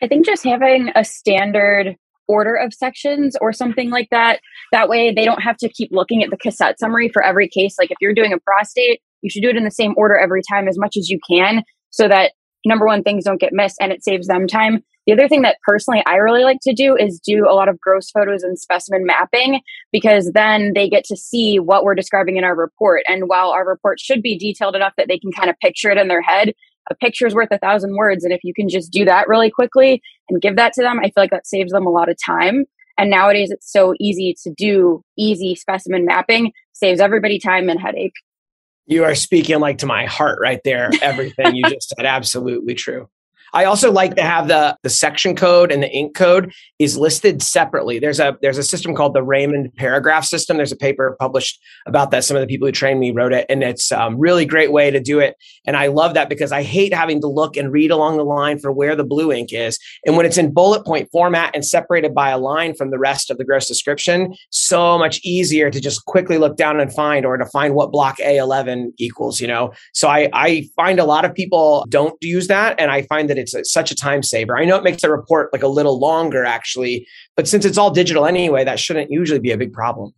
I 0.02 0.09
think 0.09 0.26
just 0.26 0.44
having 0.44 0.90
a 0.94 1.04
standard 1.04 1.96
order 2.28 2.54
of 2.54 2.74
sections 2.74 3.37
or 3.40 3.52
something 3.52 3.90
like 3.90 4.09
that. 4.11 4.40
That 4.72 4.88
way 4.88 5.12
they 5.12 5.24
don't 5.24 5.42
have 5.42 5.56
to 5.59 5.68
keep 5.68 5.90
looking 5.92 6.22
at 6.22 6.30
the 6.30 6.37
cassette 6.37 6.78
summary 6.78 7.09
for 7.09 7.22
every 7.24 7.48
case. 7.48 7.76
Like 7.78 7.90
if 7.90 7.98
you're 8.00 8.14
doing 8.14 8.32
a 8.32 8.38
prostate, 8.40 9.00
you 9.22 9.30
should 9.30 9.42
do 9.42 9.48
it 9.48 9.56
in 9.56 9.64
the 9.64 9.70
same 9.70 9.94
order 9.96 10.18
every 10.18 10.42
time 10.50 10.68
as 10.68 10.78
much 10.78 10.96
as 10.96 11.09
you 11.09 11.18
can 11.28 11.62
so 11.90 12.09
that 12.09 12.32
number 12.64 12.87
one, 12.87 13.02
things 13.02 13.24
don't 13.24 13.40
get 13.40 13.52
missed 13.52 13.76
and 13.80 13.92
it 13.92 14.04
saves 14.04 14.26
them 14.26 14.46
time. 14.46 14.82
The 15.06 15.12
other 15.12 15.28
thing 15.28 15.42
that 15.42 15.59
personally 15.64 16.02
I 16.04 16.16
really 16.16 16.42
like 16.42 16.59
to 16.62 16.74
do 16.74 16.96
is 16.96 17.20
do 17.24 17.46
a 17.48 17.54
lot 17.54 17.68
of 17.68 17.80
gross 17.80 18.11
photos 18.11 18.42
and 18.42 18.59
specimen 18.59 19.06
mapping 19.06 19.61
because 19.92 20.32
then 20.35 20.72
they 20.74 20.88
get 20.88 21.04
to 21.04 21.16
see 21.16 21.61
what 21.61 21.85
we're 21.85 21.94
describing 21.94 22.37
in 22.37 22.44
our 22.44 22.56
report. 22.56 23.02
And 23.06 23.28
while 23.28 23.50
our 23.50 23.66
report 23.66 24.00
should 24.00 24.20
be 24.20 24.37
detailed 24.37 24.74
enough 24.74 24.94
that 24.96 25.06
they 25.06 25.18
can 25.18 25.30
kind 25.30 25.48
of 25.48 25.56
picture 25.61 25.90
it 25.90 25.98
in 25.98 26.09
their 26.09 26.22
head, 26.22 26.54
a 26.90 26.94
picture 26.94 27.27
is 27.27 27.35
worth 27.35 27.49
a 27.51 27.59
thousand 27.59 27.96
words. 27.96 28.25
And 28.25 28.33
if 28.33 28.44
you 28.44 28.55
can 28.55 28.68
just 28.68 28.90
do 28.92 29.05
that 29.05 29.29
really 29.29 29.51
quickly 29.51 30.03
and 30.29 30.40
give 30.40 30.57
that 30.57 30.72
to 30.75 30.83
them, 30.83 31.01
I 31.01 31.05
feel 31.05 31.12
like 31.16 31.31
that 31.31 31.46
saves 31.46 31.72
them 31.72 31.87
a 31.87 31.90
lot 31.90 32.09
of 32.09 32.16
time. 32.25 32.64
And 32.99 33.11
nowadays 33.11 33.51
it's 33.51 33.70
so 33.70 33.94
easy 34.01 34.35
to 34.42 34.51
do 34.57 35.03
easy 35.18 35.55
specimen 35.55 36.07
mapping, 36.07 36.53
saves 36.72 37.01
everybody 37.01 37.38
time 37.38 37.68
and 37.68 37.81
headache. 37.81 38.14
You 38.87 39.05
are 39.05 39.14
speaking 39.14 39.59
like 39.59 39.79
to 39.79 39.87
my 39.87 40.07
heart 40.07 40.38
right 40.40 40.61
there. 40.64 40.90
Everything 41.03 41.57
you 41.57 41.64
just 41.68 41.92
said, 41.94 42.07
absolutely 42.07 42.75
true. 42.75 43.09
I 43.52 43.64
also 43.64 43.92
like 43.92 44.16
to 44.16 44.22
have 44.22 44.48
the 44.48 44.76
the 44.82 44.90
section 44.90 45.37
code 45.37 45.70
and 45.70 45.82
the 45.82 45.90
ink 45.90 46.14
code 46.14 46.52
is 46.78 46.98
listed 46.98 47.42
separately. 47.42 47.98
There's 47.98 48.18
a 48.18 48.37
there's 48.42 48.59
a 48.59 48.62
system 48.62 48.94
called 48.94 49.14
the 49.14 49.22
Raymond 49.22 49.74
Paragraph 49.76 50.24
System. 50.24 50.56
There's 50.56 50.72
a 50.72 50.76
paper 50.76 51.16
published 51.18 51.61
about 51.87 52.11
that. 52.11 52.24
Some 52.24 52.37
of 52.37 52.40
the 52.40 52.46
people 52.46 52.66
who 52.66 52.72
trained 52.72 53.00
me 53.00 53.12
wrote 53.12 53.32
it, 53.32 53.46
and 53.48 53.62
it's 53.62 53.92
a 53.92 54.02
um, 54.02 54.18
really 54.18 54.44
great 54.44 54.72
way 54.72 54.90
to 54.90 55.00
do 55.00 55.20
it. 55.20 55.37
And 55.66 55.76
I 55.76 55.87
love 55.87 56.14
that 56.14 56.28
because 56.28 56.52
I 56.52 56.62
hate 56.62 56.92
having 56.92 57.20
to 57.20 57.28
look 57.28 57.56
and 57.56 57.72
read 57.72 57.90
along 57.90 58.16
the 58.16 58.24
line 58.24 58.59
for 58.59 58.72
where 58.72 58.96
the 58.96 59.04
blue 59.04 59.32
ink 59.32 59.52
is. 59.52 59.78
And 60.04 60.16
when 60.16 60.26
it's 60.26 60.38
in 60.38 60.52
bullet 60.52 60.85
point 60.85 61.09
format 61.12 61.54
and 61.54 61.64
separated 61.64 62.14
by 62.14 62.30
a 62.30 62.38
line 62.38 62.74
from 62.74 62.90
the 62.90 62.98
rest 62.98 63.30
of 63.30 63.38
the 63.38 63.44
gross 63.44 63.68
description, 63.68 64.35
so 64.50 64.98
much 64.98 65.20
easier 65.24 65.70
to 65.70 65.80
just 65.80 66.04
quickly 66.06 66.38
look 66.38 66.56
down 66.56 66.80
and 66.80 66.92
find 66.92 67.24
or 67.24 67.37
to 67.37 67.46
find 67.46 67.74
what 67.74 67.92
block 67.92 68.18
A11 68.18 68.92
equals. 68.98 69.40
You 69.40 69.46
know, 69.46 69.72
so 69.92 70.09
I 70.09 70.28
I 70.32 70.68
find 70.74 70.98
a 70.98 71.04
lot 71.04 71.24
of 71.24 71.35
people 71.35 71.87
don't 71.88 72.16
use 72.20 72.48
that, 72.48 72.78
and 72.80 72.90
I 72.90 73.02
find 73.02 73.30
that 73.30 73.37
that 73.37 73.45
it's 73.46 73.54
a, 73.54 73.64
such 73.64 73.90
a 73.90 73.94
time 73.94 74.22
saver. 74.22 74.56
I 74.56 74.64
know 74.64 74.76
it 74.76 74.85
makes 74.85 75.02
the 75.02 75.11
report 75.11 75.52
like 75.52 75.62
a 75.62 75.68
little 75.68 75.98
longer 75.98 76.44
actually, 76.44 77.06
but 77.37 77.48
since 77.48 77.64
it's 77.64 77.78
all 77.78 77.90
digital 77.90 78.26
anyway, 78.26 78.64
that 78.64 78.80
shouldn't 78.80 79.11
usually 79.11 79.40
be 79.40 79.50
a 79.50 79.59
big 79.59 79.72
problem. 79.72 80.12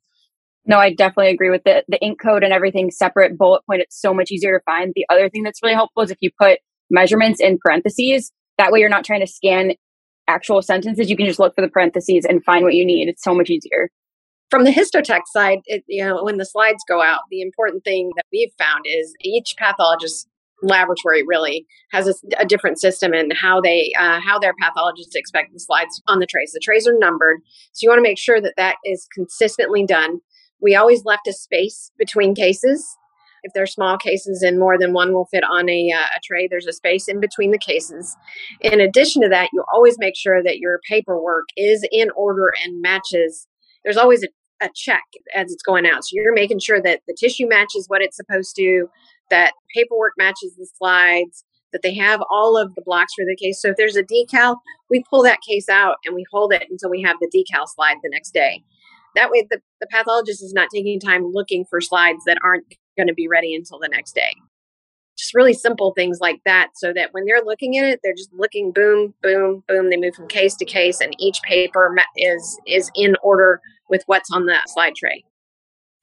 No, 0.66 0.78
I 0.78 0.92
definitely 0.92 1.32
agree 1.32 1.50
with 1.50 1.64
the 1.64 1.84
the 1.88 1.98
ink 2.00 2.20
code 2.20 2.44
and 2.44 2.52
everything 2.52 2.90
separate 2.90 3.38
bullet 3.38 3.64
point. 3.66 3.80
It's 3.80 4.00
so 4.00 4.12
much 4.12 4.30
easier 4.30 4.58
to 4.58 4.62
find. 4.64 4.92
The 4.94 5.06
other 5.08 5.28
thing 5.30 5.42
that's 5.42 5.62
really 5.62 5.74
helpful 5.74 6.02
is 6.02 6.10
if 6.10 6.18
you 6.20 6.30
put 6.38 6.58
measurements 6.90 7.40
in 7.40 7.58
parentheses. 7.58 8.32
That 8.58 8.72
way, 8.72 8.80
you're 8.80 8.88
not 8.88 9.04
trying 9.04 9.20
to 9.20 9.26
scan 9.26 9.72
actual 10.26 10.62
sentences. 10.62 11.08
You 11.08 11.16
can 11.16 11.26
just 11.26 11.38
look 11.38 11.54
for 11.54 11.62
the 11.62 11.68
parentheses 11.68 12.26
and 12.28 12.44
find 12.44 12.64
what 12.64 12.74
you 12.74 12.84
need. 12.84 13.08
It's 13.08 13.22
so 13.22 13.34
much 13.34 13.50
easier. 13.50 13.90
From 14.50 14.64
the 14.64 14.70
histotechs 14.70 15.28
side, 15.32 15.58
it, 15.66 15.84
you 15.86 16.04
know, 16.04 16.24
when 16.24 16.38
the 16.38 16.44
slides 16.44 16.82
go 16.88 17.02
out, 17.02 17.20
the 17.30 17.42
important 17.42 17.84
thing 17.84 18.12
that 18.16 18.24
we've 18.32 18.52
found 18.58 18.84
is 18.86 19.14
each 19.22 19.54
pathologist 19.58 20.28
laboratory 20.62 21.22
really 21.26 21.66
has 21.92 22.08
a, 22.08 22.14
a 22.38 22.46
different 22.46 22.80
system 22.80 23.12
and 23.12 23.32
how 23.32 23.60
they 23.60 23.92
uh, 23.98 24.20
how 24.20 24.38
their 24.38 24.54
pathologists 24.60 25.14
expect 25.14 25.52
the 25.52 25.60
slides 25.60 26.02
on 26.06 26.18
the 26.18 26.26
trays. 26.26 26.52
The 26.52 26.60
trays 26.60 26.86
are 26.86 26.98
numbered 26.98 27.38
so 27.72 27.84
you 27.84 27.88
want 27.88 27.98
to 27.98 28.08
make 28.08 28.18
sure 28.18 28.40
that 28.40 28.54
that 28.56 28.76
is 28.84 29.06
consistently 29.14 29.84
done. 29.86 30.20
We 30.60 30.74
always 30.74 31.04
left 31.04 31.28
a 31.28 31.32
space 31.32 31.90
between 31.98 32.34
cases. 32.34 32.86
If 33.44 33.52
they're 33.54 33.66
small 33.66 33.96
cases 33.98 34.42
and 34.42 34.58
more 34.58 34.76
than 34.76 34.92
one 34.92 35.12
will 35.12 35.26
fit 35.26 35.44
on 35.44 35.68
a, 35.70 35.92
uh, 35.94 36.06
a 36.16 36.20
tray 36.24 36.48
there's 36.48 36.66
a 36.66 36.72
space 36.72 37.06
in 37.06 37.20
between 37.20 37.52
the 37.52 37.58
cases. 37.58 38.16
In 38.60 38.80
addition 38.80 39.22
to 39.22 39.28
that 39.28 39.50
you 39.52 39.62
always 39.72 39.96
make 39.98 40.16
sure 40.16 40.42
that 40.42 40.58
your 40.58 40.80
paperwork 40.88 41.44
is 41.56 41.86
in 41.92 42.10
order 42.16 42.52
and 42.64 42.82
matches. 42.82 43.46
There's 43.84 43.96
always 43.96 44.24
a, 44.24 44.28
a 44.66 44.70
check 44.74 45.04
as 45.36 45.52
it's 45.52 45.62
going 45.62 45.86
out 45.86 46.02
so 46.02 46.08
you're 46.12 46.34
making 46.34 46.58
sure 46.58 46.82
that 46.82 47.00
the 47.06 47.16
tissue 47.18 47.46
matches 47.46 47.84
what 47.86 48.02
it's 48.02 48.16
supposed 48.16 48.56
to 48.56 48.88
that 49.30 49.52
paperwork 49.74 50.14
matches 50.16 50.54
the 50.56 50.68
slides, 50.76 51.44
that 51.72 51.82
they 51.82 51.94
have 51.94 52.22
all 52.30 52.56
of 52.56 52.74
the 52.74 52.82
blocks 52.82 53.12
for 53.14 53.24
the 53.24 53.36
case. 53.36 53.60
So 53.60 53.70
if 53.70 53.76
there's 53.76 53.96
a 53.96 54.02
decal, 54.02 54.56
we 54.90 55.04
pull 55.08 55.22
that 55.24 55.40
case 55.46 55.68
out 55.68 55.96
and 56.04 56.14
we 56.14 56.24
hold 56.30 56.52
it 56.52 56.66
until 56.70 56.90
we 56.90 57.02
have 57.02 57.16
the 57.20 57.30
decal 57.34 57.66
slide 57.66 57.96
the 58.02 58.10
next 58.10 58.32
day. 58.32 58.62
That 59.14 59.30
way, 59.30 59.46
the, 59.50 59.60
the 59.80 59.86
pathologist 59.90 60.42
is 60.42 60.52
not 60.52 60.68
taking 60.72 61.00
time 61.00 61.30
looking 61.32 61.64
for 61.68 61.80
slides 61.80 62.22
that 62.26 62.38
aren't 62.42 62.64
going 62.96 63.08
to 63.08 63.14
be 63.14 63.28
ready 63.28 63.54
until 63.54 63.78
the 63.78 63.88
next 63.88 64.14
day. 64.14 64.34
Just 65.16 65.34
really 65.34 65.54
simple 65.54 65.92
things 65.94 66.18
like 66.20 66.40
that, 66.44 66.68
so 66.76 66.92
that 66.92 67.12
when 67.12 67.24
they're 67.24 67.42
looking 67.44 67.76
at 67.76 67.84
it, 67.84 68.00
they're 68.04 68.14
just 68.14 68.32
looking 68.32 68.70
boom, 68.70 69.14
boom, 69.20 69.64
boom. 69.66 69.90
They 69.90 69.96
move 69.96 70.14
from 70.14 70.28
case 70.28 70.54
to 70.56 70.64
case, 70.64 71.00
and 71.00 71.16
each 71.18 71.40
paper 71.42 71.92
is 72.16 72.60
is 72.66 72.88
in 72.94 73.16
order 73.20 73.60
with 73.90 74.04
what's 74.06 74.30
on 74.30 74.46
the 74.46 74.56
slide 74.66 74.94
tray 74.94 75.24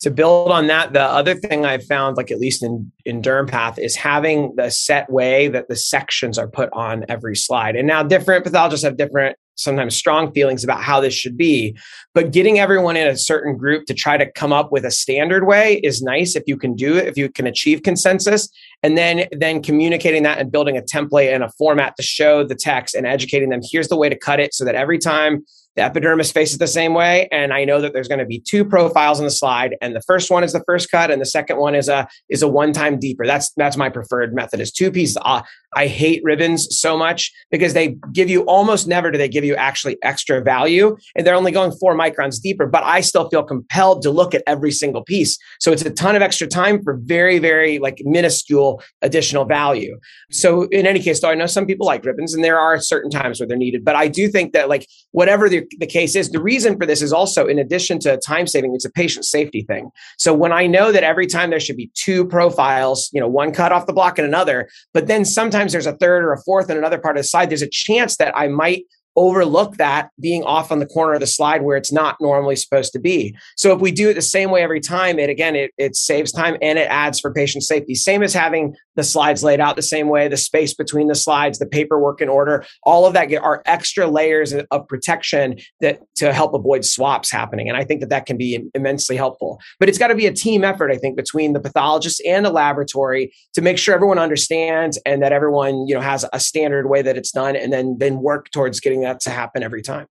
to 0.05 0.11
build 0.11 0.51
on 0.51 0.67
that, 0.67 0.93
the 0.93 1.01
other 1.01 1.33
thing 1.33 1.65
I've 1.65 1.83
found, 1.83 2.15
like 2.15 2.29
at 2.29 2.39
least 2.39 2.61
in 2.61 2.91
in 3.05 3.23
DermPath, 3.23 3.79
is 3.79 3.95
having 3.95 4.53
the 4.55 4.69
set 4.69 5.11
way 5.11 5.47
that 5.47 5.67
the 5.67 5.75
sections 5.75 6.37
are 6.37 6.47
put 6.47 6.69
on 6.73 7.05
every 7.09 7.35
slide. 7.35 7.75
And 7.75 7.87
now 7.87 8.03
different 8.03 8.43
pathologists 8.43 8.85
have 8.85 8.97
different, 8.97 9.35
sometimes 9.55 9.95
strong 9.95 10.31
feelings 10.31 10.63
about 10.63 10.83
how 10.83 10.99
this 10.99 11.15
should 11.15 11.35
be. 11.35 11.75
But 12.13 12.31
getting 12.31 12.59
everyone 12.59 12.95
in 12.97 13.07
a 13.07 13.17
certain 13.17 13.57
group 13.57 13.87
to 13.87 13.95
try 13.95 14.15
to 14.15 14.31
come 14.33 14.53
up 14.53 14.71
with 14.71 14.85
a 14.85 14.91
standard 14.91 15.47
way 15.47 15.77
is 15.77 16.03
nice 16.03 16.35
if 16.35 16.43
you 16.45 16.55
can 16.55 16.75
do 16.75 16.95
it, 16.95 17.07
if 17.07 17.17
you 17.17 17.27
can 17.27 17.47
achieve 17.47 17.81
consensus. 17.81 18.47
And 18.83 18.95
then 18.95 19.25
then 19.31 19.63
communicating 19.63 20.21
that 20.21 20.37
and 20.37 20.51
building 20.51 20.77
a 20.77 20.83
template 20.83 21.33
and 21.33 21.43
a 21.43 21.49
format 21.57 21.95
to 21.95 22.03
show 22.03 22.43
the 22.43 22.53
techs 22.53 22.93
and 22.93 23.07
educating 23.07 23.49
them. 23.49 23.61
Here's 23.63 23.87
the 23.87 23.97
way 23.97 24.09
to 24.09 24.15
cut 24.15 24.39
it 24.39 24.53
so 24.53 24.65
that 24.65 24.75
every 24.75 24.99
time 24.99 25.43
the 25.75 25.81
epidermis 25.81 26.31
faces 26.31 26.57
the 26.57 26.67
same 26.67 26.93
way. 26.93 27.27
And 27.31 27.53
I 27.53 27.65
know 27.65 27.81
that 27.81 27.93
there's 27.93 28.07
going 28.07 28.19
to 28.19 28.25
be 28.25 28.39
two 28.39 28.63
profiles 28.65 29.19
on 29.19 29.25
the 29.25 29.31
slide. 29.31 29.75
And 29.81 29.95
the 29.95 30.01
first 30.01 30.31
one 30.31 30.43
is 30.43 30.53
the 30.53 30.63
first 30.65 30.89
cut, 30.89 31.11
and 31.11 31.21
the 31.21 31.25
second 31.25 31.57
one 31.57 31.75
is 31.75 31.89
a 31.89 32.07
is 32.29 32.41
a 32.41 32.47
one-time 32.47 32.99
deeper. 32.99 33.25
That's 33.25 33.51
that's 33.53 33.77
my 33.77 33.89
preferred 33.89 34.33
method 34.33 34.59
is 34.59 34.71
two 34.71 34.91
pieces. 34.91 35.17
Uh, 35.21 35.41
I 35.75 35.87
hate 35.87 36.23
ribbons 36.23 36.67
so 36.71 36.97
much 36.97 37.31
because 37.51 37.73
they 37.73 37.97
give 38.13 38.29
you 38.29 38.41
almost 38.43 38.87
never 38.87 39.11
do 39.11 39.17
they 39.17 39.27
give 39.27 39.43
you 39.43 39.55
actually 39.55 39.97
extra 40.01 40.41
value. 40.41 40.95
And 41.15 41.27
they're 41.27 41.35
only 41.35 41.51
going 41.51 41.71
four 41.73 41.95
microns 41.97 42.41
deeper, 42.41 42.65
but 42.65 42.83
I 42.83 43.01
still 43.01 43.29
feel 43.29 43.43
compelled 43.43 44.01
to 44.03 44.09
look 44.09 44.33
at 44.33 44.43
every 44.47 44.71
single 44.71 45.03
piece. 45.03 45.37
So 45.59 45.71
it's 45.71 45.83
a 45.83 45.89
ton 45.89 46.15
of 46.15 46.21
extra 46.21 46.47
time 46.47 46.81
for 46.81 46.97
very, 47.03 47.39
very 47.39 47.79
like 47.79 48.01
minuscule 48.05 48.81
additional 49.01 49.45
value. 49.45 49.99
So 50.31 50.63
in 50.63 50.87
any 50.87 51.01
case, 51.01 51.19
though, 51.19 51.29
I 51.29 51.35
know 51.35 51.45
some 51.45 51.65
people 51.65 51.85
like 51.85 52.05
ribbons 52.05 52.33
and 52.33 52.43
there 52.43 52.59
are 52.59 52.79
certain 52.79 53.11
times 53.11 53.39
where 53.39 53.47
they're 53.47 53.57
needed, 53.57 53.83
but 53.83 53.95
I 53.95 54.07
do 54.07 54.29
think 54.29 54.53
that 54.53 54.69
like 54.69 54.87
whatever 55.11 55.49
the, 55.49 55.65
the 55.79 55.87
case 55.87 56.15
is, 56.15 56.29
the 56.29 56.41
reason 56.41 56.77
for 56.77 56.85
this 56.85 57.01
is 57.01 57.11
also 57.11 57.47
in 57.47 57.59
addition 57.59 57.99
to 57.99 58.17
time 58.17 58.47
saving, 58.47 58.73
it's 58.75 58.85
a 58.85 58.91
patient 58.91 59.25
safety 59.25 59.63
thing. 59.63 59.89
So 60.17 60.33
when 60.33 60.53
I 60.53 60.67
know 60.67 60.91
that 60.91 61.03
every 61.03 61.27
time 61.27 61.49
there 61.49 61.59
should 61.59 61.77
be 61.77 61.91
two 61.93 62.25
profiles, 62.25 63.09
you 63.13 63.19
know, 63.19 63.27
one 63.27 63.51
cut 63.51 63.71
off 63.71 63.87
the 63.87 63.93
block 63.93 64.17
and 64.17 64.27
another, 64.27 64.69
but 64.93 65.07
then 65.07 65.25
sometimes 65.25 65.64
there's 65.71 65.85
a 65.85 65.95
third 65.95 66.23
or 66.23 66.33
a 66.33 66.41
fourth 66.43 66.69
and 66.69 66.77
another 66.77 66.97
part 66.97 67.17
of 67.17 67.23
the 67.23 67.27
slide, 67.27 67.49
there's 67.49 67.61
a 67.61 67.69
chance 67.69 68.17
that 68.17 68.35
I 68.35 68.47
might 68.47 68.85
overlook 69.15 69.77
that 69.77 70.09
being 70.19 70.43
off 70.43 70.71
on 70.71 70.79
the 70.79 70.85
corner 70.85 71.13
of 71.13 71.19
the 71.19 71.27
slide 71.27 71.61
where 71.61 71.77
it's 71.77 71.91
not 71.91 72.17
normally 72.19 72.55
supposed 72.55 72.91
to 72.93 72.99
be. 72.99 73.35
So 73.55 73.73
if 73.73 73.79
we 73.79 73.91
do 73.91 74.09
it 74.09 74.15
the 74.15 74.21
same 74.21 74.51
way 74.51 74.61
every 74.61 74.81
time, 74.81 75.19
it 75.19 75.29
again 75.29 75.55
it, 75.55 75.71
it 75.77 75.95
saves 75.95 76.31
time 76.31 76.57
and 76.61 76.77
it 76.77 76.87
adds 76.89 77.19
for 77.19 77.31
patient 77.31 77.63
safety. 77.63 77.95
Same 77.95 78.23
as 78.23 78.33
having 78.33 78.75
the 78.95 79.03
slides 79.03 79.43
laid 79.43 79.59
out 79.59 79.75
the 79.75 79.81
same 79.81 80.07
way, 80.09 80.27
the 80.27 80.37
space 80.37 80.73
between 80.73 81.07
the 81.07 81.15
slides, 81.15 81.59
the 81.59 81.65
paperwork 81.65 82.21
in 82.21 82.29
order, 82.29 82.65
all 82.83 83.05
of 83.05 83.13
that 83.13 83.33
are 83.33 83.61
extra 83.65 84.07
layers 84.07 84.53
of 84.53 84.87
protection 84.87 85.57
that 85.81 85.99
to 86.15 86.33
help 86.33 86.53
avoid 86.53 86.85
swaps 86.85 87.31
happening. 87.31 87.67
And 87.67 87.77
I 87.77 87.83
think 87.83 88.01
that 88.01 88.09
that 88.09 88.25
can 88.25 88.37
be 88.37 88.63
immensely 88.73 89.15
helpful. 89.15 89.59
But 89.79 89.89
it's 89.89 89.97
got 89.97 90.07
to 90.07 90.15
be 90.15 90.27
a 90.27 90.33
team 90.33 90.63
effort, 90.63 90.91
I 90.91 90.97
think, 90.97 91.15
between 91.15 91.53
the 91.53 91.59
pathologist 91.59 92.21
and 92.25 92.45
the 92.45 92.51
laboratory 92.51 93.33
to 93.53 93.61
make 93.61 93.77
sure 93.77 93.95
everyone 93.95 94.19
understands 94.19 94.99
and 95.05 95.21
that 95.21 95.31
everyone 95.31 95.87
you 95.87 95.95
know 95.95 96.01
has 96.01 96.25
a 96.33 96.39
standard 96.39 96.89
way 96.89 97.01
that 97.01 97.17
it's 97.17 97.31
done, 97.31 97.55
and 97.55 97.71
then 97.71 97.97
then 97.99 98.21
work 98.21 98.51
towards 98.51 98.79
getting 98.79 99.01
that 99.01 99.19
to 99.21 99.29
happen 99.29 99.63
every 99.63 99.81
time. 99.81 100.07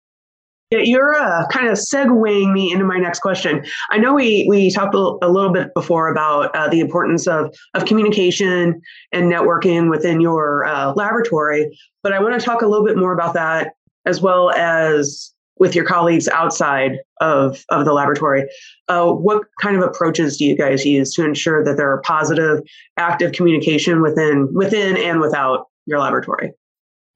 You're 0.82 1.14
uh, 1.14 1.46
kind 1.48 1.68
of 1.68 1.78
segueing 1.78 2.52
me 2.52 2.72
into 2.72 2.84
my 2.84 2.98
next 2.98 3.20
question. 3.20 3.64
I 3.90 3.98
know 3.98 4.14
we 4.14 4.46
we 4.48 4.70
talked 4.70 4.94
a 4.94 5.28
little 5.28 5.52
bit 5.52 5.72
before 5.74 6.08
about 6.08 6.54
uh, 6.54 6.68
the 6.68 6.80
importance 6.80 7.26
of 7.26 7.54
of 7.74 7.84
communication 7.84 8.80
and 9.12 9.32
networking 9.32 9.90
within 9.90 10.20
your 10.20 10.64
uh, 10.64 10.92
laboratory, 10.94 11.76
but 12.02 12.12
I 12.12 12.20
want 12.20 12.38
to 12.38 12.44
talk 12.44 12.62
a 12.62 12.66
little 12.66 12.86
bit 12.86 12.96
more 12.96 13.12
about 13.12 13.34
that 13.34 13.72
as 14.06 14.20
well 14.20 14.50
as 14.50 15.32
with 15.58 15.74
your 15.74 15.84
colleagues 15.84 16.28
outside 16.28 16.98
of 17.20 17.64
of 17.70 17.84
the 17.84 17.92
laboratory. 17.92 18.48
Uh, 18.88 19.10
what 19.12 19.44
kind 19.60 19.76
of 19.76 19.82
approaches 19.82 20.36
do 20.36 20.44
you 20.44 20.56
guys 20.56 20.84
use 20.84 21.14
to 21.14 21.24
ensure 21.24 21.64
that 21.64 21.76
there 21.76 21.90
are 21.90 22.00
positive, 22.02 22.60
active 22.96 23.32
communication 23.32 24.02
within 24.02 24.52
within 24.52 24.96
and 24.96 25.20
without 25.20 25.66
your 25.86 26.00
laboratory? 26.00 26.52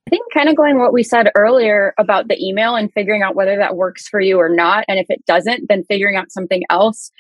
I 0.09 0.11
think 0.11 0.33
kind 0.33 0.49
of 0.49 0.57
going 0.57 0.79
what 0.79 0.94
we 0.94 1.03
said 1.03 1.31
earlier 1.37 1.92
about 1.99 2.29
the 2.29 2.42
email 2.42 2.75
and 2.75 2.90
figuring 2.90 3.21
out 3.21 3.37
whether 3.37 3.59
that 3.59 3.77
works 3.77 4.09
for 4.09 4.21
you 4.21 4.38
or 4.38 4.49
not. 4.49 4.87
And 4.88 4.99
if 4.99 5.05
it 5.11 5.23
doesn't, 5.27 5.66
then 5.68 5.85
figuring 5.85 6.16
out 6.16 6.33
something 6.33 6.62
else. 6.71 7.11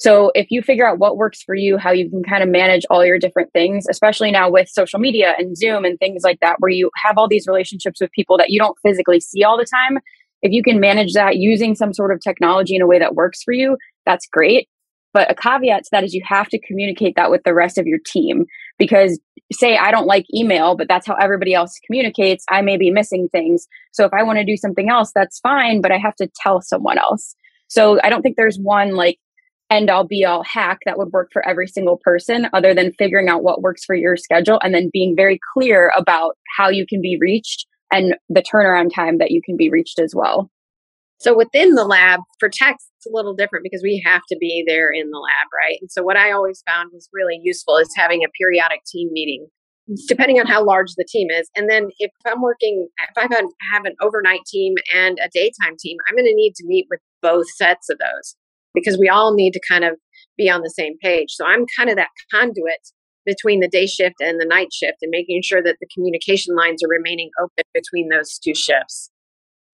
So 0.00 0.32
if 0.34 0.48
you 0.50 0.60
figure 0.60 0.84
out 0.84 0.98
what 0.98 1.16
works 1.16 1.44
for 1.44 1.54
you, 1.54 1.78
how 1.78 1.92
you 1.92 2.10
can 2.10 2.24
kind 2.24 2.42
of 2.42 2.48
manage 2.48 2.82
all 2.90 3.06
your 3.06 3.20
different 3.20 3.52
things, 3.52 3.86
especially 3.88 4.32
now 4.32 4.50
with 4.50 4.68
social 4.68 4.98
media 4.98 5.34
and 5.38 5.56
Zoom 5.56 5.84
and 5.84 5.96
things 6.00 6.24
like 6.24 6.40
that, 6.40 6.56
where 6.58 6.72
you 6.72 6.90
have 7.04 7.16
all 7.18 7.28
these 7.28 7.46
relationships 7.46 8.00
with 8.00 8.10
people 8.10 8.36
that 8.38 8.50
you 8.50 8.58
don't 8.58 8.76
physically 8.82 9.20
see 9.20 9.44
all 9.44 9.56
the 9.56 9.64
time. 9.64 10.00
If 10.42 10.50
you 10.50 10.64
can 10.64 10.80
manage 10.80 11.12
that 11.12 11.36
using 11.36 11.76
some 11.76 11.94
sort 11.94 12.10
of 12.10 12.18
technology 12.20 12.74
in 12.74 12.82
a 12.82 12.86
way 12.88 12.98
that 12.98 13.14
works 13.14 13.44
for 13.44 13.54
you, 13.54 13.76
that's 14.06 14.26
great. 14.26 14.68
But 15.12 15.30
a 15.30 15.36
caveat 15.36 15.84
to 15.84 15.88
that 15.92 16.02
is 16.02 16.14
you 16.14 16.22
have 16.26 16.48
to 16.48 16.58
communicate 16.58 17.14
that 17.14 17.30
with 17.30 17.44
the 17.44 17.54
rest 17.54 17.78
of 17.78 17.86
your 17.86 18.00
team 18.04 18.46
because 18.78 19.20
say 19.52 19.76
I 19.76 19.90
don't 19.90 20.06
like 20.06 20.26
email, 20.34 20.76
but 20.76 20.88
that's 20.88 21.06
how 21.06 21.14
everybody 21.14 21.54
else 21.54 21.78
communicates, 21.86 22.44
I 22.50 22.62
may 22.62 22.76
be 22.76 22.90
missing 22.90 23.28
things. 23.30 23.66
So 23.92 24.04
if 24.04 24.12
I 24.12 24.22
want 24.22 24.38
to 24.38 24.44
do 24.44 24.56
something 24.56 24.88
else, 24.88 25.12
that's 25.14 25.38
fine, 25.40 25.80
but 25.80 25.92
I 25.92 25.98
have 25.98 26.16
to 26.16 26.28
tell 26.42 26.60
someone 26.60 26.98
else. 26.98 27.34
So 27.68 27.98
I 28.02 28.10
don't 28.10 28.22
think 28.22 28.36
there's 28.36 28.58
one 28.58 28.94
like 28.94 29.18
end 29.70 29.90
all 29.90 30.06
be 30.06 30.24
all 30.24 30.44
hack 30.44 30.78
that 30.84 30.98
would 30.98 31.12
work 31.12 31.30
for 31.32 31.46
every 31.46 31.66
single 31.66 31.98
person 32.02 32.48
other 32.52 32.74
than 32.74 32.92
figuring 32.92 33.28
out 33.28 33.42
what 33.42 33.62
works 33.62 33.84
for 33.84 33.94
your 33.94 34.16
schedule 34.16 34.60
and 34.62 34.74
then 34.74 34.90
being 34.92 35.16
very 35.16 35.40
clear 35.52 35.92
about 35.96 36.36
how 36.56 36.68
you 36.68 36.86
can 36.86 37.00
be 37.00 37.18
reached 37.20 37.66
and 37.92 38.14
the 38.28 38.42
turnaround 38.42 38.94
time 38.94 39.18
that 39.18 39.30
you 39.30 39.40
can 39.42 39.56
be 39.56 39.70
reached 39.70 39.98
as 39.98 40.14
well. 40.14 40.50
So 41.18 41.36
within 41.36 41.74
the 41.74 41.84
lab 41.84 42.20
for 42.38 42.48
techs, 42.48 42.90
it's 42.98 43.06
a 43.06 43.14
little 43.14 43.34
different 43.34 43.62
because 43.62 43.82
we 43.82 44.02
have 44.04 44.22
to 44.28 44.36
be 44.38 44.64
there 44.66 44.90
in 44.90 45.10
the 45.10 45.18
lab, 45.18 45.46
right? 45.54 45.78
And 45.80 45.90
so 45.90 46.02
what 46.02 46.16
I 46.16 46.32
always 46.32 46.62
found 46.66 46.90
was 46.92 47.08
really 47.12 47.40
useful 47.42 47.76
is 47.76 47.88
having 47.96 48.22
a 48.24 48.32
periodic 48.38 48.80
team 48.86 49.08
meeting, 49.12 49.46
depending 50.08 50.40
on 50.40 50.46
how 50.46 50.64
large 50.64 50.92
the 50.96 51.06
team 51.08 51.28
is. 51.30 51.48
And 51.56 51.70
then 51.70 51.88
if 51.98 52.10
I'm 52.26 52.42
working, 52.42 52.88
if 53.08 53.16
I 53.16 53.28
have 53.72 53.84
an 53.84 53.94
overnight 54.02 54.40
team 54.46 54.74
and 54.94 55.18
a 55.22 55.28
daytime 55.32 55.76
team, 55.78 55.96
I'm 56.08 56.16
going 56.16 56.26
to 56.26 56.34
need 56.34 56.54
to 56.56 56.66
meet 56.66 56.86
with 56.90 57.00
both 57.22 57.48
sets 57.56 57.88
of 57.88 57.98
those 57.98 58.36
because 58.74 58.98
we 58.98 59.08
all 59.08 59.34
need 59.34 59.52
to 59.52 59.60
kind 59.68 59.84
of 59.84 59.94
be 60.36 60.50
on 60.50 60.62
the 60.62 60.70
same 60.70 60.98
page. 60.98 61.30
So 61.30 61.46
I'm 61.46 61.64
kind 61.76 61.90
of 61.90 61.96
that 61.96 62.08
conduit 62.32 62.90
between 63.24 63.60
the 63.60 63.68
day 63.68 63.86
shift 63.86 64.16
and 64.20 64.40
the 64.40 64.44
night 64.44 64.72
shift 64.72 64.98
and 65.00 65.10
making 65.10 65.40
sure 65.42 65.62
that 65.62 65.76
the 65.80 65.86
communication 65.94 66.54
lines 66.54 66.82
are 66.84 66.88
remaining 66.88 67.30
open 67.40 67.64
between 67.72 68.08
those 68.10 68.38
two 68.38 68.54
shifts. 68.54 69.10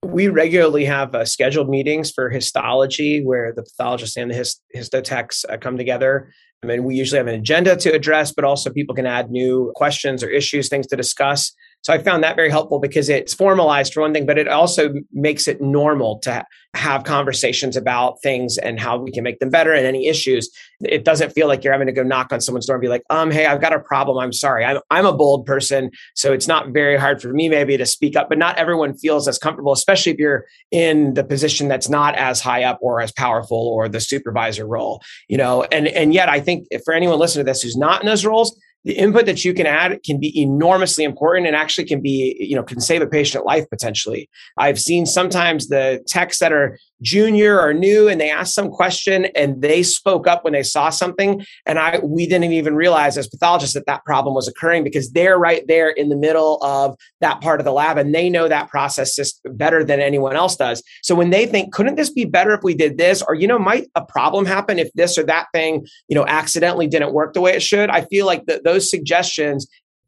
We 0.04 0.28
regularly 0.28 0.86
have 0.86 1.14
uh, 1.14 1.24
scheduled 1.24 1.68
meetings 1.68 2.10
for 2.10 2.30
histology 2.30 3.22
where 3.22 3.52
the 3.52 3.62
pathologist 3.62 4.16
and 4.16 4.30
the 4.30 4.34
hist- 4.34 4.62
histotechs 4.74 5.44
uh, 5.48 5.58
come 5.58 5.76
together. 5.76 6.32
I 6.62 6.66
mean, 6.66 6.84
we 6.84 6.94
usually 6.94 7.18
have 7.18 7.26
an 7.26 7.34
agenda 7.34 7.76
to 7.76 7.90
address, 7.90 8.32
but 8.32 8.44
also 8.44 8.70
people 8.70 8.94
can 8.94 9.06
add 9.06 9.30
new 9.30 9.72
questions 9.76 10.22
or 10.22 10.28
issues, 10.28 10.68
things 10.68 10.86
to 10.88 10.96
discuss. 10.96 11.52
So 11.82 11.92
I 11.94 11.98
found 11.98 12.22
that 12.22 12.36
very 12.36 12.50
helpful 12.50 12.78
because 12.78 13.08
it's 13.08 13.32
formalized 13.32 13.94
for 13.94 14.02
one 14.02 14.12
thing, 14.12 14.26
but 14.26 14.38
it 14.38 14.48
also 14.48 14.92
makes 15.12 15.48
it 15.48 15.60
normal 15.60 16.18
to 16.20 16.44
have 16.74 17.04
conversations 17.04 17.76
about 17.76 18.20
things 18.22 18.58
and 18.58 18.78
how 18.78 18.98
we 18.98 19.10
can 19.10 19.24
make 19.24 19.38
them 19.40 19.50
better 19.50 19.72
and 19.72 19.86
any 19.86 20.06
issues. 20.06 20.50
It 20.82 21.04
doesn't 21.04 21.30
feel 21.30 21.48
like 21.48 21.64
you're 21.64 21.72
having 21.72 21.86
to 21.86 21.92
go 21.92 22.02
knock 22.02 22.32
on 22.32 22.40
someone's 22.40 22.66
door 22.66 22.76
and 22.76 22.82
be 22.82 22.88
like, 22.88 23.02
um, 23.10 23.30
hey, 23.30 23.46
I've 23.46 23.60
got 23.60 23.72
a 23.72 23.80
problem. 23.80 24.18
I'm 24.18 24.32
sorry. 24.32 24.64
I'm, 24.64 24.78
I'm 24.90 25.06
a 25.06 25.12
bold 25.12 25.46
person. 25.46 25.90
So 26.14 26.32
it's 26.32 26.46
not 26.46 26.68
very 26.68 26.96
hard 26.96 27.20
for 27.20 27.32
me 27.32 27.48
maybe 27.48 27.76
to 27.76 27.86
speak 27.86 28.14
up, 28.14 28.28
but 28.28 28.38
not 28.38 28.56
everyone 28.56 28.96
feels 28.96 29.26
as 29.26 29.38
comfortable, 29.38 29.72
especially 29.72 30.12
if 30.12 30.18
you're 30.18 30.44
in 30.70 31.14
the 31.14 31.24
position 31.24 31.68
that's 31.68 31.88
not 31.88 32.14
as 32.14 32.40
high 32.40 32.62
up 32.62 32.78
or 32.82 33.00
as 33.00 33.10
powerful 33.10 33.56
or 33.56 33.88
the 33.88 34.00
supervisor 34.00 34.66
role, 34.66 35.02
you 35.28 35.38
know, 35.38 35.64
and, 35.72 35.88
and 35.88 36.12
yet 36.12 36.28
I 36.28 36.40
think 36.40 36.68
for 36.84 36.92
anyone 36.92 37.18
listening 37.18 37.46
to 37.46 37.50
this 37.50 37.62
who's 37.62 37.76
not 37.76 38.02
in 38.02 38.06
those 38.06 38.24
roles, 38.24 38.56
the 38.84 38.94
input 38.94 39.26
that 39.26 39.44
you 39.44 39.52
can 39.52 39.66
add 39.66 40.00
can 40.04 40.18
be 40.18 40.40
enormously 40.40 41.04
important 41.04 41.46
and 41.46 41.54
actually 41.54 41.84
can 41.84 42.00
be, 42.00 42.36
you 42.40 42.56
know, 42.56 42.62
can 42.62 42.80
save 42.80 43.02
a 43.02 43.06
patient 43.06 43.44
life 43.44 43.68
potentially. 43.68 44.28
I've 44.56 44.80
seen 44.80 45.06
sometimes 45.06 45.68
the 45.68 46.02
techs 46.06 46.38
that 46.38 46.52
are 46.52 46.78
junior 47.02 47.60
or 47.60 47.72
new 47.72 48.08
and 48.08 48.20
they 48.20 48.30
asked 48.30 48.54
some 48.54 48.70
question 48.70 49.26
and 49.34 49.62
they 49.62 49.82
spoke 49.82 50.26
up 50.26 50.44
when 50.44 50.52
they 50.52 50.62
saw 50.62 50.90
something 50.90 51.44
and 51.66 51.78
i 51.78 51.98
we 52.02 52.26
didn't 52.26 52.52
even 52.52 52.74
realize 52.74 53.16
as 53.16 53.28
pathologists 53.28 53.74
that 53.74 53.86
that 53.86 54.04
problem 54.04 54.34
was 54.34 54.48
occurring 54.48 54.84
because 54.84 55.12
they're 55.12 55.38
right 55.38 55.66
there 55.66 55.90
in 55.90 56.08
the 56.08 56.16
middle 56.16 56.62
of 56.62 56.96
that 57.20 57.40
part 57.40 57.60
of 57.60 57.64
the 57.64 57.72
lab 57.72 57.96
and 57.98 58.14
they 58.14 58.28
know 58.28 58.48
that 58.48 58.68
process 58.68 59.18
better 59.44 59.84
than 59.84 60.00
anyone 60.00 60.36
else 60.36 60.56
does. 60.56 60.82
So 61.02 61.14
when 61.14 61.30
they 61.30 61.46
think 61.46 61.72
couldn't 61.72 61.96
this 61.96 62.10
be 62.10 62.24
better 62.24 62.52
if 62.54 62.62
we 62.62 62.74
did 62.74 62.98
this? 62.98 63.22
or 63.26 63.34
you 63.34 63.46
know 63.46 63.58
might 63.58 63.88
a 63.94 64.04
problem 64.04 64.46
happen 64.46 64.78
if 64.78 64.92
this 64.94 65.18
or 65.18 65.22
that 65.24 65.46
thing 65.52 65.86
you 66.08 66.14
know 66.14 66.26
accidentally 66.26 66.86
didn't 66.86 67.12
work 67.12 67.34
the 67.34 67.40
way 67.40 67.52
it 67.54 67.62
should? 67.62 67.90
I 67.90 68.02
feel 68.02 68.26
like 68.26 68.46
the, 68.46 68.60
those 68.64 68.90
suggestions 68.90 69.66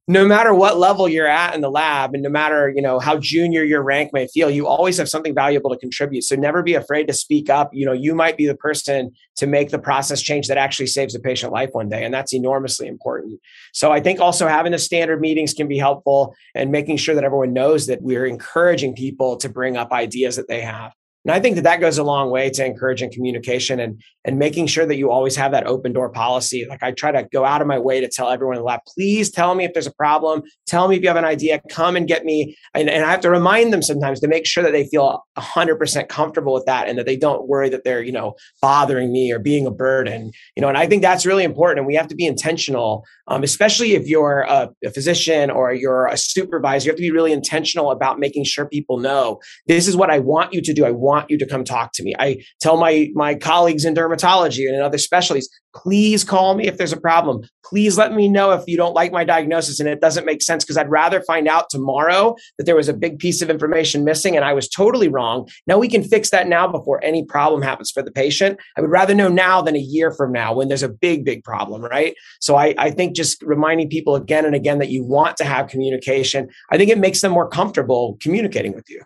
no 0.09 0.27
matter 0.27 0.53
what 0.53 0.79
level 0.79 1.09
you're 1.09 1.29
at 1.29 1.55
in 1.55 1.61
the 1.61 1.71
lab 1.71 2.13
and 2.13 2.23
no 2.25 2.29
matter 2.29 2.73
you 2.75 2.83
know 2.83 2.99
how 2.99 3.17
junior 3.19 3.63
your 3.63 3.83
rank 3.83 4.13
may 4.13 4.27
feel 4.27 4.51
you 4.51 4.67
always 4.67 4.97
have 4.97 5.09
something 5.09 5.35
valuable 5.35 5.71
to 5.71 5.77
contribute. 5.77 6.23
So 6.23 6.35
never 6.35 6.63
be 6.63 6.75
afraid 6.75 7.07
to 7.07 7.13
speak 7.13 7.49
up. 7.49 7.71
You 7.73 7.87
know 7.87 7.93
you 7.93 8.15
might 8.15 8.37
be 8.37 8.47
the 8.47 8.57
person 8.57 9.13
to 9.37 9.47
make 9.47 9.71
the 9.71 9.79
process 9.79 10.21
change 10.21 10.49
that 10.49 10.59
actually 10.59 10.89
saves 10.89 11.15
a 11.15 11.21
patient 11.21 11.53
life 11.53 11.71
one 11.73 11.89
day 11.89 12.05
and 12.05 12.13
that's 12.13 12.35
enormously 12.35 12.89
important. 12.89 13.41
So 13.73 13.93
i 13.93 14.01
think 14.01 14.21
also 14.21 14.49
having 14.49 14.73
the 14.73 14.79
standard 14.79 15.21
meetings 15.21 15.55
can 15.55 15.69
be 15.69 15.79
helpful 15.79 16.35
and 16.55 16.73
making 16.73 16.97
sure 16.97 17.15
that 17.15 17.25
everyone 17.25 17.53
knows 17.53 17.87
that 17.87 18.03
we're 18.03 18.27
encouraging 18.27 18.95
people 18.95 19.37
to 19.37 19.49
bring 19.49 19.77
up 19.77 19.93
ideas 19.93 20.37
that 20.37 20.49
they 20.49 20.61
have 20.63 20.93
and 21.25 21.33
I 21.33 21.41
think 21.41 21.57
that 21.57 21.63
that 21.63 21.81
goes 21.81 21.99
a 21.99 22.03
long 22.03 22.31
way 22.31 22.51
to 22.51 22.65
encouraging 22.65 23.13
communication 23.13 23.79
and 23.79 24.03
and 24.25 24.39
making 24.39 24.67
sure 24.67 24.87
that 24.87 24.97
you 24.97 25.11
always 25.11 25.35
have 25.37 25.53
that 25.53 25.67
open 25.67 25.93
door 25.93 26.09
policy. 26.09 26.65
Like 26.69 26.83
I 26.83 26.93
try 26.93 27.11
to 27.11 27.27
go 27.33 27.45
out 27.45 27.61
of 27.61 27.67
my 27.67 27.79
way 27.79 28.01
to 28.01 28.09
tell 28.09 28.31
everyone 28.31 28.57
in 28.57 28.61
the 28.61 28.67
lab, 28.67 28.81
please 28.87 29.31
tell 29.31 29.55
me 29.55 29.65
if 29.65 29.73
there's 29.73 29.87
a 29.87 29.95
problem. 29.95 30.43
Tell 30.67 30.87
me 30.89 30.97
if 30.97 31.03
you 31.03 31.09
have 31.09 31.17
an 31.17 31.25
idea. 31.25 31.61
Come 31.71 31.97
and 31.97 32.07
get 32.07 32.25
me. 32.25 32.57
And, 32.75 32.89
and 32.89 33.05
I 33.05 33.11
have 33.11 33.21
to 33.23 33.31
remind 33.31 33.73
them 33.73 33.83
sometimes 33.83 34.21
to 34.21 34.29
make 34.29 34.47
sure 34.47 34.63
that 34.63 34.73
they 34.73 34.87
feel 34.87 35.25
100% 35.37 36.09
comfortable 36.09 36.55
with 36.55 36.67
that 36.67 36.89
and 36.89 36.99
that 36.99 37.07
they 37.07 37.17
don't 37.17 37.49
worry 37.49 37.69
that 37.71 37.83
they're, 37.85 38.03
you 38.03 38.13
know, 38.13 38.35
bothering 38.61 39.11
me 39.11 39.33
or 39.33 39.41
being 39.41 39.67
a 39.67 39.73
burden. 39.73 40.31
You 40.57 40.61
know, 40.61 40.69
and 40.69 40.79
I 40.79 40.87
think 40.87 41.03
that's 41.03 41.27
really 41.27 41.45
important. 41.45 41.79
And 41.79 41.87
we 41.87 41.97
have 41.97 42.09
to 42.09 42.15
be 42.15 42.27
intentional, 42.27 43.05
um, 43.27 43.43
especially 43.43 43.95
if 43.95 44.07
you're 44.07 44.43
a, 44.43 44.71
a 44.85 44.91
physician 44.91 45.51
or 45.51 45.73
you're 45.73 46.07
a 46.07 46.17
supervisor. 46.17 46.87
You 46.87 46.91
have 46.93 46.97
to 46.97 47.03
be 47.03 47.11
really 47.11 47.33
intentional 47.33 47.91
about 47.91 48.21
making 48.21 48.45
sure 48.45 48.67
people 48.67 48.99
know 48.99 49.41
this 49.67 49.89
is 49.89 49.97
what 49.97 50.11
I 50.11 50.21
want 50.21 50.53
you 50.53 50.61
to 50.63 50.73
do. 50.73 50.85
I 50.85 50.93
want 50.93 51.12
want 51.13 51.31
you 51.31 51.37
to 51.37 51.47
come 51.47 51.63
talk 51.63 51.93
to 51.93 52.03
me. 52.03 52.15
I 52.19 52.43
tell 52.61 52.79
my 52.79 53.11
my 53.15 53.35
colleagues 53.35 53.85
in 53.85 53.95
dermatology 53.95 54.67
and 54.67 54.75
in 54.75 54.83
other 54.83 54.99
specialties, 54.99 55.49
please 55.75 56.25
call 56.25 56.55
me 56.55 56.67
if 56.67 56.79
there's 56.79 56.93
a 56.93 57.01
problem. 57.01 57.43
Please 57.65 57.99
let 57.99 58.13
me 58.13 58.29
know 58.29 58.51
if 58.53 58.63
you 58.67 58.77
don't 58.77 58.95
like 58.95 59.13
my 59.13 59.25
diagnosis 59.25 59.79
and 59.79 59.89
it 59.89 60.01
doesn't 60.01 60.27
make 60.27 60.43
sense 60.43 60.65
because 60.65 60.77
I'd 60.77 60.91
rather 60.91 61.21
find 61.23 61.49
out 61.49 61.71
tomorrow 61.71 62.35
that 62.57 62.65
there 62.65 62.77
was 62.77 62.89
a 62.89 62.95
big 62.95 63.19
piece 63.19 63.43
of 63.43 63.51
information 63.51 64.05
missing 64.05 64.37
and 64.37 64.45
I 64.45 64.53
was 64.53 64.69
totally 64.69 65.09
wrong. 65.09 65.49
Now 65.67 65.79
we 65.79 65.89
can 65.89 66.03
fix 66.03 66.31
that 66.31 66.49
now 66.49 66.67
before 66.67 67.03
any 67.05 67.25
problem 67.25 67.63
happens 67.63 67.91
for 67.91 68.03
the 68.03 68.11
patient. 68.11 68.59
I 68.77 68.81
would 68.81 68.91
rather 68.91 69.15
know 69.15 69.29
now 69.29 69.63
than 69.63 69.77
a 69.77 69.81
year 69.81 70.13
from 70.13 70.33
now 70.33 70.55
when 70.55 70.69
there's 70.69 70.83
a 70.83 70.89
big, 70.89 71.25
big 71.25 71.45
problem, 71.45 71.83
right? 71.83 72.15
So 72.41 72.57
I, 72.57 72.75
I 72.79 72.91
think 72.91 73.15
just 73.17 73.43
reminding 73.43 73.89
people 73.89 74.15
again 74.15 74.45
and 74.45 74.55
again 74.55 74.79
that 74.79 74.91
you 74.91 75.05
want 75.05 75.37
to 75.39 75.45
have 75.45 75.69
communication, 75.69 76.49
I 76.71 76.79
think 76.79 76.91
it 76.91 76.99
makes 76.99 77.21
them 77.21 77.33
more 77.33 77.49
comfortable 77.49 78.19
communicating 78.21 78.75
with 78.75 78.89
you. 78.89 79.03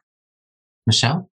Michelle? 0.87 1.29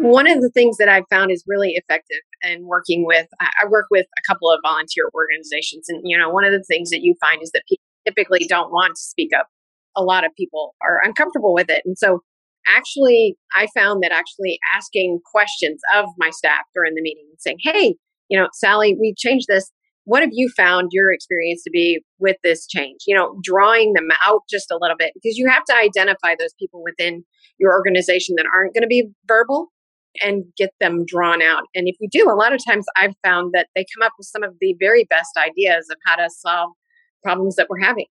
One 0.00 0.26
of 0.26 0.40
the 0.40 0.48
things 0.48 0.78
that 0.78 0.88
I've 0.88 1.04
found 1.10 1.30
is 1.30 1.44
really 1.46 1.72
effective 1.72 2.20
in 2.42 2.66
working 2.66 3.04
with, 3.04 3.26
I 3.38 3.68
work 3.68 3.84
with 3.90 4.06
a 4.06 4.22
couple 4.26 4.50
of 4.50 4.58
volunteer 4.64 5.10
organizations. 5.12 5.90
And, 5.90 6.00
you 6.04 6.16
know, 6.16 6.30
one 6.30 6.44
of 6.44 6.52
the 6.52 6.64
things 6.64 6.88
that 6.88 7.02
you 7.02 7.14
find 7.20 7.42
is 7.42 7.50
that 7.50 7.64
people 7.68 7.84
typically 8.06 8.46
don't 8.48 8.72
want 8.72 8.96
to 8.96 9.00
speak 9.00 9.32
up. 9.38 9.48
A 9.94 10.02
lot 10.02 10.24
of 10.24 10.34
people 10.36 10.74
are 10.82 11.02
uncomfortable 11.04 11.52
with 11.52 11.68
it. 11.68 11.82
And 11.84 11.98
so, 11.98 12.20
actually, 12.66 13.36
I 13.54 13.66
found 13.74 14.02
that 14.02 14.10
actually 14.10 14.58
asking 14.74 15.20
questions 15.30 15.82
of 15.94 16.06
my 16.16 16.30
staff 16.30 16.62
during 16.74 16.94
the 16.94 17.02
meeting 17.02 17.26
and 17.28 17.38
saying, 17.38 17.58
hey, 17.60 17.96
you 18.30 18.40
know, 18.40 18.48
Sally, 18.54 18.96
we 18.98 19.14
changed 19.18 19.48
this. 19.48 19.70
What 20.04 20.22
have 20.22 20.30
you 20.32 20.48
found 20.56 20.88
your 20.92 21.12
experience 21.12 21.62
to 21.64 21.70
be 21.70 22.00
with 22.18 22.36
this 22.42 22.66
change? 22.66 23.00
You 23.06 23.14
know, 23.14 23.38
drawing 23.42 23.92
them 23.92 24.08
out 24.24 24.40
just 24.48 24.70
a 24.70 24.78
little 24.80 24.96
bit 24.96 25.12
because 25.12 25.36
you 25.36 25.46
have 25.46 25.64
to 25.64 25.74
identify 25.74 26.36
those 26.38 26.54
people 26.58 26.82
within 26.82 27.22
your 27.58 27.72
organization 27.72 28.36
that 28.38 28.46
aren't 28.46 28.72
going 28.72 28.82
to 28.82 28.88
be 28.88 29.10
verbal 29.28 29.68
and 30.22 30.44
get 30.56 30.70
them 30.80 31.04
drawn 31.06 31.42
out. 31.42 31.62
And 31.74 31.88
if 31.88 31.96
you 32.00 32.08
do, 32.10 32.30
a 32.30 32.34
lot 32.34 32.52
of 32.52 32.60
times 32.66 32.86
I've 32.96 33.14
found 33.24 33.52
that 33.54 33.68
they 33.74 33.84
come 33.94 34.04
up 34.04 34.12
with 34.18 34.26
some 34.26 34.42
of 34.42 34.54
the 34.60 34.74
very 34.78 35.04
best 35.04 35.36
ideas 35.36 35.88
of 35.90 35.96
how 36.06 36.16
to 36.16 36.28
solve 36.30 36.70
problems 37.22 37.56
that 37.56 37.68
we're 37.68 37.80
having. 37.80 38.06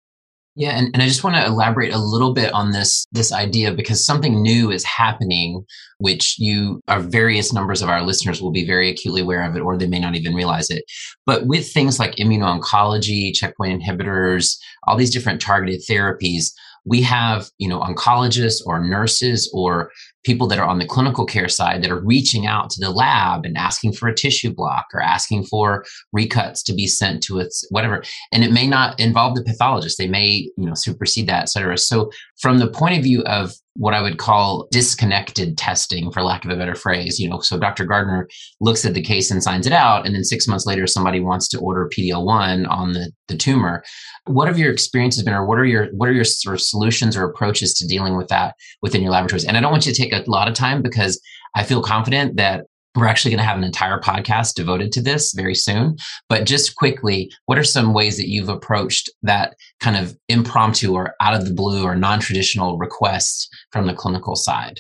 Yeah, 0.59 0.70
and, 0.70 0.90
and 0.92 1.01
I 1.01 1.07
just 1.07 1.22
want 1.22 1.36
to 1.36 1.46
elaborate 1.46 1.94
a 1.94 1.99
little 1.99 2.34
bit 2.34 2.53
on 2.53 2.72
this 2.72 3.07
this 3.12 3.32
idea 3.32 3.72
because 3.72 4.05
something 4.05 4.42
new 4.42 4.72
is 4.72 4.82
happening, 4.82 5.64
which 5.99 6.34
you 6.36 6.80
our 6.88 6.99
various 6.99 7.53
numbers 7.53 7.80
of 7.80 7.88
our 7.88 8.03
listeners 8.03 8.42
will 8.42 8.51
be 8.51 8.66
very 8.66 8.90
acutely 8.90 9.20
aware 9.20 9.49
of 9.49 9.55
it, 9.55 9.61
or 9.61 9.76
they 9.78 9.86
may 9.86 10.01
not 10.01 10.16
even 10.16 10.34
realize 10.34 10.68
it. 10.68 10.82
But 11.26 11.46
with 11.46 11.72
things 11.72 12.01
like 12.01 12.16
immuno-oncology, 12.16 13.34
checkpoint 13.34 13.80
inhibitors, 13.80 14.57
all 14.88 14.96
these 14.96 15.12
different 15.12 15.40
targeted 15.40 15.80
therapies, 15.88 16.51
we 16.89 17.03
have 17.03 17.51
you 17.59 17.68
know 17.68 17.80
oncologists 17.80 18.61
or 18.64 18.82
nurses 18.82 19.51
or 19.53 19.91
people 20.24 20.47
that 20.47 20.59
are 20.59 20.66
on 20.66 20.78
the 20.78 20.86
clinical 20.86 21.24
care 21.24 21.49
side 21.49 21.82
that 21.82 21.91
are 21.91 22.01
reaching 22.01 22.47
out 22.47 22.70
to 22.70 22.80
the 22.80 22.91
lab 22.91 23.45
and 23.45 23.57
asking 23.57 23.93
for 23.93 24.09
a 24.09 24.14
tissue 24.14 24.53
block 24.53 24.86
or 24.93 25.01
asking 25.01 25.45
for 25.45 25.84
recuts 26.16 26.62
to 26.64 26.74
be 26.74 26.86
sent 26.86 27.22
to 27.22 27.39
its 27.39 27.66
whatever. 27.70 28.03
And 28.32 28.45
it 28.45 28.53
may 28.53 28.66
not 28.66 28.99
involve 28.99 29.36
the 29.36 29.45
pathologist. 29.45 29.99
They 29.99 30.09
may 30.09 30.51
you 30.57 30.66
know 30.66 30.74
supersede 30.74 31.28
that 31.28 31.43
et 31.43 31.49
cetera. 31.51 31.78
So 31.78 32.11
from 32.41 32.59
the 32.59 32.68
point 32.68 32.97
of 32.97 33.03
view 33.03 33.22
of 33.22 33.53
what 33.79 33.95
I 33.95 34.03
would 34.03 34.18
call 34.18 34.66
disconnected 34.72 35.57
testing, 35.57 36.11
for 36.11 36.22
lack 36.22 36.45
of 36.45 36.51
a 36.51 36.57
better 36.57 36.74
phrase. 36.74 37.20
You 37.20 37.31
know, 37.31 37.39
so 37.41 37.59
Dr. 37.59 37.85
Gardner 37.85 38.29
looks 38.61 38.85
at 38.85 38.93
the 38.93 39.01
case 39.01 39.31
and 39.31 39.43
signs 39.43 39.66
it 39.66 39.72
out, 39.72 40.05
and 40.05 40.14
then 40.14 40.24
six 40.24 40.49
months 40.49 40.66
later, 40.66 40.87
somebody 40.87 41.20
wants 41.20 41.49
to 41.49 41.61
order 41.61 41.89
PD-L1 41.89 42.68
on 42.68 42.93
the, 42.93 43.12
the 43.29 43.37
tumor. 43.37 43.85
What 44.26 44.49
have 44.49 44.59
your 44.59 44.72
experiences 44.72 45.22
been, 45.22 45.33
or 45.33 45.47
what 45.47 45.59
are 45.59 45.64
your 45.64 45.87
what 45.93 46.09
are 46.09 46.12
your 46.12 46.24
sort 46.24 46.55
of 46.55 46.61
solutions 46.61 47.16
or 47.16 47.24
approaches 47.24 47.72
to 47.74 47.87
dealing 47.87 48.16
with 48.16 48.29
that 48.29 48.57
within 48.83 49.01
your 49.01 49.12
laboratories? 49.12 49.45
And 49.45 49.57
I 49.57 49.61
don't 49.61 49.72
want 49.72 49.87
you 49.87 49.93
to 49.93 50.03
take 50.03 50.12
a 50.12 50.29
lot 50.29 50.49
of 50.49 50.55
time 50.55 50.83
because 50.83 51.20
I 51.55 51.62
feel 51.62 51.83
confident 51.83 52.37
that 52.37 52.64
we're 52.99 53.07
actually 53.07 53.30
going 53.30 53.38
to 53.38 53.44
have 53.44 53.57
an 53.57 53.64
entire 53.64 54.01
podcast 54.01 54.55
devoted 54.55 54.90
to 54.92 55.01
this 55.01 55.32
very 55.32 55.55
soon. 55.55 55.96
But 56.28 56.46
just 56.46 56.74
quickly, 56.74 57.30
what 57.46 57.59
are 57.59 57.64
some 57.64 57.94
ways 57.94 58.16
that 58.16 58.28
you've 58.28 58.49
approached 58.49 59.09
that 59.22 59.55
kind 59.80 59.96
of 59.96 60.16
impromptu 60.28 60.92
or 60.92 61.14
out 61.20 61.34
of 61.34 61.44
the 61.44 61.55
blue 61.55 61.84
or 61.84 61.94
non 61.94 62.18
traditional 62.18 62.76
requests 62.76 63.49
from 63.70 63.86
the 63.86 63.94
clinical 63.94 64.34
side? 64.34 64.78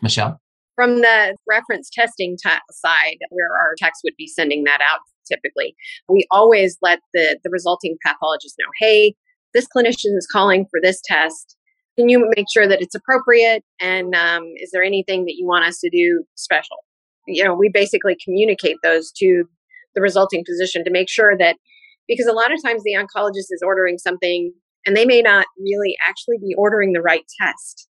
Michelle? 0.00 0.40
From 0.76 1.00
the 1.00 1.36
reference 1.48 1.90
testing 1.92 2.36
t- 2.36 2.50
side, 2.70 3.18
where 3.30 3.50
our 3.60 3.74
techs 3.78 4.00
would 4.04 4.14
be 4.16 4.26
sending 4.26 4.64
that 4.64 4.80
out 4.80 5.00
typically, 5.26 5.74
we 6.08 6.26
always 6.30 6.76
let 6.82 7.00
the, 7.14 7.38
the 7.42 7.50
resulting 7.50 7.96
pathologist 8.04 8.56
know 8.58 8.70
hey, 8.80 9.14
this 9.54 9.66
clinician 9.74 10.16
is 10.16 10.28
calling 10.30 10.66
for 10.70 10.80
this 10.82 11.00
test. 11.04 11.56
Can 11.96 12.08
you 12.08 12.28
make 12.36 12.46
sure 12.52 12.66
that 12.66 12.82
it's 12.82 12.94
appropriate? 12.94 13.62
And 13.80 14.14
um, 14.14 14.42
is 14.56 14.70
there 14.72 14.82
anything 14.82 15.26
that 15.26 15.36
you 15.36 15.46
want 15.46 15.64
us 15.64 15.78
to 15.78 15.90
do 15.90 16.24
special? 16.34 16.78
You 17.26 17.44
know, 17.44 17.54
we 17.54 17.68
basically 17.68 18.16
communicate 18.22 18.76
those 18.82 19.12
to 19.12 19.44
the 19.94 20.00
resulting 20.00 20.44
physician 20.44 20.84
to 20.84 20.90
make 20.90 21.08
sure 21.08 21.36
that 21.38 21.56
because 22.08 22.26
a 22.26 22.32
lot 22.32 22.52
of 22.52 22.62
times 22.64 22.82
the 22.82 22.94
oncologist 22.94 23.48
is 23.50 23.62
ordering 23.64 23.98
something 23.98 24.52
and 24.86 24.96
they 24.96 25.06
may 25.06 25.22
not 25.22 25.46
really 25.58 25.96
actually 26.06 26.36
be 26.38 26.54
ordering 26.56 26.92
the 26.92 27.00
right 27.00 27.24
test. 27.40 27.88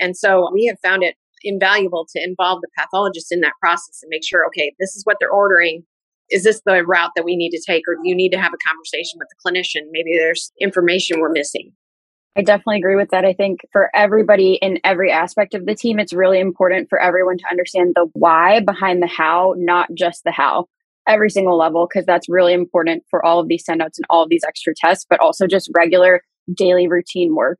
And 0.00 0.16
so 0.16 0.50
we 0.52 0.66
have 0.66 0.78
found 0.82 1.02
it 1.02 1.14
invaluable 1.44 2.06
to 2.14 2.22
involve 2.22 2.60
the 2.60 2.68
pathologist 2.76 3.30
in 3.30 3.40
that 3.40 3.52
process 3.60 4.00
and 4.02 4.10
make 4.10 4.24
sure, 4.24 4.46
okay, 4.46 4.74
this 4.80 4.96
is 4.96 5.02
what 5.04 5.18
they're 5.20 5.30
ordering. 5.30 5.84
Is 6.30 6.44
this 6.44 6.62
the 6.64 6.84
route 6.84 7.10
that 7.14 7.24
we 7.24 7.36
need 7.36 7.50
to 7.50 7.62
take, 7.64 7.82
or 7.86 7.94
do 7.94 8.02
you 8.04 8.14
need 8.14 8.30
to 8.30 8.40
have 8.40 8.52
a 8.52 8.68
conversation 8.68 9.18
with 9.18 9.28
the 9.28 9.36
clinician? 9.44 9.88
Maybe 9.90 10.16
there's 10.18 10.52
information 10.60 11.20
we're 11.20 11.32
missing. 11.32 11.72
I 12.34 12.42
definitely 12.42 12.78
agree 12.78 12.96
with 12.96 13.10
that. 13.10 13.26
I 13.26 13.34
think 13.34 13.60
for 13.72 13.90
everybody 13.94 14.54
in 14.54 14.78
every 14.84 15.12
aspect 15.12 15.52
of 15.52 15.66
the 15.66 15.74
team, 15.74 15.98
it's 15.98 16.14
really 16.14 16.40
important 16.40 16.88
for 16.88 16.98
everyone 16.98 17.36
to 17.38 17.44
understand 17.50 17.92
the 17.94 18.08
why 18.14 18.60
behind 18.60 19.02
the 19.02 19.06
how, 19.06 19.54
not 19.58 19.88
just 19.94 20.24
the 20.24 20.32
how, 20.32 20.66
every 21.06 21.28
single 21.28 21.58
level, 21.58 21.86
because 21.86 22.06
that's 22.06 22.30
really 22.30 22.54
important 22.54 23.04
for 23.10 23.22
all 23.24 23.38
of 23.38 23.48
these 23.48 23.64
sendouts 23.68 23.98
and 23.98 24.06
all 24.08 24.22
of 24.22 24.30
these 24.30 24.44
extra 24.46 24.72
tests, 24.74 25.04
but 25.08 25.20
also 25.20 25.46
just 25.46 25.70
regular 25.76 26.22
daily 26.54 26.88
routine 26.88 27.34
work 27.34 27.58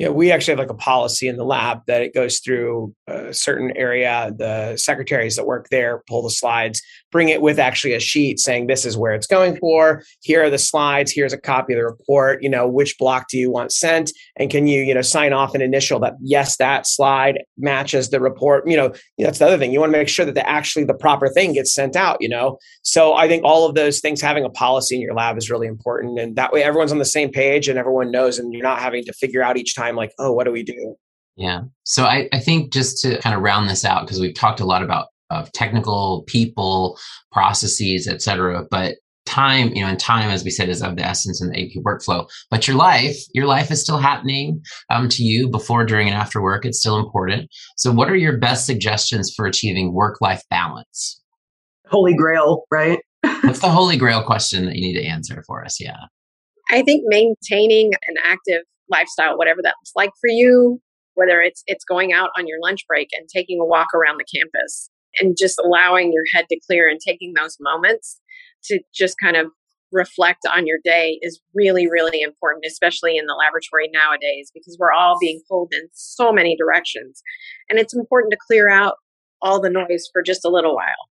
Yeah, 0.00 0.08
we 0.08 0.32
actually 0.32 0.52
have 0.52 0.58
like 0.58 0.70
a 0.70 0.74
policy 0.74 1.28
in 1.28 1.36
the 1.36 1.44
lab 1.44 1.82
that 1.86 2.00
it 2.00 2.14
goes 2.14 2.40
through 2.40 2.94
a 3.06 3.34
certain 3.34 3.70
area. 3.76 4.32
The 4.34 4.78
secretaries 4.78 5.36
that 5.36 5.46
work 5.46 5.68
there 5.70 6.02
pull 6.08 6.22
the 6.22 6.30
slides, 6.30 6.82
bring 7.10 7.28
it 7.28 7.42
with 7.42 7.58
actually 7.58 7.94
a 7.94 8.00
sheet 8.00 8.38
saying 8.38 8.66
this 8.66 8.84
is 8.84 8.96
where 8.96 9.14
it's 9.14 9.26
going 9.26 9.56
for. 9.56 10.02
Here 10.20 10.44
are 10.44 10.50
the 10.50 10.58
slides. 10.58 11.12
Here's 11.12 11.32
a 11.32 11.38
copy 11.38 11.72
of 11.72 11.78
the 11.78 11.84
report. 11.84 12.42
You 12.42 12.48
know, 12.48 12.68
which 12.68 12.96
block 12.98 13.26
do 13.30 13.38
you 13.38 13.50
want 13.50 13.72
sent? 13.72 14.12
And 14.36 14.50
can 14.50 14.66
you, 14.66 14.82
you 14.82 14.94
know, 14.94 15.02
sign 15.02 15.32
off 15.32 15.54
an 15.54 15.62
initial 15.62 16.00
that 16.00 16.14
yes, 16.20 16.56
that 16.56 16.86
slide 16.86 17.40
matches 17.58 18.10
the 18.10 18.20
report. 18.20 18.68
You 18.68 18.76
know, 18.76 18.92
that's 19.18 19.38
the 19.38 19.46
other 19.46 19.58
thing. 19.58 19.72
You 19.72 19.80
want 19.80 19.92
to 19.92 19.98
make 19.98 20.08
sure 20.08 20.24
that 20.24 20.34
the 20.34 20.48
actually 20.48 20.84
the 20.84 20.94
proper 20.94 21.28
thing 21.28 21.52
gets 21.54 21.74
sent 21.74 21.96
out. 21.96 22.18
You 22.20 22.28
know, 22.28 22.58
so 22.82 23.14
I 23.14 23.28
think 23.28 23.44
all 23.44 23.68
of 23.68 23.74
those 23.74 24.00
things 24.00 24.20
having 24.20 24.44
a 24.44 24.50
policy 24.50 24.94
in 24.94 25.00
your 25.00 25.14
lab 25.14 25.36
is 25.36 25.50
really 25.50 25.66
important, 25.66 26.18
and 26.18 26.36
that 26.36 26.52
way 26.52 26.62
everyone's 26.62 26.92
on 26.92 26.98
the 26.98 27.04
same 27.04 27.30
page 27.30 27.68
and 27.68 27.78
everyone 27.78 28.10
knows, 28.10 28.38
and 28.38 28.52
you're 28.52 28.62
not 28.62 28.80
having 28.80 29.04
to 29.04 29.12
figure 29.12 29.42
out 29.42 29.56
each 29.56 29.74
time 29.74 29.96
like, 29.96 30.12
oh, 30.18 30.32
what 30.32 30.44
do 30.44 30.52
we 30.52 30.62
do? 30.62 30.96
Yeah. 31.36 31.62
So 31.84 32.04
I, 32.04 32.28
I 32.32 32.38
think 32.38 32.72
just 32.72 33.00
to 33.02 33.18
kind 33.20 33.34
of 33.34 33.42
round 33.42 33.68
this 33.68 33.84
out, 33.84 34.02
because 34.02 34.20
we've 34.20 34.34
talked 34.34 34.60
a 34.60 34.66
lot 34.66 34.82
about 34.82 35.08
of 35.30 35.50
technical 35.52 36.24
people, 36.26 36.98
processes, 37.32 38.08
et 38.08 38.22
cetera, 38.22 38.64
but 38.70 38.96
time, 39.26 39.68
you 39.74 39.82
know, 39.82 39.88
and 39.88 39.98
time, 39.98 40.28
as 40.30 40.44
we 40.44 40.50
said, 40.50 40.68
is 40.68 40.82
of 40.82 40.96
the 40.96 41.04
essence 41.04 41.40
in 41.40 41.50
the 41.50 41.62
AP 41.62 41.82
workflow. 41.84 42.28
But 42.50 42.66
your 42.66 42.76
life, 42.76 43.16
your 43.32 43.46
life 43.46 43.70
is 43.70 43.80
still 43.80 43.98
happening 43.98 44.60
um, 44.90 45.08
to 45.10 45.22
you 45.22 45.48
before, 45.48 45.84
during, 45.84 46.08
and 46.08 46.16
after 46.16 46.42
work. 46.42 46.64
It's 46.64 46.80
still 46.80 46.98
important. 46.98 47.48
So, 47.76 47.92
what 47.92 48.10
are 48.10 48.16
your 48.16 48.38
best 48.38 48.66
suggestions 48.66 49.32
for 49.34 49.46
achieving 49.46 49.94
work-life 49.94 50.42
balance? 50.50 51.20
Holy 51.88 52.14
Grail, 52.14 52.64
right? 52.70 53.00
What's 53.42 53.60
the 53.60 53.68
holy 53.70 53.96
grail 53.96 54.22
question 54.22 54.66
that 54.66 54.76
you 54.76 54.80
need 54.80 55.00
to 55.00 55.06
answer 55.06 55.42
for 55.46 55.64
us? 55.64 55.80
Yeah. 55.80 55.96
I 56.70 56.82
think 56.82 57.02
maintaining 57.06 57.92
an 58.06 58.14
active 58.24 58.62
lifestyle, 58.88 59.36
whatever 59.36 59.60
that 59.62 59.74
looks 59.80 59.92
like 59.96 60.10
for 60.20 60.28
you, 60.28 60.80
whether 61.14 61.40
it's 61.40 61.62
it's 61.66 61.84
going 61.84 62.12
out 62.12 62.30
on 62.38 62.46
your 62.46 62.58
lunch 62.62 62.86
break 62.86 63.08
and 63.12 63.28
taking 63.28 63.60
a 63.60 63.66
walk 63.66 63.88
around 63.94 64.18
the 64.18 64.38
campus 64.38 64.88
and 65.18 65.36
just 65.38 65.58
allowing 65.58 66.12
your 66.12 66.24
head 66.34 66.46
to 66.48 66.60
clear 66.66 66.88
and 66.88 67.00
taking 67.00 67.34
those 67.34 67.56
moments 67.60 68.20
to 68.64 68.80
just 68.94 69.16
kind 69.22 69.36
of 69.36 69.46
reflect 69.92 70.40
on 70.52 70.66
your 70.68 70.78
day 70.84 71.18
is 71.20 71.40
really 71.52 71.88
really 71.90 72.22
important 72.22 72.64
especially 72.64 73.16
in 73.16 73.26
the 73.26 73.34
laboratory 73.34 73.90
nowadays 73.92 74.50
because 74.54 74.76
we're 74.78 74.92
all 74.92 75.16
being 75.20 75.40
pulled 75.48 75.72
in 75.72 75.88
so 75.92 76.32
many 76.32 76.56
directions 76.56 77.22
and 77.68 77.78
it's 77.78 77.92
important 77.92 78.30
to 78.30 78.38
clear 78.46 78.70
out 78.70 78.94
all 79.42 79.60
the 79.60 79.70
noise 79.70 80.08
for 80.12 80.22
just 80.22 80.44
a 80.44 80.48
little 80.48 80.76
while 80.76 81.08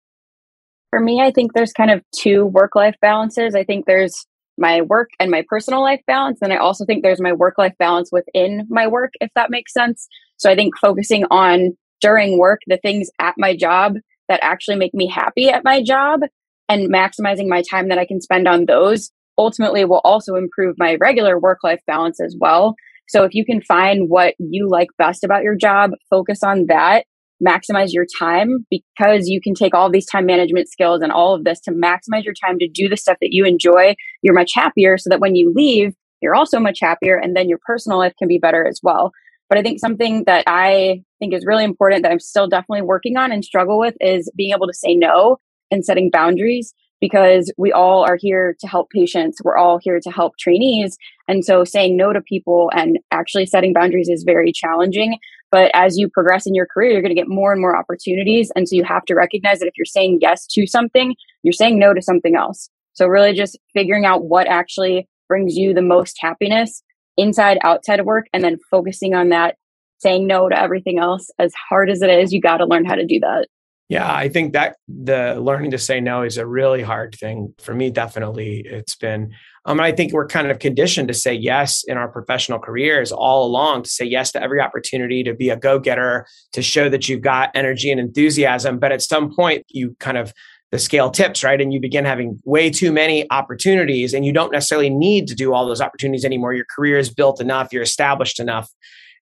for 0.91 1.01
me 1.01 1.21
i 1.21 1.33
think 1.33 1.55
there's 1.55 1.73
kind 1.73 1.91
of 1.91 2.01
two 2.17 2.47
work 2.47 2.77
life 2.77 2.95
balances 3.03 3.57
i 3.57 3.65
think 3.65 3.85
there's 3.87 4.27
my 4.59 4.83
work 4.83 5.11
and 5.21 5.31
my 5.31 5.45
personal 5.49 5.81
life 5.81 6.01
balance. 6.07 6.41
And 6.43 6.53
I 6.53 6.57
also 6.57 6.85
think 6.85 7.03
there's 7.03 7.21
my 7.21 7.33
work 7.33 7.55
life 7.57 7.75
balance 7.79 8.11
within 8.13 8.67
my 8.69 8.87
work, 8.87 9.13
if 9.21 9.31
that 9.35 9.51
makes 9.51 9.73
sense. 9.73 10.09
So 10.37 10.51
I 10.51 10.57
think 10.57 10.77
focusing 10.77 11.25
on 11.31 11.77
during 12.01 12.39
work, 12.39 12.61
the 12.67 12.79
things 12.79 13.11
at 13.19 13.35
my 13.39 13.57
job 13.57 13.95
that 14.29 14.41
actually 14.43 14.77
make 14.77 14.95
me 14.95 15.09
happy 15.09 15.49
at 15.49 15.65
my 15.65 15.83
job 15.83 16.21
and 16.69 16.93
maximizing 16.93 17.49
my 17.49 17.63
time 17.63 17.89
that 17.89 17.99
I 17.99 18.07
can 18.07 18.21
spend 18.21 18.47
on 18.47 18.67
those 18.67 19.11
ultimately 19.39 19.85
will 19.85 20.01
also 20.05 20.35
improve 20.35 20.75
my 20.79 20.97
regular 21.01 21.39
work 21.39 21.59
life 21.63 21.81
balance 21.87 22.21
as 22.21 22.37
well. 22.39 22.75
So 23.09 23.25
if 23.25 23.35
you 23.35 23.45
can 23.45 23.63
find 23.63 24.09
what 24.09 24.35
you 24.39 24.69
like 24.69 24.89
best 24.99 25.25
about 25.25 25.43
your 25.43 25.57
job, 25.57 25.93
focus 26.11 26.43
on 26.43 26.67
that 26.67 27.05
maximize 27.45 27.93
your 27.93 28.07
time 28.19 28.67
because 28.71 29.29
you 29.29 29.41
can 29.41 29.55
take 29.55 29.75
all 29.75 29.91
these 29.91 30.07
time 30.07 30.27
management 30.27 30.69
skills 30.69 31.01
and 31.03 31.13
all 31.13 31.35
of 31.35 31.45
this 31.45 31.61
to 31.61 31.71
maximize 31.71 32.25
your 32.25 32.35
time 32.35 32.59
to 32.59 32.69
do 32.69 32.89
the 32.89 32.97
stuff 32.97 33.19
that 33.21 33.33
you 33.33 33.45
enjoy. 33.45 33.95
You're 34.23 34.35
much 34.35 34.53
happier 34.55 34.99
so 34.99 35.09
that 35.11 35.21
when 35.21 35.37
you 35.37 35.53
leave, 35.55 35.95
you're 36.21 36.35
also 36.35 36.59
much 36.59 36.79
happier 36.81 37.17
and 37.17 37.37
then 37.37 37.49
your 37.49 37.61
personal 37.65 37.99
life 37.99 38.15
can 38.19 38.29
be 38.29 38.39
better 38.39 38.67
as 38.67 38.81
well. 38.83 39.13
But 39.49 39.59
I 39.59 39.63
think 39.63 39.81
something 39.81 40.25
that 40.25 40.45
I 40.47 41.03
think 41.19 41.35
is 41.35 41.47
really 41.47 41.65
important 41.65 42.03
that 42.03 42.13
I'm 42.13 42.21
still 42.21 42.49
definitely 42.49 42.83
working 42.83 43.17
on 43.17 43.33
and 43.33 43.45
struggle 43.45 43.79
with 43.79 43.95
is 44.01 44.31
being 44.37 44.53
able 44.55 44.67
to 44.67 44.75
say 44.75 44.95
no 44.95 45.39
and 45.71 45.85
setting 45.85 46.11
boundaries 46.11 46.75
because 47.01 47.53
we 47.57 47.73
all 47.73 48.05
are 48.05 48.19
here 48.21 48.57
to 48.61 48.67
help 48.67 48.91
patients. 48.91 49.39
We're 49.43 49.57
all 49.57 49.79
here 49.79 50.01
to 50.03 50.11
help 50.11 50.37
trainees. 50.39 50.97
And 51.29 51.45
so 51.45 51.65
saying 51.65 51.97
no 51.97 52.13
to 52.13 52.21
people 52.21 52.71
and 52.75 52.99
actually 53.11 53.47
setting 53.47 53.73
boundaries 53.73 54.09
is 54.09 54.25
very 54.25 54.53
challenging. 54.53 55.19
But 55.51 55.71
as 55.75 55.97
you 55.97 56.09
progress 56.09 56.47
in 56.47 56.55
your 56.55 56.67
career, 56.67 56.93
you're 56.93 57.03
going 57.03 57.15
to 57.15 57.21
get 57.21 57.29
more 57.29 57.53
and 57.53 57.61
more 57.61 57.77
opportunities. 57.77 58.51
And 58.55 58.69
so 58.69 58.77
you 58.77 58.85
have 58.85 59.05
to 59.07 59.15
recognize 59.15 59.61
that 59.61 59.69
if 59.69 59.75
you're 59.79 59.85
saying 59.85 60.19
yes 60.21 60.47
to 60.49 60.67
something, 60.67 61.15
you're 61.43 61.53
saying 61.53 61.79
no 61.79 61.95
to 61.95 62.03
something 62.03 62.37
else. 62.37 62.69
So 62.93 63.07
really 63.07 63.33
just 63.33 63.59
figuring 63.73 64.05
out 64.05 64.25
what 64.25 64.49
actually 64.49 65.09
brings 65.29 65.55
you 65.57 65.73
the 65.73 65.83
most 65.83 66.17
happiness 66.21 66.83
inside, 67.19 67.59
outside 67.63 68.01
of 68.01 68.07
work, 68.07 68.27
and 68.33 68.43
then 68.43 68.57
focusing 68.71 69.15
on 69.15 69.29
that, 69.29 69.57
saying 69.99 70.27
no 70.27 70.49
to 70.49 70.59
everything 70.59 70.99
else. 70.99 71.31
As 71.39 71.53
hard 71.69 71.91
as 71.91 72.01
it 72.01 72.09
is, 72.09 72.33
you 72.33 72.41
got 72.41 72.59
to 72.59 72.65
learn 72.65 72.87
how 72.87 72.95
to 72.95 73.05
do 73.05 73.21
that. 73.21 73.49
Yeah, 73.89 74.15
I 74.15 74.29
think 74.29 74.53
that 74.53 74.77
the 74.87 75.41
learning 75.41 75.71
to 75.71 75.79
say 75.79 75.99
no 75.99 76.23
is 76.23 76.37
a 76.37 76.47
really 76.47 76.83
hard 76.83 77.15
thing 77.15 77.55
for 77.59 77.75
me. 77.75 77.91
Definitely, 77.91 78.63
it's 78.67 78.95
been. 78.97 79.33
Um, 79.65 79.81
I 79.81 79.93
think 79.93 80.13
we're 80.13 80.27
kind 80.27 80.51
of 80.51 80.59
conditioned 80.59 81.09
to 81.09 81.15
say 81.15 81.33
yes 81.33 81.85
in 81.85 81.97
our 81.97 82.09
professional 82.09 82.59
careers 82.59 83.13
all 83.13 83.47
along, 83.47 83.85
to 83.85 83.91
say 83.91 84.05
yes 84.05 84.33
to 84.33 84.43
every 84.43 84.61
opportunity, 84.61 85.23
to 85.25 85.35
be 85.35 85.49
a 85.49 85.57
go 85.57 85.79
getter, 85.79 86.27
to 86.53 86.63
show 86.63 86.89
that 86.91 87.09
you've 87.09 87.23
got 87.23 87.51
energy 87.55 87.91
and 87.91 87.99
enthusiasm. 87.99 88.79
But 88.79 88.93
at 88.93 89.03
some 89.03 89.35
point, 89.35 89.65
you 89.69 89.97
kind 90.01 90.19
of 90.19 90.35
the 90.71 90.79
scale 90.79 91.11
tips, 91.11 91.43
right? 91.43 91.61
And 91.61 91.73
you 91.73 91.81
begin 91.81 92.05
having 92.05 92.41
way 92.45 92.71
too 92.71 92.93
many 92.93 93.31
opportunities, 93.31 94.13
and 94.13 94.25
you 94.25 94.33
don't 94.33 94.53
necessarily 94.53 94.91
need 94.91 95.27
to 95.29 95.35
do 95.35 95.55
all 95.55 95.67
those 95.67 95.81
opportunities 95.81 96.25
anymore. 96.25 96.55
Your 96.55 96.67
career 96.75 96.99
is 96.99 97.09
built 97.09 97.41
enough, 97.41 97.73
you're 97.73 97.83
established 97.83 98.39
enough 98.39 98.71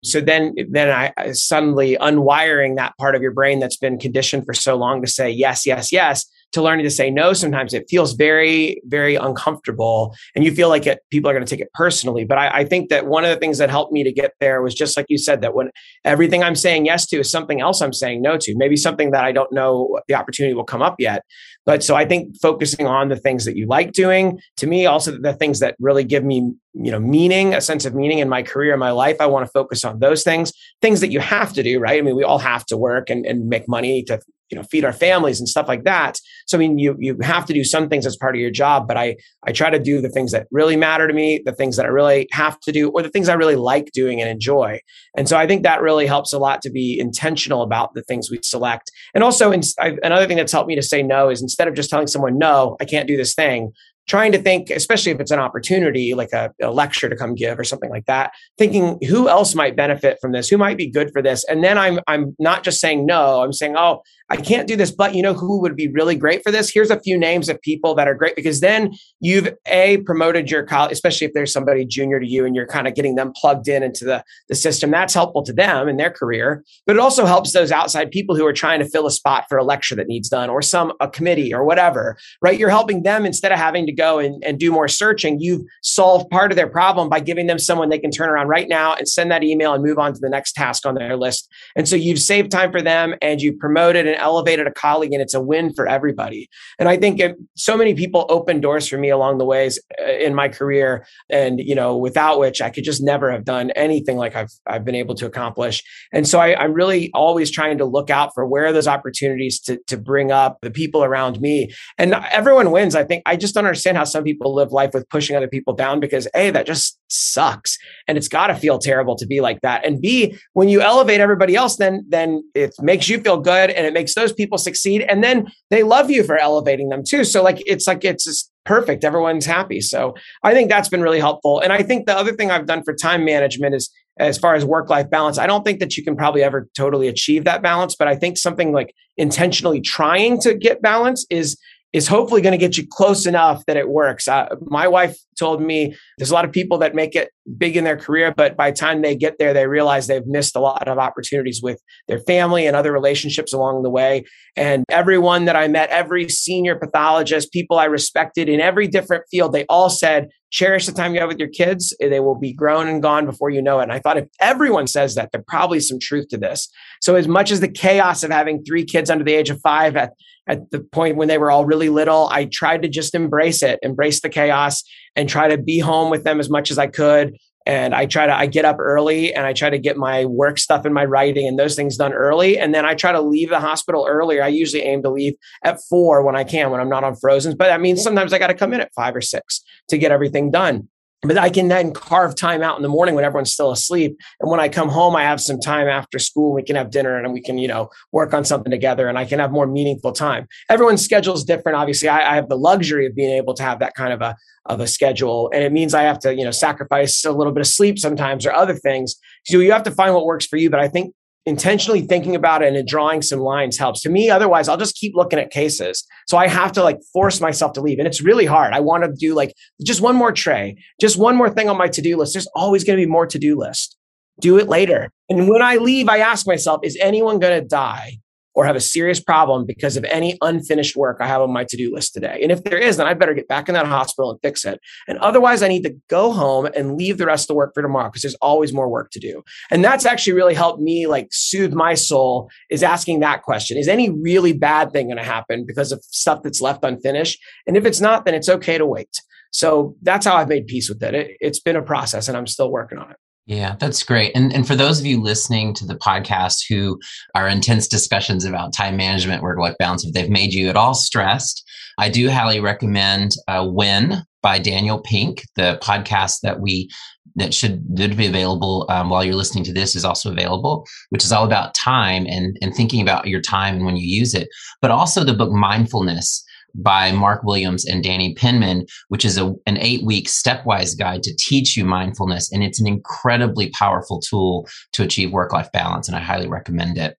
so 0.06 0.20
then 0.20 0.54
then 0.70 0.90
I, 0.90 1.12
I 1.16 1.32
suddenly 1.32 1.96
unwiring 2.00 2.76
that 2.76 2.96
part 2.98 3.14
of 3.14 3.22
your 3.22 3.32
brain 3.32 3.58
that's 3.60 3.76
been 3.76 3.98
conditioned 3.98 4.44
for 4.44 4.54
so 4.54 4.76
long 4.76 5.02
to 5.02 5.10
say 5.10 5.30
yes 5.30 5.66
yes 5.66 5.92
yes 5.92 6.30
to 6.56 6.62
learning 6.62 6.84
to 6.84 6.90
say 6.90 7.10
no 7.10 7.32
sometimes 7.32 7.72
it 7.72 7.84
feels 7.88 8.14
very 8.14 8.80
very 8.86 9.14
uncomfortable 9.14 10.14
and 10.34 10.44
you 10.44 10.52
feel 10.52 10.68
like 10.68 10.86
it, 10.86 11.00
people 11.10 11.30
are 11.30 11.34
going 11.34 11.44
to 11.44 11.50
take 11.50 11.60
it 11.60 11.72
personally. 11.74 12.24
But 12.24 12.38
I, 12.38 12.60
I, 12.60 12.64
think 12.64 12.88
that 12.90 13.06
one 13.06 13.24
of 13.24 13.30
the 13.30 13.36
things 13.36 13.58
that 13.58 13.70
helped 13.70 13.92
me 13.92 14.02
to 14.04 14.12
get 14.12 14.32
there 14.40 14.62
was 14.62 14.74
just 14.74 14.96
like 14.96 15.06
you 15.08 15.18
said 15.18 15.40
that 15.42 15.54
when 15.54 15.70
everything 16.04 16.42
i'm 16.42 16.54
saying 16.56 16.86
yes 16.86 17.06
to 17.06 17.18
is 17.18 17.30
something 17.30 17.60
else 17.60 17.80
i'm 17.80 17.92
saying 17.92 18.22
no 18.22 18.36
to. 18.38 18.54
Maybe 18.56 18.76
something 18.76 19.10
that 19.12 19.24
i 19.24 19.32
don't 19.32 19.52
know 19.52 20.00
the 20.08 20.14
opportunity 20.14 20.54
will 20.54 20.64
come 20.64 20.82
up 20.82 20.96
yet. 20.98 21.22
But 21.64 21.82
so 21.82 21.94
i 21.94 22.04
think 22.04 22.36
focusing 22.40 22.86
on 22.86 23.08
the 23.08 23.16
things 23.16 23.44
that 23.44 23.56
you 23.56 23.66
like 23.66 23.92
doing 23.92 24.40
to 24.56 24.66
me 24.66 24.86
also 24.86 25.12
the 25.12 25.34
things 25.34 25.60
that 25.60 25.76
really 25.78 26.04
give 26.04 26.24
me 26.24 26.52
you 26.74 26.90
know 26.90 27.00
meaning 27.00 27.54
a 27.54 27.60
sense 27.60 27.84
of 27.84 27.94
meaning 27.94 28.18
in 28.18 28.28
my 28.28 28.42
career 28.42 28.74
in 28.74 28.78
my 28.78 28.90
life 28.90 29.16
i 29.20 29.26
want 29.26 29.44
to 29.44 29.50
focus 29.52 29.84
on 29.84 29.98
those 29.98 30.22
things. 30.22 30.52
Things 30.82 31.00
that 31.00 31.10
you 31.10 31.20
have 31.20 31.52
to 31.54 31.62
do 31.62 31.78
right? 31.78 31.98
I 31.98 32.02
mean 32.02 32.16
we 32.16 32.24
all 32.24 32.38
have 32.38 32.64
to 32.66 32.76
work 32.76 33.10
and, 33.10 33.24
and 33.26 33.48
make 33.48 33.68
money 33.68 34.02
to 34.04 34.20
you 34.50 34.56
know 34.56 34.62
feed 34.64 34.84
our 34.84 34.92
families 34.92 35.40
and 35.40 35.48
stuff 35.48 35.68
like 35.68 35.84
that. 35.84 36.18
So 36.46 36.56
i 36.56 36.60
mean 36.60 36.78
you 36.78 36.96
you 36.98 37.16
have 37.22 37.46
to 37.46 37.52
do 37.52 37.64
some 37.64 37.88
things 37.88 38.06
as 38.06 38.16
part 38.16 38.34
of 38.34 38.40
your 38.40 38.50
job 38.50 38.86
but 38.86 38.96
i 38.96 39.16
i 39.46 39.52
try 39.52 39.70
to 39.70 39.78
do 39.78 40.00
the 40.00 40.08
things 40.08 40.32
that 40.32 40.46
really 40.50 40.76
matter 40.76 41.08
to 41.08 41.14
me 41.14 41.42
the 41.44 41.52
things 41.52 41.76
that 41.76 41.86
i 41.86 41.88
really 41.88 42.28
have 42.32 42.58
to 42.60 42.72
do 42.72 42.90
or 42.90 43.02
the 43.02 43.08
things 43.08 43.28
i 43.28 43.34
really 43.34 43.56
like 43.56 43.90
doing 43.92 44.20
and 44.20 44.30
enjoy. 44.30 44.80
And 45.16 45.28
so 45.28 45.36
i 45.36 45.46
think 45.46 45.62
that 45.62 45.82
really 45.82 46.06
helps 46.06 46.32
a 46.32 46.38
lot 46.38 46.62
to 46.62 46.70
be 46.70 46.98
intentional 46.98 47.62
about 47.62 47.94
the 47.94 48.02
things 48.02 48.30
we 48.30 48.38
select. 48.42 48.90
And 49.14 49.24
also 49.24 49.52
in, 49.52 49.62
I, 49.80 49.96
another 50.02 50.26
thing 50.26 50.36
that's 50.36 50.52
helped 50.52 50.68
me 50.68 50.76
to 50.76 50.82
say 50.82 51.02
no 51.02 51.30
is 51.30 51.42
instead 51.42 51.68
of 51.68 51.74
just 51.74 51.90
telling 51.90 52.06
someone 52.06 52.38
no 52.38 52.76
i 52.80 52.84
can't 52.84 53.08
do 53.08 53.16
this 53.16 53.34
thing 53.34 53.72
trying 54.06 54.32
to 54.32 54.38
think, 54.38 54.70
especially 54.70 55.12
if 55.12 55.20
it's 55.20 55.30
an 55.30 55.40
opportunity 55.40 56.14
like 56.14 56.32
a, 56.32 56.52
a, 56.62 56.70
lecture 56.70 57.08
to 57.08 57.16
come 57.16 57.34
give 57.34 57.58
or 57.58 57.64
something 57.64 57.90
like 57.90 58.06
that, 58.06 58.32
thinking 58.56 58.98
who 59.08 59.28
else 59.28 59.54
might 59.54 59.76
benefit 59.76 60.18
from 60.20 60.32
this, 60.32 60.48
who 60.48 60.56
might 60.56 60.76
be 60.76 60.88
good 60.88 61.10
for 61.12 61.20
this. 61.22 61.44
And 61.44 61.64
then 61.64 61.76
I'm 61.76 62.00
I'm 62.06 62.36
not 62.38 62.62
just 62.62 62.80
saying 62.80 63.06
no, 63.06 63.42
I'm 63.42 63.52
saying, 63.52 63.76
oh, 63.76 64.02
I 64.28 64.36
can't 64.36 64.66
do 64.66 64.74
this, 64.74 64.90
but 64.90 65.14
you 65.14 65.22
know 65.22 65.34
who 65.34 65.60
would 65.60 65.76
be 65.76 65.88
really 65.88 66.16
great 66.16 66.42
for 66.42 66.50
this? 66.50 66.68
Here's 66.68 66.90
a 66.90 66.98
few 66.98 67.16
names 67.16 67.48
of 67.48 67.60
people 67.62 67.94
that 67.94 68.08
are 68.08 68.14
great 68.14 68.34
because 68.34 68.60
then 68.60 68.92
you've 69.20 69.54
a 69.66 69.98
promoted 69.98 70.50
your 70.50 70.64
college, 70.64 70.92
especially 70.92 71.28
if 71.28 71.32
there's 71.32 71.52
somebody 71.52 71.84
junior 71.84 72.18
to 72.18 72.26
you 72.26 72.44
and 72.44 72.56
you're 72.56 72.66
kind 72.66 72.88
of 72.88 72.94
getting 72.94 73.14
them 73.14 73.32
plugged 73.36 73.68
in 73.68 73.84
into 73.84 74.04
the, 74.04 74.24
the 74.48 74.56
system. 74.56 74.90
That's 74.90 75.14
helpful 75.14 75.44
to 75.44 75.52
them 75.52 75.88
in 75.88 75.96
their 75.96 76.10
career, 76.10 76.64
but 76.86 76.96
it 76.96 76.98
also 76.98 77.24
helps 77.24 77.52
those 77.52 77.70
outside 77.70 78.10
people 78.10 78.34
who 78.34 78.44
are 78.46 78.52
trying 78.52 78.80
to 78.80 78.88
fill 78.88 79.06
a 79.06 79.12
spot 79.12 79.44
for 79.48 79.58
a 79.58 79.64
lecture 79.64 79.94
that 79.94 80.08
needs 80.08 80.28
done 80.28 80.50
or 80.50 80.60
some 80.60 80.92
a 81.00 81.08
committee 81.08 81.54
or 81.54 81.64
whatever, 81.64 82.16
right? 82.42 82.58
You're 82.58 82.70
helping 82.70 83.04
them 83.04 83.26
instead 83.26 83.52
of 83.52 83.58
having 83.58 83.86
to 83.86 83.92
go 83.92 84.18
and, 84.18 84.42
and 84.44 84.58
do 84.58 84.72
more 84.72 84.88
searching. 84.88 85.38
You've 85.40 85.62
solved 85.82 86.30
part 86.30 86.50
of 86.50 86.56
their 86.56 86.68
problem 86.68 87.08
by 87.08 87.20
giving 87.20 87.46
them 87.46 87.60
someone 87.60 87.90
they 87.90 87.98
can 87.98 88.10
turn 88.10 88.28
around 88.28 88.48
right 88.48 88.68
now 88.68 88.94
and 88.94 89.08
send 89.08 89.30
that 89.30 89.44
email 89.44 89.72
and 89.72 89.84
move 89.84 89.98
on 89.98 90.14
to 90.14 90.18
the 90.18 90.28
next 90.28 90.52
task 90.52 90.84
on 90.84 90.96
their 90.96 91.16
list. 91.16 91.48
And 91.76 91.88
so 91.88 91.94
you've 91.94 92.18
saved 92.18 92.50
time 92.50 92.72
for 92.72 92.82
them 92.82 93.14
and 93.22 93.40
you've 93.40 93.58
promoted 93.60 94.06
and 94.06 94.15
elevated 94.16 94.66
a 94.66 94.72
colleague 94.72 95.12
and 95.12 95.22
it's 95.22 95.34
a 95.34 95.40
win 95.40 95.72
for 95.74 95.86
everybody. 95.86 96.48
And 96.78 96.88
I 96.88 96.96
think 96.96 97.20
it, 97.20 97.36
so 97.54 97.76
many 97.76 97.94
people 97.94 98.26
opened 98.28 98.62
doors 98.62 98.88
for 98.88 98.98
me 98.98 99.10
along 99.10 99.38
the 99.38 99.44
ways 99.44 99.78
uh, 100.00 100.10
in 100.12 100.34
my 100.34 100.48
career 100.48 101.06
and, 101.30 101.60
you 101.60 101.74
know, 101.74 101.96
without 101.96 102.38
which 102.38 102.60
I 102.60 102.70
could 102.70 102.84
just 102.84 103.02
never 103.02 103.30
have 103.30 103.44
done 103.44 103.70
anything 103.72 104.16
like 104.16 104.34
I've, 104.34 104.50
I've 104.66 104.84
been 104.84 104.94
able 104.94 105.14
to 105.16 105.26
accomplish. 105.26 105.82
And 106.12 106.26
so 106.26 106.38
I, 106.38 106.56
I'm 106.56 106.72
really 106.72 107.10
always 107.14 107.50
trying 107.50 107.78
to 107.78 107.84
look 107.84 108.10
out 108.10 108.30
for 108.34 108.46
where 108.46 108.72
those 108.72 108.88
opportunities 108.88 109.60
to, 109.60 109.78
to 109.86 109.96
bring 109.96 110.32
up 110.32 110.58
the 110.62 110.70
people 110.70 111.04
around 111.04 111.40
me. 111.40 111.72
And 111.98 112.14
everyone 112.30 112.70
wins. 112.70 112.94
I 112.94 113.04
think 113.04 113.22
I 113.26 113.36
just 113.36 113.54
don't 113.54 113.66
understand 113.66 113.96
how 113.96 114.04
some 114.04 114.24
people 114.24 114.54
live 114.54 114.72
life 114.72 114.90
with 114.94 115.08
pushing 115.08 115.36
other 115.36 115.48
people 115.48 115.74
down 115.74 116.00
because 116.00 116.28
A, 116.34 116.50
that 116.50 116.66
just 116.66 116.98
sucks. 117.08 117.78
And 118.08 118.16
it's 118.16 118.28
got 118.28 118.48
to 118.48 118.54
feel 118.54 118.78
terrible 118.78 119.16
to 119.16 119.26
be 119.26 119.40
like 119.40 119.60
that. 119.62 119.84
And 119.84 120.00
B, 120.00 120.36
when 120.52 120.68
you 120.68 120.80
elevate 120.80 121.20
everybody 121.20 121.56
else, 121.56 121.76
then, 121.76 122.04
then 122.08 122.42
it 122.54 122.74
makes 122.80 123.08
you 123.08 123.20
feel 123.20 123.38
good 123.38 123.70
and 123.70 123.86
it 123.86 123.92
makes 123.92 124.05
those 124.14 124.32
people 124.32 124.58
succeed. 124.58 125.02
And 125.02 125.22
then 125.22 125.48
they 125.70 125.82
love 125.82 126.10
you 126.10 126.22
for 126.22 126.38
elevating 126.38 126.88
them 126.88 127.02
too. 127.06 127.24
So 127.24 127.42
like, 127.42 127.62
it's 127.66 127.86
like, 127.86 128.04
it's 128.04 128.24
just 128.24 128.50
perfect. 128.64 129.04
Everyone's 129.04 129.46
happy. 129.46 129.80
So 129.80 130.14
I 130.42 130.52
think 130.52 130.70
that's 130.70 130.88
been 130.88 131.02
really 131.02 131.20
helpful. 131.20 131.60
And 131.60 131.72
I 131.72 131.82
think 131.82 132.06
the 132.06 132.16
other 132.16 132.32
thing 132.32 132.50
I've 132.50 132.66
done 132.66 132.82
for 132.82 132.94
time 132.94 133.24
management 133.24 133.74
is 133.74 133.90
as 134.18 134.38
far 134.38 134.54
as 134.54 134.64
work 134.64 134.88
life 134.88 135.10
balance, 135.10 135.38
I 135.38 135.46
don't 135.46 135.64
think 135.64 135.80
that 135.80 135.96
you 135.96 136.04
can 136.04 136.16
probably 136.16 136.42
ever 136.42 136.68
totally 136.74 137.08
achieve 137.08 137.44
that 137.44 137.62
balance, 137.62 137.94
but 137.94 138.08
I 138.08 138.16
think 138.16 138.38
something 138.38 138.72
like 138.72 138.94
intentionally 139.16 139.80
trying 139.80 140.40
to 140.40 140.54
get 140.54 140.82
balance 140.82 141.26
is 141.30 141.58
is 141.92 142.08
hopefully 142.08 142.42
going 142.42 142.52
to 142.52 142.58
get 142.58 142.76
you 142.76 142.86
close 142.90 143.24
enough 143.24 143.64
that 143.66 143.76
it 143.76 143.88
works. 143.88 144.28
Uh, 144.28 144.46
my 144.66 144.86
wife 144.86 145.16
told 145.38 145.62
me 145.62 145.96
there's 146.18 146.30
a 146.30 146.34
lot 146.34 146.44
of 146.44 146.52
people 146.52 146.76
that 146.76 146.94
make 146.94 147.14
it 147.14 147.30
big 147.58 147.76
in 147.76 147.84
their 147.84 147.96
career, 147.96 148.32
but 148.36 148.56
by 148.56 148.70
the 148.70 148.76
time 148.76 149.02
they 149.02 149.14
get 149.14 149.38
there, 149.38 149.52
they 149.52 149.66
realize 149.66 150.06
they've 150.06 150.26
missed 150.26 150.56
a 150.56 150.60
lot 150.60 150.88
of 150.88 150.98
opportunities 150.98 151.60
with 151.62 151.80
their 152.08 152.18
family 152.20 152.66
and 152.66 152.76
other 152.76 152.92
relationships 152.92 153.52
along 153.52 153.82
the 153.82 153.90
way. 153.90 154.24
And 154.56 154.84
everyone 154.88 155.44
that 155.44 155.56
I 155.56 155.68
met, 155.68 155.90
every 155.90 156.28
senior 156.28 156.76
pathologist, 156.76 157.52
people 157.52 157.78
I 157.78 157.84
respected 157.84 158.48
in 158.48 158.60
every 158.60 158.88
different 158.88 159.24
field, 159.30 159.52
they 159.52 159.64
all 159.68 159.90
said, 159.90 160.28
cherish 160.50 160.86
the 160.86 160.92
time 160.92 161.14
you 161.14 161.20
have 161.20 161.28
with 161.28 161.38
your 161.38 161.48
kids. 161.48 161.94
They 162.00 162.20
will 162.20 162.38
be 162.38 162.52
grown 162.52 162.88
and 162.88 163.02
gone 163.02 163.26
before 163.26 163.50
you 163.50 163.60
know 163.60 163.80
it. 163.80 163.84
And 163.84 163.92
I 163.92 163.98
thought 163.98 164.16
if 164.16 164.26
everyone 164.40 164.86
says 164.86 165.14
that, 165.14 165.30
there's 165.32 165.44
probably 165.46 165.80
some 165.80 165.98
truth 166.00 166.28
to 166.28 166.38
this. 166.38 166.68
So 167.00 167.14
as 167.14 167.28
much 167.28 167.50
as 167.50 167.60
the 167.60 167.68
chaos 167.68 168.22
of 168.22 168.30
having 168.30 168.64
three 168.64 168.84
kids 168.84 169.10
under 169.10 169.24
the 169.24 169.34
age 169.34 169.50
of 169.50 169.60
five 169.60 169.96
at 169.96 170.12
at 170.48 170.70
the 170.70 170.80
point 170.80 171.16
when 171.16 171.26
they 171.28 171.38
were 171.38 171.50
all 171.50 171.64
really 171.64 171.88
little, 171.88 172.28
I 172.30 172.44
tried 172.44 172.82
to 172.82 172.88
just 172.88 173.14
embrace 173.16 173.64
it, 173.64 173.80
embrace 173.82 174.20
the 174.20 174.28
chaos 174.28 174.84
and 175.16 175.28
try 175.28 175.48
to 175.48 175.58
be 175.58 175.78
home 175.78 176.10
with 176.10 176.24
them 176.24 176.38
as 176.38 176.48
much 176.48 176.70
as 176.70 176.78
I 176.78 176.86
could. 176.86 177.36
And 177.64 177.96
I 177.96 178.06
try 178.06 178.26
to, 178.26 178.36
I 178.36 178.46
get 178.46 178.64
up 178.64 178.76
early 178.78 179.34
and 179.34 179.44
I 179.44 179.52
try 179.52 179.70
to 179.70 179.78
get 179.78 179.96
my 179.96 180.24
work 180.24 180.56
stuff 180.58 180.84
and 180.84 180.94
my 180.94 181.04
writing 181.04 181.48
and 181.48 181.58
those 181.58 181.74
things 181.74 181.96
done 181.96 182.12
early. 182.12 182.56
And 182.58 182.72
then 182.72 182.84
I 182.84 182.94
try 182.94 183.10
to 183.10 183.20
leave 183.20 183.48
the 183.48 183.58
hospital 183.58 184.06
earlier. 184.08 184.44
I 184.44 184.48
usually 184.48 184.84
aim 184.84 185.02
to 185.02 185.10
leave 185.10 185.34
at 185.64 185.80
four 185.88 186.22
when 186.22 186.36
I 186.36 186.44
can, 186.44 186.70
when 186.70 186.80
I'm 186.80 186.88
not 186.88 187.02
on 187.02 187.16
frozen. 187.16 187.56
But 187.56 187.66
that 187.66 187.80
means 187.80 188.02
sometimes 188.02 188.32
I 188.32 188.38
got 188.38 188.48
to 188.48 188.54
come 188.54 188.72
in 188.72 188.80
at 188.80 188.94
five 188.94 189.16
or 189.16 189.20
six 189.20 189.62
to 189.88 189.98
get 189.98 190.12
everything 190.12 190.52
done 190.52 190.88
but 191.26 191.38
I 191.38 191.50
can 191.50 191.68
then 191.68 191.92
carve 191.92 192.36
time 192.36 192.62
out 192.62 192.76
in 192.76 192.82
the 192.82 192.88
morning 192.88 193.14
when 193.14 193.24
everyone's 193.24 193.52
still 193.52 193.70
asleep. 193.70 194.18
And 194.40 194.50
when 194.50 194.60
I 194.60 194.68
come 194.68 194.88
home, 194.88 195.16
I 195.16 195.22
have 195.22 195.40
some 195.40 195.60
time 195.60 195.88
after 195.88 196.18
school. 196.18 196.54
We 196.54 196.62
can 196.62 196.76
have 196.76 196.90
dinner 196.90 197.16
and 197.16 197.32
we 197.32 197.40
can, 197.40 197.58
you 197.58 197.68
know, 197.68 197.90
work 198.12 198.34
on 198.34 198.44
something 198.44 198.70
together 198.70 199.08
and 199.08 199.18
I 199.18 199.24
can 199.24 199.38
have 199.38 199.50
more 199.50 199.66
meaningful 199.66 200.12
time. 200.12 200.46
Everyone's 200.68 201.02
schedule 201.02 201.34
is 201.34 201.44
different. 201.44 201.76
Obviously, 201.76 202.08
I, 202.08 202.32
I 202.32 202.34
have 202.36 202.48
the 202.48 202.58
luxury 202.58 203.06
of 203.06 203.14
being 203.14 203.32
able 203.32 203.54
to 203.54 203.62
have 203.62 203.78
that 203.80 203.94
kind 203.94 204.12
of 204.12 204.20
a, 204.20 204.36
of 204.66 204.80
a 204.80 204.86
schedule. 204.86 205.50
And 205.52 205.62
it 205.62 205.72
means 205.72 205.94
I 205.94 206.02
have 206.02 206.18
to, 206.20 206.34
you 206.34 206.44
know, 206.44 206.50
sacrifice 206.50 207.24
a 207.24 207.32
little 207.32 207.52
bit 207.52 207.60
of 207.60 207.66
sleep 207.66 207.98
sometimes 207.98 208.46
or 208.46 208.52
other 208.52 208.74
things. 208.74 209.16
So 209.44 209.58
you 209.58 209.72
have 209.72 209.84
to 209.84 209.90
find 209.90 210.14
what 210.14 210.26
works 210.26 210.46
for 210.46 210.56
you. 210.56 210.70
But 210.70 210.80
I 210.80 210.88
think 210.88 211.14
intentionally 211.46 212.02
thinking 212.02 212.34
about 212.34 212.62
it 212.62 212.74
and 212.74 212.88
drawing 212.88 213.22
some 213.22 213.40
lines 213.40 213.78
helps. 213.78 214.02
To 214.02 214.10
me 214.10 214.28
otherwise 214.30 214.68
i'll 214.68 214.76
just 214.76 214.96
keep 214.96 215.14
looking 215.14 215.38
at 215.38 215.50
cases. 215.50 216.04
So 216.26 216.36
i 216.36 216.48
have 216.48 216.72
to 216.72 216.82
like 216.82 216.98
force 217.12 217.40
myself 217.40 217.72
to 217.74 217.80
leave 217.80 217.98
and 217.98 218.06
it's 218.06 218.20
really 218.20 218.46
hard. 218.46 218.74
I 218.74 218.80
want 218.80 219.04
to 219.04 219.12
do 219.12 219.34
like 219.34 219.54
just 219.84 220.00
one 220.00 220.16
more 220.16 220.32
tray 220.32 220.76
just 221.00 221.18
one 221.18 221.36
more 221.36 221.50
thing 221.50 221.68
on 221.68 221.78
my 221.78 221.88
to-do 221.88 222.16
list. 222.16 222.34
There's 222.34 222.48
always 222.54 222.84
going 222.84 222.98
to 222.98 223.04
be 223.04 223.10
more 223.10 223.26
to-do 223.26 223.58
list. 223.58 223.96
Do 224.40 224.58
it 224.58 224.68
later. 224.68 225.10
And 225.28 225.48
when 225.48 225.62
I 225.62 225.76
leave, 225.76 226.08
I 226.08 226.18
ask 226.18 226.46
myself, 226.46 226.80
is 226.82 226.98
anyone 227.00 227.38
going 227.38 227.60
to 227.60 227.66
die 227.66 228.18
or 228.56 228.64
have 228.64 228.74
a 228.74 228.80
serious 228.80 229.20
problem 229.20 229.66
because 229.66 229.98
of 229.98 230.04
any 230.04 230.36
unfinished 230.40 230.96
work 230.96 231.18
I 231.20 231.26
have 231.26 231.42
on 231.42 231.52
my 231.52 231.64
to 231.64 231.76
do 231.76 231.94
list 231.94 232.14
today. 232.14 232.40
And 232.42 232.50
if 232.50 232.64
there 232.64 232.78
is, 232.78 232.96
then 232.96 233.06
I 233.06 233.12
better 233.12 233.34
get 233.34 233.48
back 233.48 233.68
in 233.68 233.74
that 233.74 233.86
hospital 233.86 234.30
and 234.30 234.40
fix 234.40 234.64
it. 234.64 234.80
And 235.06 235.18
otherwise, 235.18 235.62
I 235.62 235.68
need 235.68 235.82
to 235.82 235.94
go 236.08 236.32
home 236.32 236.66
and 236.74 236.96
leave 236.96 237.18
the 237.18 237.26
rest 237.26 237.44
of 237.44 237.48
the 237.48 237.54
work 237.54 237.74
for 237.74 237.82
tomorrow 237.82 238.08
because 238.08 238.22
there's 238.22 238.34
always 238.36 238.72
more 238.72 238.88
work 238.88 239.10
to 239.10 239.20
do. 239.20 239.42
And 239.70 239.84
that's 239.84 240.06
actually 240.06 240.32
really 240.32 240.54
helped 240.54 240.80
me 240.80 241.06
like 241.06 241.28
soothe 241.32 241.74
my 241.74 241.92
soul 241.92 242.50
is 242.70 242.82
asking 242.82 243.20
that 243.20 243.42
question 243.42 243.76
Is 243.76 243.88
any 243.88 244.08
really 244.10 244.54
bad 244.54 244.90
thing 244.90 245.08
going 245.08 245.18
to 245.18 245.22
happen 245.22 245.66
because 245.66 245.92
of 245.92 246.02
stuff 246.04 246.42
that's 246.42 246.62
left 246.62 246.82
unfinished? 246.82 247.38
And 247.66 247.76
if 247.76 247.84
it's 247.84 248.00
not, 248.00 248.24
then 248.24 248.34
it's 248.34 248.48
okay 248.48 248.78
to 248.78 248.86
wait. 248.86 249.20
So 249.52 249.96
that's 250.02 250.24
how 250.24 250.34
I've 250.36 250.48
made 250.48 250.66
peace 250.66 250.88
with 250.88 251.02
it. 251.02 251.14
it 251.14 251.36
it's 251.40 251.60
been 251.60 251.76
a 251.76 251.82
process 251.82 252.28
and 252.28 252.36
I'm 252.36 252.46
still 252.46 252.70
working 252.70 252.98
on 252.98 253.10
it. 253.10 253.16
Yeah, 253.46 253.76
that's 253.78 254.02
great. 254.02 254.32
And 254.34 254.52
and 254.52 254.66
for 254.66 254.74
those 254.74 254.98
of 254.98 255.06
you 255.06 255.22
listening 255.22 255.72
to 255.74 255.86
the 255.86 255.94
podcast 255.94 256.64
who 256.68 256.98
are 257.34 257.48
intense 257.48 257.86
discussions 257.86 258.44
about 258.44 258.72
time 258.74 258.96
management, 258.96 259.42
work 259.42 259.58
life 259.58 259.76
balance, 259.78 260.04
if 260.04 260.12
they've 260.12 260.28
made 260.28 260.52
you 260.52 260.68
at 260.68 260.76
all 260.76 260.94
stressed, 260.94 261.62
I 261.96 262.08
do 262.08 262.28
highly 262.28 262.58
recommend 262.58 263.32
uh, 263.46 263.64
"When" 263.64 264.24
by 264.42 264.58
Daniel 264.58 264.98
Pink. 265.00 265.44
The 265.54 265.78
podcast 265.80 266.40
that 266.42 266.58
we 266.60 266.90
that 267.36 267.54
should, 267.54 267.84
should 267.98 268.16
be 268.16 268.26
available 268.26 268.86
um, 268.88 269.10
while 269.10 269.22
you're 269.22 269.34
listening 269.34 269.64
to 269.64 269.72
this 269.72 269.94
is 269.94 270.04
also 270.04 270.32
available, 270.32 270.84
which 271.10 271.24
is 271.24 271.30
all 271.30 271.44
about 271.44 271.74
time 271.74 272.26
and 272.28 272.56
and 272.62 272.74
thinking 272.74 273.00
about 273.00 273.28
your 273.28 273.40
time 273.40 273.76
and 273.76 273.84
when 273.86 273.96
you 273.96 274.06
use 274.06 274.34
it, 274.34 274.48
but 274.82 274.90
also 274.90 275.22
the 275.22 275.34
book 275.34 275.52
Mindfulness 275.52 276.42
by 276.76 277.12
Mark 277.12 277.42
Williams 277.42 277.86
and 277.86 278.02
Danny 278.02 278.34
Penman, 278.34 278.86
which 279.08 279.24
is 279.24 279.38
a, 279.38 279.54
an 279.66 279.78
eight 279.78 280.04
week 280.04 280.28
stepwise 280.28 280.98
guide 280.98 281.22
to 281.24 281.36
teach 281.38 281.76
you 281.76 281.84
mindfulness. 281.84 282.52
And 282.52 282.62
it's 282.62 282.80
an 282.80 282.86
incredibly 282.86 283.70
powerful 283.70 284.20
tool 284.20 284.68
to 284.92 285.02
achieve 285.02 285.32
work 285.32 285.52
life 285.52 285.70
balance. 285.72 286.08
And 286.08 286.16
I 286.16 286.20
highly 286.20 286.48
recommend 286.48 286.98
it. 286.98 287.16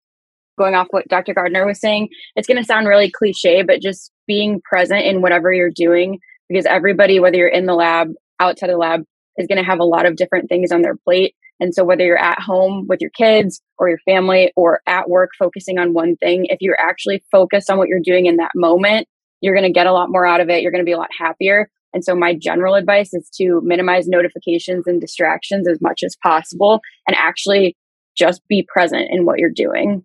Going 0.58 0.76
off 0.76 0.88
what 0.90 1.08
Dr. 1.08 1.34
Gardner 1.34 1.66
was 1.66 1.80
saying, 1.80 2.10
it's 2.36 2.48
going 2.48 2.58
to 2.58 2.64
sound 2.64 2.88
really 2.88 3.12
cliche, 3.12 3.62
but 3.62 3.82
just 3.82 4.12
being 4.26 4.62
present 4.62 5.02
in 5.04 5.22
whatever 5.22 5.54
you're 5.54 5.70
doing, 5.70 6.20
because 6.50 6.66
everybody, 6.66 7.20
whether 7.20 7.38
you're 7.38 7.48
in 7.48 7.68
the 7.68 7.76
lab, 7.76 8.10
outside 8.40 8.70
the 8.70 8.78
lab, 8.78 9.04
is 9.38 9.48
going 9.48 9.60
to 9.60 9.64
have 9.64 9.80
a 9.80 9.86
lot 9.86 10.08
of 10.08 10.16
different 10.16 10.50
things 10.50 10.72
on 10.72 10.82
their 10.82 10.96
plate. 10.96 11.36
And 11.60 11.74
so 11.74 11.84
whether 11.84 12.04
you're 12.04 12.18
at 12.18 12.40
home 12.40 12.86
with 12.88 13.02
your 13.02 13.10
kids 13.12 13.62
or 13.78 13.90
your 13.90 14.00
family 14.06 14.52
or 14.56 14.82
at 14.86 15.10
work 15.10 15.32
focusing 15.38 15.80
on 15.80 15.94
one 15.94 16.16
thing, 16.18 16.46
if 16.46 16.58
you're 16.62 16.80
actually 16.80 17.24
focused 17.32 17.70
on 17.70 17.78
what 17.78 17.88
you're 17.88 18.00
doing 18.00 18.26
in 18.26 18.38
that 18.38 18.52
moment, 18.56 19.08
you're 19.42 19.56
going 19.56 19.68
to 19.68 19.72
get 19.72 19.88
a 19.88 19.94
lot 19.94 20.10
more 20.10 20.26
out 20.26 20.42
of 20.42 20.50
it. 20.50 20.62
You're 20.62 20.72
going 20.72 20.84
to 20.84 20.86
be 20.86 20.94
a 20.94 20.98
lot 20.98 21.10
happier. 21.18 21.70
And 21.94 22.04
so 22.04 22.16
my 22.16 22.36
general 22.36 22.76
advice 22.76 23.14
is 23.14 23.30
to 23.38 23.62
minimize 23.64 24.08
notifications 24.08 24.86
and 24.88 25.00
distractions 25.00 25.68
as 25.68 25.80
much 25.82 26.04
as 26.04 26.16
possible 26.22 26.82
and 27.08 27.16
actually 27.16 27.76
just 28.16 28.42
be 28.48 28.68
present 28.72 29.08
in 29.10 29.26
what 29.26 29.40
you're 29.40 29.50
doing. 29.50 30.04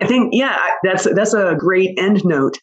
I 0.00 0.06
think 0.06 0.30
yeah, 0.32 0.58
that's 0.82 1.04
that's 1.14 1.34
a 1.34 1.56
great 1.58 1.98
end 1.98 2.24
note. 2.24 2.58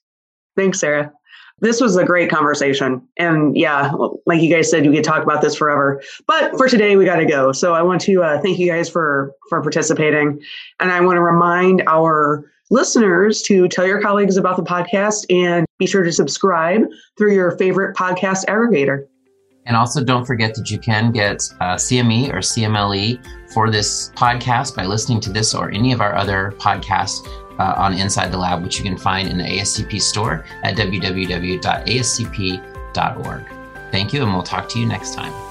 Thanks, 0.55 0.79
Sarah. 0.79 1.11
This 1.59 1.79
was 1.79 1.95
a 1.95 2.03
great 2.03 2.29
conversation. 2.29 3.01
And 3.17 3.57
yeah, 3.57 3.91
like 4.25 4.41
you 4.41 4.53
guys 4.53 4.69
said, 4.69 4.86
we 4.86 4.95
could 4.95 5.05
talk 5.05 5.23
about 5.23 5.41
this 5.41 5.55
forever. 5.55 6.01
But 6.27 6.57
for 6.57 6.67
today, 6.67 6.97
we 6.97 7.05
got 7.05 7.17
to 7.17 7.25
go. 7.25 7.53
So 7.53 7.73
I 7.73 7.81
want 7.81 8.01
to 8.01 8.23
uh, 8.23 8.41
thank 8.41 8.59
you 8.59 8.69
guys 8.69 8.89
for 8.89 9.33
for 9.49 9.61
participating, 9.61 10.41
and 10.79 10.91
I 10.91 11.01
want 11.01 11.17
to 11.17 11.21
remind 11.21 11.83
our 11.88 12.51
listeners 12.72 13.41
to 13.43 13.68
tell 13.68 13.86
your 13.86 14.01
colleagues 14.01 14.38
about 14.38 14.57
the 14.57 14.63
podcast 14.63 15.26
and 15.30 15.66
be 15.80 15.86
sure 15.86 16.03
to 16.03 16.11
subscribe 16.11 16.82
through 17.18 17.34
your 17.34 17.57
favorite 17.57 17.95
podcast 17.95 18.45
aggregator. 18.45 19.05
And 19.68 19.76
also, 19.76 20.03
don't 20.03 20.26
forget 20.26 20.53
that 20.55 20.70
you 20.70 20.78
can 20.78 21.11
get 21.11 21.41
uh, 21.59 21.76
CME 21.76 22.32
or 22.32 22.38
CMLE 22.38 23.20
for 23.51 23.72
this 23.72 24.11
podcast 24.16 24.76
by 24.76 24.86
listening 24.86 25.20
to 25.22 25.32
this 25.32 25.55
or 25.55 25.72
any 25.72 25.91
of 25.91 26.01
our 26.01 26.16
other 26.16 26.53
podcasts 26.57 27.28
uh, 27.57 27.74
on 27.78 27.93
Inside 27.93 28.32
the 28.32 28.38
Lab, 28.38 28.61
which 28.63 28.78
you 28.78 28.84
can 28.84 28.97
find 28.97 29.28
in 29.28 29.38
the 29.38 29.43
ASCP 29.43 29.99
store 30.01 30.45
at 30.63 30.76
www.ascp.org. 30.76 31.61
Thank 33.91 34.13
you, 34.13 34.24
and 34.24 34.34
we'll 34.34 34.43
talk 34.43 34.70
to 34.70 34.80
you 34.80 34.86
next 34.86 35.16
time. 35.16 35.45